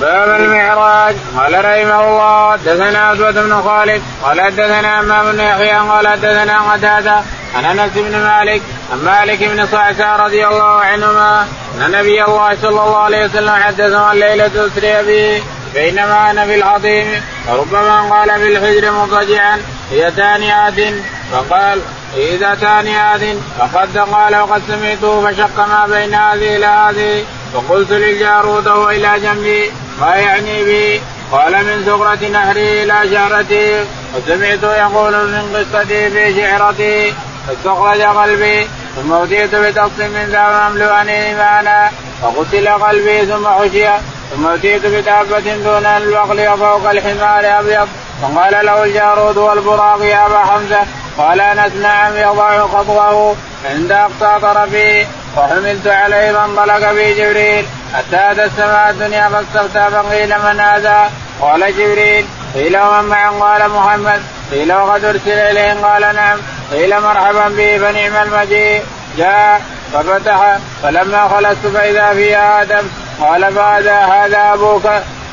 باب 0.00 0.40
المعراج. 0.40 1.16
قال 1.36 1.52
رحمه 1.52 2.08
الله 2.08 2.56
دثنا 2.56 3.12
أسود 3.12 3.34
بن 3.34 3.62
خالد. 3.62 4.02
قال 4.22 4.40
حدثنا 4.40 5.00
أمام 5.00 5.32
بن 5.32 5.40
يحيى. 5.40 5.70
قال 5.70 6.08
حدثنا 6.08 6.72
قتادة. 6.72 7.22
عن 7.54 7.64
أنس 7.64 7.92
بن 7.94 8.18
مالك. 8.18 8.62
عن 8.92 9.04
مالك 9.04 9.44
بن 9.44 9.66
صعصع 9.66 10.16
رضي 10.16 10.46
الله 10.46 10.80
عنهما. 10.80 11.48
أن 11.76 11.90
نبي 11.90 12.24
الله 12.24 12.56
صلى 12.62 12.68
الله 12.68 12.96
عليه 12.96 13.24
وسلم 13.24 13.50
حدثه 13.50 14.04
عن 14.04 14.16
ليلة 14.16 14.66
أسري 14.66 15.02
به. 15.02 15.44
بينما 15.74 16.30
أنا 16.30 16.46
في 16.46 16.54
العظيم 16.54 17.06
وربما 17.48 18.00
قال 18.02 18.30
في 18.40 18.48
الحجر 18.48 18.92
مضطجعا 18.92 19.60
هي 19.90 20.10
ثانيات 20.10 20.94
فقال 21.32 21.80
إذا 22.16 22.54
ثانيات 22.54 23.20
فقد 23.58 23.98
قال 23.98 24.36
وقد 24.36 24.62
سمعته 24.68 25.26
فشق 25.30 25.58
ما 25.58 25.86
بين 25.86 26.14
هذه 26.14 26.56
إلى 26.56 26.66
هذه 26.66 27.24
فقلت 27.54 27.90
للجارود 27.90 28.68
وهو 28.68 28.90
إلى 28.90 29.20
جنبي 29.22 29.70
ما 30.00 30.16
يعني 30.16 30.64
بي؟ 30.64 31.00
قال 31.32 31.52
من 31.64 31.82
زغرة 31.86 32.28
نهري 32.32 32.82
إلى 32.82 32.94
شعرتي 33.12 33.84
وسمعته 34.14 34.76
يقول 34.76 35.12
من 35.12 35.66
قصتي 35.74 36.10
في 36.10 36.40
شعرتي 36.40 37.14
فاستخرج 37.48 38.00
قلبي 38.00 38.68
ثم 38.96 39.12
أتيت 39.12 39.54
بتقص 39.54 39.98
من 39.98 40.28
ذهب 40.32 40.70
مملوءا 40.70 41.04
معنا 41.38 41.90
فقتل 42.22 42.68
قلبي 42.68 43.26
ثم 43.26 43.46
حشي 43.46 43.88
ثم 44.30 44.46
أتيت 44.46 44.86
بدابة 44.86 45.54
دون 45.64 45.86
البغل 45.86 46.48
وفوق 46.48 46.90
الحمار 46.90 47.60
أبيض 47.60 47.88
فقال 48.22 48.66
له 48.66 48.84
الجارود 48.84 49.36
والبراق 49.36 50.02
يا 50.02 50.26
أبا 50.26 50.38
حمزة 50.38 50.80
قال 51.18 51.40
انس 51.40 51.72
نعم 51.72 52.16
يضع 52.16 52.66
خطوه 52.66 53.36
عند 53.70 53.92
اقصى 53.92 54.40
طرفه 54.42 55.06
وحملت 55.36 55.86
عليه 55.86 56.32
فانطلق 56.32 56.92
بي 56.92 57.14
جبريل 57.14 57.66
حتى 57.94 58.32
اتى 58.32 58.44
السماء 58.44 58.90
الدنيا 58.90 59.28
فاستفتى 59.28 59.90
فقيل 59.90 60.28
من 60.28 60.60
هذا؟ 60.60 61.10
قال 61.40 61.60
جبريل 61.60 62.26
قيل 62.54 62.78
ومن 62.78 63.08
معه 63.08 63.40
قال 63.40 63.70
محمد 63.70 64.22
قيل 64.50 64.72
وقد 64.72 65.04
ارسل 65.04 65.30
اليه 65.30 65.84
قال 65.84 66.14
نعم 66.14 66.38
قيل 66.72 67.00
مرحبا 67.00 67.48
به 67.48 67.78
فنعم 67.78 68.16
المجيء 68.22 68.82
جاء 69.18 69.62
ففتح 69.92 70.58
فلما 70.82 71.28
خلصت 71.28 71.66
فاذا 71.74 72.14
فيها 72.14 72.62
آدم 72.62 72.88
قال 73.20 73.54
فهذا 73.54 73.98
هذا 73.98 74.52
أبوك 74.54 74.86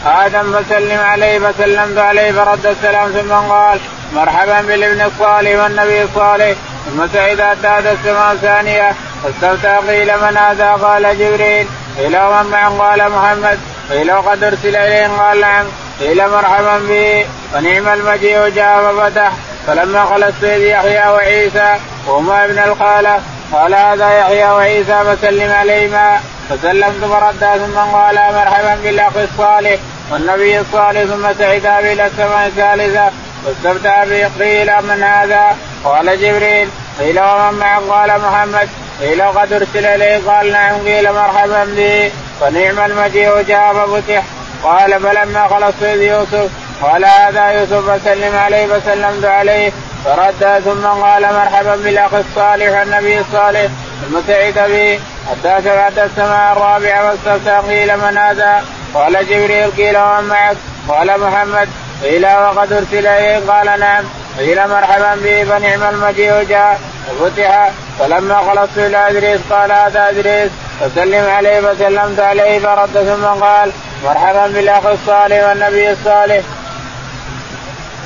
آدم 0.05 0.53
فسلم 0.53 0.99
عليه 0.99 1.39
فسلمت 1.39 1.97
عليه 1.97 2.31
فرد 2.31 2.65
السلام 2.65 3.11
ثم 3.11 3.31
قال 3.31 3.79
مرحبا 4.13 4.61
بالابن 4.61 5.01
الصالح 5.01 5.63
والنبي 5.63 6.03
الصالح. 6.03 6.55
ثم 6.85 7.07
سعيد 7.13 7.41
حتى 7.41 7.91
السماء 7.91 8.31
الثانية. 8.31 8.91
فاستفتى 9.23 9.87
قيل 9.87 10.07
من 10.07 10.37
هذا؟ 10.37 10.71
قال 10.71 11.17
جبريل. 11.19 11.67
قيل 11.97 12.17
ومن 12.17 12.49
معه؟ 12.51 12.77
قال 12.79 13.09
محمد. 13.11 13.59
قيل 13.91 14.11
وقد 14.11 14.43
أرسل 14.43 14.75
إليه. 14.75 15.07
قال 15.07 15.41
نعم. 15.41 15.65
قيل 15.99 16.29
مرحبا 16.29 16.79
به. 16.79 17.25
ونعم 17.55 17.87
المجيء. 17.87 18.49
جاء 18.49 18.93
ففتح 18.93 19.31
فلما 19.67 20.05
خلصت 20.05 20.43
يحيى 20.43 21.09
وعيسى 21.09 21.75
وهما 22.07 22.45
ابن 22.45 22.59
الخالة 22.59 23.19
قال 23.53 23.75
هذا 23.75 24.19
يحيى 24.19 24.49
وعيسى 24.49 25.03
فسلم 25.03 25.51
عليهما. 25.51 26.19
فسلمت 26.49 27.05
فردا 27.05 27.57
ثم 27.57 27.77
قال 27.79 28.15
مرحبا 28.15 28.75
بالأخ 28.83 29.13
الصالح 29.17 29.79
والنبي 30.11 30.59
الصالح 30.59 31.03
ثم 31.03 31.33
سعدا 31.39 31.79
إلى 31.79 32.05
السماء 32.05 32.47
الثالثة. 32.47 33.11
واستفتى 33.45 34.03
به 34.09 34.45
قيل 34.45 34.71
من 34.81 35.03
هذا؟ 35.03 35.57
قال 35.83 36.21
جبريل. 36.21 36.69
قيل 36.99 37.19
ومن 37.19 37.59
معه؟ 37.59 37.79
قال 37.89 38.21
محمد. 38.21 38.69
قيل 39.01 39.23
وقد 39.23 39.53
أرسل 39.53 39.85
إليه؟ 39.85 40.31
قال 40.31 40.51
نعم. 40.51 40.75
قيل 40.75 41.13
مرحبا 41.13 41.63
به 41.65 42.11
ونعم 42.41 42.91
المجيء 42.91 43.41
جاء 43.41 43.73
ففتح. 43.73 44.23
قال 44.63 44.99
فلما 44.99 45.47
خلصت 45.47 45.81
يوسف 45.81 46.49
قال 46.81 47.05
هذا 47.05 47.51
يوسف 47.51 47.89
فسلم 47.89 48.37
عليه 48.37 48.67
فسلمت 48.67 49.25
عليه. 49.25 49.71
فرد 50.05 50.61
ثم 50.65 50.87
قال 50.87 51.33
مرحبا 51.33 51.75
بالأخ 51.75 52.13
الصالح 52.13 52.79
والنبي 52.79 53.19
الصالح 53.19 53.71
ثم 54.01 54.19
سعد 54.27 54.69
به. 54.69 54.99
حتى 55.29 55.61
سمعت 55.63 55.97
السماء 55.97 56.53
الرابعه 56.53 57.09
واستفتى 57.09 57.57
قيل 57.69 57.97
من 57.97 58.17
هذا؟ 58.17 58.63
قال 58.93 59.27
جبريل 59.27 59.71
قيل 59.71 59.97
ومن 59.97 60.27
معك؟ 60.27 60.57
قال 60.89 61.19
محمد. 61.19 61.69
قيل 62.03 62.25
وقد 62.25 62.73
أرسل 62.73 63.07
اليه 63.07 63.51
قال 63.51 63.79
نعم. 63.79 64.03
قيل 64.39 64.67
مرحبا 64.67 65.15
به 65.15 65.43
فنعم 65.43 65.83
المجيء 65.83 66.43
جاء. 66.43 66.79
وفتح 67.19 67.69
فلما 67.99 68.37
خلصت 68.37 68.77
إلى 68.77 69.07
إدريس 69.09 69.39
قال 69.49 69.71
هذا 69.71 70.09
إدريس. 70.09 70.51
فسلم 70.79 71.29
عليه 71.29 71.59
فسلمت 71.59 72.19
عليه. 72.19 72.59
فرد 72.59 72.89
ثم 72.93 73.25
قال 73.25 73.71
مرحبا 74.05 74.47
بالأخ 74.47 74.85
الصالح 74.85 75.47
والنبي 75.47 75.91
الصالح. 75.91 76.41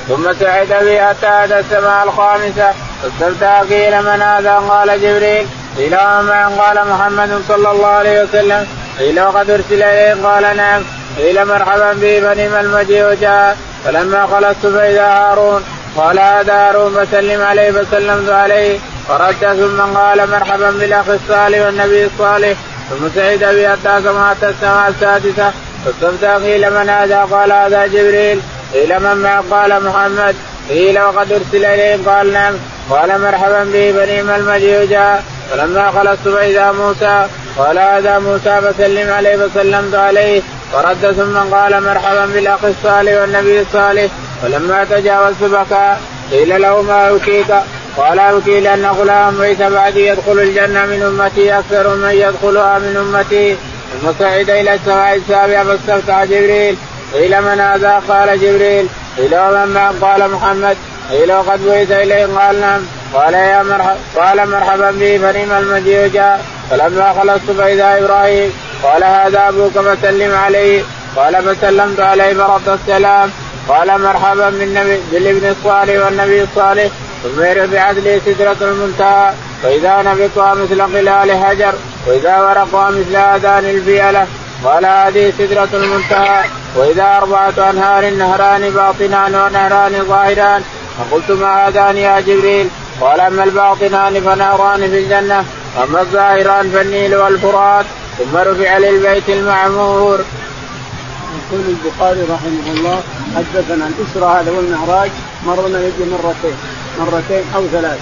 ثم 0.08 0.32
سعد 0.40 0.68
به 0.68 1.08
حتى 1.08 1.44
أتى 1.44 1.58
السماء 1.58 2.04
الخامسة. 2.04 2.74
فاستفتح 3.02 3.60
قيل 3.60 4.02
من 4.02 4.22
هذا؟ 4.22 4.54
قال 4.54 5.00
جبريل. 5.02 5.46
قيل 5.76 5.94
ومن 5.94 6.56
قال 6.58 6.88
محمد 6.88 7.42
صلى 7.48 7.70
الله 7.70 7.86
عليه 7.86 8.22
وسلم. 8.22 8.66
قيل 8.98 9.20
وقد 9.20 9.50
أرسل 9.50 9.82
إليه. 9.82 10.26
قال 10.26 10.56
نعم. 10.56 10.82
قيل 11.18 11.44
مرحبا 11.44 11.92
به 11.92 12.20
فنعم 12.20 12.64
المجيء 12.64 13.14
جاء. 13.20 13.56
فلما 13.84 14.26
خلصت 14.26 14.66
فإذا 14.66 15.06
هارون. 15.06 15.64
قال 15.96 16.18
هذا 16.18 16.54
هارون 16.54 17.04
فسلم 17.04 17.42
عليه 17.42 17.70
فسلمت 17.70 18.30
عليه. 18.30 18.78
فرد 19.08 19.34
ثم 19.40 19.98
قال 19.98 20.30
مرحبا 20.30 20.70
بالأخ 20.70 21.08
الصالح 21.08 21.66
والنبي 21.66 22.04
الصالح. 22.04 22.58
ثم 22.90 23.08
سعد 23.14 23.38
به 23.38 23.68
حتى 23.68 24.02
سمعت 24.04 24.44
السماء 24.44 24.88
السادسة. 24.88 25.52
فاستفتى 25.84 26.26
قيل 26.26 26.70
من 26.70 26.90
هذا؟ 26.90 27.28
قال 27.32 27.52
هذا 27.52 27.86
جبريل. 27.86 28.40
قيل 28.74 29.00
من 29.00 29.16
معه 29.16 29.44
قال 29.50 29.84
محمد؟ 29.84 30.36
قيل 30.68 31.00
وقد 31.00 31.32
أرسل 31.32 31.64
اليه 31.64 31.98
قال 32.06 32.32
نعم. 32.32 32.54
قال 32.90 33.20
مرحبا 33.20 33.64
به 33.64 33.92
فنعم 33.92 34.30
المجيء 34.30 34.84
جاء. 34.84 35.24
فلما 35.50 35.90
خلصت 35.90 36.28
فإذا 36.28 36.72
موسى 36.72 37.26
قال 37.58 37.78
هذا 37.78 38.18
موسى 38.18 38.60
فسلم 38.60 39.12
عليه 39.12 39.36
فسلمت 39.36 39.94
عليه. 39.94 40.42
فرد 40.72 41.12
ثم 41.12 41.54
قال 41.54 41.82
مرحبا 41.82 42.26
بالأخ 42.26 42.64
الصالح 42.64 43.20
والنبي 43.20 43.60
الصالح. 43.60 44.10
ولما 44.44 44.84
تجاوزت 44.90 45.42
بكى. 45.42 45.96
قيل 46.30 46.62
له 46.62 46.82
ما 46.82 47.08
يبكيك 47.08 47.54
قال 47.96 48.18
ابكي 48.18 48.60
لأن 48.60 48.86
غلام 48.86 49.42
ليس 49.42 49.58
بعدي 49.58 50.06
يدخل 50.06 50.38
الجنة 50.38 50.86
من 50.86 51.02
أمتي 51.02 51.58
أكثر 51.58 51.94
من 51.94 52.10
يدخلها 52.10 52.78
من 52.78 52.96
أمتي. 52.96 53.56
ثم 54.02 54.24
إلى 54.50 54.74
السماء 54.74 55.14
السابعة 55.14 55.64
فاستفتح 55.64 56.24
جبريل. 56.24 56.76
قيل 57.14 57.42
من 57.42 57.60
هذا؟ 57.60 58.02
قال 58.08 58.40
جبريل. 58.40 58.88
قيل 59.16 59.34
ومن 59.34 59.98
قال 60.00 60.30
محمد. 60.30 60.76
قيل 61.10 61.32
وقد 61.32 61.66
بعث 61.66 61.90
اليه 61.90 62.26
قال 62.26 62.60
نعم. 62.60 62.80
قال 63.14 63.34
يا 63.34 63.62
مرحبا 63.62 63.96
قال 64.16 64.50
مرحبا 64.50 64.90
به 64.90 65.18
فنعم 65.18 65.62
المجيء 65.62 66.08
جاء. 66.08 66.44
فلما 66.70 67.12
خلصت 67.12 67.50
فإذا 67.58 67.98
إبراهيم. 67.98 68.52
قال 68.82 69.04
هذا 69.04 69.48
أبوك 69.48 69.72
فسلم 69.72 70.34
عليه. 70.34 70.82
قال 71.16 71.34
فسلمت 71.34 72.00
عليه 72.00 72.34
فرد 72.34 72.68
السلام. 72.68 73.30
قال 73.68 74.00
مرحبا 74.00 74.50
بالنبي 74.50 75.00
بالابن 75.12 75.48
الصالح 75.48 76.04
والنبي 76.04 76.42
الصالح. 76.42 76.92
ثم 77.22 77.42
رفعت 77.42 77.94
لي 77.94 78.20
سدرة 78.26 78.56
المنتهى. 78.60 79.32
فإذا 79.62 80.02
نبطها 80.02 80.54
مثل 80.54 80.82
قلال 80.82 81.44
حجر. 81.44 81.74
وإذا 82.06 82.36
ورقها 82.40 82.90
مثل 82.90 83.16
آذان 83.16 83.64
الفيلة 83.64 84.26
قال 84.64 84.86
هذه 84.86 85.32
سدرة 85.38 85.68
المنتهى 85.72 86.44
وإذا 86.76 87.16
أربعة 87.16 87.70
أنهار 87.70 88.10
نهران 88.10 88.70
باطنان 88.70 89.34
ونهران 89.34 90.04
ظاهران 90.04 90.62
فقلت 90.98 91.30
ما 91.30 91.68
هذان 91.68 91.96
يا 91.96 92.20
جبريل 92.20 92.68
قال 93.00 93.20
أما 93.20 93.44
الباطنان 93.44 94.20
فنهران 94.20 94.80
في 94.80 94.98
الجنة 94.98 95.44
أما 95.82 96.00
الظاهران 96.00 96.70
فالنيل 96.70 97.16
والفرات 97.16 97.86
ثم 98.18 98.36
رفع 98.36 98.78
للبيت 98.78 99.28
المعمور. 99.28 100.20
يقول 101.36 101.64
البخاري 101.68 102.22
رحمه 102.22 102.72
الله 102.76 103.02
حدثنا 103.36 103.88
الاسرى 103.88 104.40
هذا 104.40 104.50
والمعراج 104.50 105.10
مرنا 105.46 105.80
يجي 105.80 106.04
مرتين 106.12 106.56
مرتين 106.98 107.44
أو 107.54 107.66
ثلاث 107.66 107.98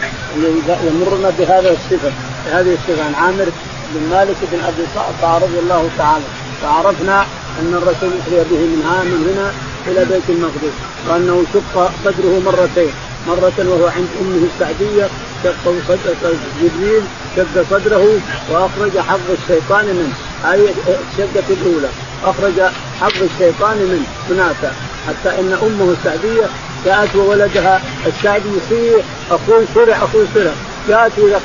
يمرنا 0.83 1.31
بهذا 1.39 1.71
الصفة 1.71 2.13
بهذه 2.47 2.75
الصفة 2.75 3.05
عن 3.05 3.15
عامر 3.15 3.47
بن 3.95 4.11
مالك 4.11 4.37
بن 4.53 4.59
أبي 4.65 4.85
صعصع 4.95 5.39
رضي 5.39 5.59
الله 5.59 5.91
تعالى 5.99 6.25
فعرفنا 6.65 7.27
أن 7.61 7.75
الرسول 7.75 8.11
اسري 8.21 8.45
به 8.51 8.63
من 8.73 8.83
من 9.05 9.21
هنا 9.31 9.53
إلى 9.87 10.05
بيت 10.05 10.23
المقدس 10.29 10.75
وأنه 11.09 11.45
شق 11.55 11.91
صدره 12.05 12.43
مرتين 12.47 12.93
مرة 13.29 13.53
وهو 13.59 13.87
عند 13.87 14.09
أمه 14.21 14.49
السعدية 14.55 15.09
شق 15.45 15.69
جبريل 16.63 17.03
شق 17.37 17.65
صدره 17.71 18.21
وأخرج 18.51 18.99
حظ 18.99 19.31
الشيطان 19.31 19.85
منه. 19.87 20.15
هذه 20.45 20.75
الشقة 20.89 21.49
الأولى. 21.51 21.89
أخرج 22.25 22.61
حظ 23.01 23.23
الشيطان 23.23 23.77
منه 23.77 24.07
هناك 24.31 24.73
حتى 25.09 25.41
إن 25.41 25.53
أمه 25.63 25.93
السعدية 25.93 26.47
جاءت 26.85 27.17
وولدها 27.17 27.83
السعدي 28.07 28.49
يصيح 28.49 29.05
أخوي 29.31 29.65
سرع 29.75 29.97
أخوي 29.97 30.25
سرع 30.35 30.53
جاءت 30.89 31.13
إلى 31.19 31.37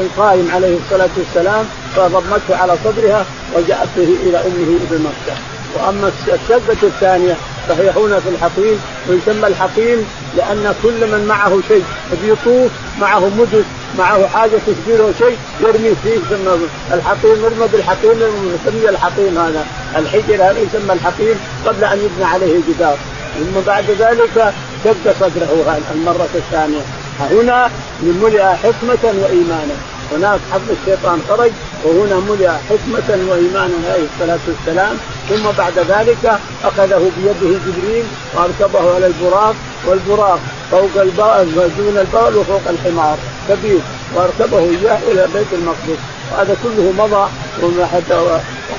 القائم 0.00 0.50
عليه 0.54 0.76
الصلاة 0.84 1.10
والسلام 1.16 1.64
فضمته 1.96 2.56
على 2.56 2.76
صدرها 2.84 3.24
وجاءت 3.56 3.88
به 3.96 4.16
إلى 4.22 4.38
أمه 4.38 4.78
في 4.88 4.94
مكة. 4.94 5.36
وأما 5.74 6.12
الشقه 6.28 6.76
الثانية 6.82 7.36
فهي 7.68 7.90
هنا 7.90 8.20
في 8.20 8.28
الحقيم 8.28 8.80
ويسمى 9.08 9.46
الحقيم 9.46 10.06
لأن 10.36 10.74
كل 10.82 11.06
من 11.06 11.24
معه 11.28 11.60
شيء 11.68 11.84
يطوف 12.24 12.70
معه 13.00 13.28
مدد 13.38 13.64
معه 13.98 14.26
حاجة 14.26 14.58
تشبهه 14.66 15.12
شيء 15.18 15.36
يرمي 15.60 15.94
فيه 16.02 16.10
يسمى 16.10 16.68
الحقيم 16.92 17.44
يرمى 17.44 17.68
بالحقيم 17.72 18.10
يسمى 18.54 18.88
الحقيم 18.88 19.38
هذا. 19.38 19.66
الحجر 19.96 20.34
هذا 20.34 20.58
يسمى 20.58 20.92
الحقيم 20.92 21.36
قبل 21.66 21.84
أن 21.84 21.98
يبنى 21.98 22.24
عليه 22.24 22.60
جدار. 22.68 22.96
ثم 23.34 23.60
بعد 23.66 23.84
ذلك 23.98 24.54
شق 24.84 25.14
صدره 25.20 25.78
المرة 25.94 26.28
الثانية. 26.34 27.05
هنا 27.20 27.70
ملئ 28.02 28.42
حكمة 28.42 29.04
وإيمانا. 29.22 29.76
هناك 30.12 30.40
حظ 30.52 30.70
الشيطان 30.70 31.20
خرج 31.28 31.50
وهنا 31.84 32.16
ملئ 32.16 32.48
حكمة 32.48 33.08
وإيمانا 33.28 33.74
عليه 33.90 34.06
الصلاة 34.14 34.38
والسلام. 34.48 34.96
ثم 35.28 35.50
بعد 35.58 35.78
ذلك 35.78 36.38
أخذه 36.64 37.10
بيده 37.16 37.58
جبريل 37.66 38.04
وأركبه 38.34 38.94
على 38.94 39.06
البراق 39.06 39.54
والبراق 39.86 40.40
فوق 40.70 40.90
البال 40.96 41.70
دون 41.78 41.98
البال 41.98 42.36
وفوق 42.36 42.62
الحمار. 42.70 43.18
كبير. 43.48 43.80
وأركبه 44.14 44.58
إياه 44.58 44.98
إلى 45.12 45.28
بيت 45.34 45.46
المقدس. 45.52 46.00
وهذا 46.32 46.56
كله 46.62 46.92
مضى 46.98 47.28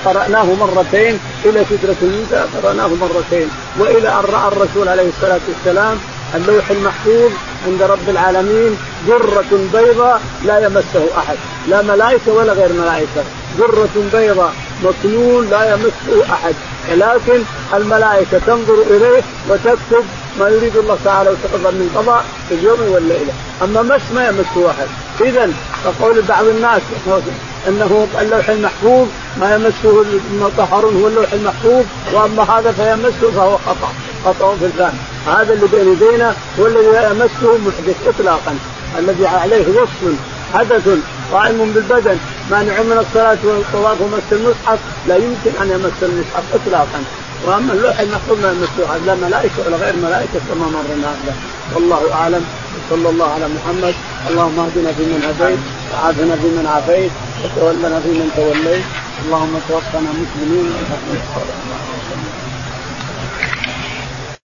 وقرأناه 0.05 0.43
مرتين. 0.43 1.19
إلى 1.45 1.65
سدرة 1.69 1.95
المنتهى 2.01 2.45
قرأناه 2.55 2.87
مرتين. 2.87 3.49
وإلى 3.79 4.09
أن 4.09 4.23
رأى 4.33 4.47
الرسول 4.47 4.87
عليه 4.87 5.09
الصلاة 5.09 5.39
والسلام 5.47 5.97
اللوح 6.37 6.71
المحفوظ 6.71 7.31
عند 7.67 7.81
رب 7.81 8.09
العالمين 8.09 8.77
ذرة 9.07 9.69
بيضاء 9.73 10.21
لا 10.45 10.65
يمسه 10.65 11.05
أحد. 11.17 11.37
لا 11.67 11.81
ملائكة 11.81 12.31
ولا 12.33 12.53
غير 12.53 12.73
ملائكة. 12.73 13.23
ذرة 13.57 13.95
بيضاء 14.13 14.53
مكنون 14.83 15.49
لا 15.49 15.73
يمسه 15.73 16.33
أحد. 16.33 16.55
ولكن 16.91 17.43
الملائكة 17.73 18.39
تنظر 18.47 18.81
إليه 18.89 19.21
وتكتب 19.49 20.05
ما 20.39 20.49
يريد 20.49 20.77
الله 20.77 20.97
تعالى 21.05 21.29
وتقدر 21.29 21.71
من 21.71 21.91
قضاء 21.95 22.25
في 22.49 22.55
اليوم 22.55 22.79
والليلة. 22.91 23.33
أما 23.63 23.81
مس 23.81 24.01
ما 24.15 24.27
يمسه 24.27 24.71
أحد. 24.71 24.87
إذا 25.21 25.49
فقول 25.83 26.21
بعض 26.21 26.45
الناس 26.45 26.81
أنه 27.67 28.07
اللوح 28.21 28.49
المحفوظ 28.49 29.07
ما 29.39 29.55
يمسه 29.55 30.05
المطهرون 30.31 31.01
هو 31.01 31.07
اللوح 31.07 31.33
المحفوظ 31.33 31.85
وأما 32.13 32.43
هذا 32.43 32.71
فيمسه 32.71 33.31
فهو 33.35 33.57
خطأ 33.57 33.89
خطأ 34.25 34.55
في 34.55 34.65
الفهم. 34.65 34.97
هذا 35.27 35.53
اللي 35.53 35.67
بين 35.67 35.93
يدينا 35.93 36.35
هو 36.59 36.67
الذي 36.67 36.87
لا 36.87 37.11
يمسه 37.11 37.57
محدث 37.57 37.95
اطلاقا. 38.07 38.57
الذي 38.99 39.27
عليه 39.27 39.67
وصف 39.69 40.15
حدث 40.53 40.89
قائم 41.31 41.71
بالبدن. 41.73 42.17
مانع 42.51 42.81
من 42.81 43.05
الصلاة 43.07 43.37
والطواف 43.43 44.01
ومس 44.01 44.23
المصحف 44.31 44.79
لا 45.07 45.15
يمكن 45.15 45.51
أن 45.61 45.69
يمس 45.69 45.97
المصحف 46.01 46.43
اطلاقا. 46.53 47.03
وأما 47.45 47.73
اللوح 47.73 47.99
المحفوظ 47.99 48.39
ما 48.39 48.51
يمسه 48.51 48.97
لا 49.05 49.15
ملائكة 49.15 49.53
ولا 49.67 49.77
غير 49.77 49.95
ملائكة 49.95 50.39
كما 50.49 50.65
مرنا 50.65 51.15
والله 51.75 52.13
أعلم. 52.13 52.45
صلى 52.89 53.09
الله 53.09 53.25
على 53.25 53.47
محمد. 53.47 53.95
اللهم 54.29 54.59
اهدنا 54.59 54.91
فيمن 54.91 55.21
هديت 55.27 55.59
وعافنا 55.93 56.35
فيمن 56.35 56.65
عافيت 56.67 57.11
وتولنا 57.43 57.99
فيمن 57.99 58.29
توليت. 58.37 58.85
اللهم 59.25 59.53
توفنا 59.69 60.09
مسلمين. 60.21 60.67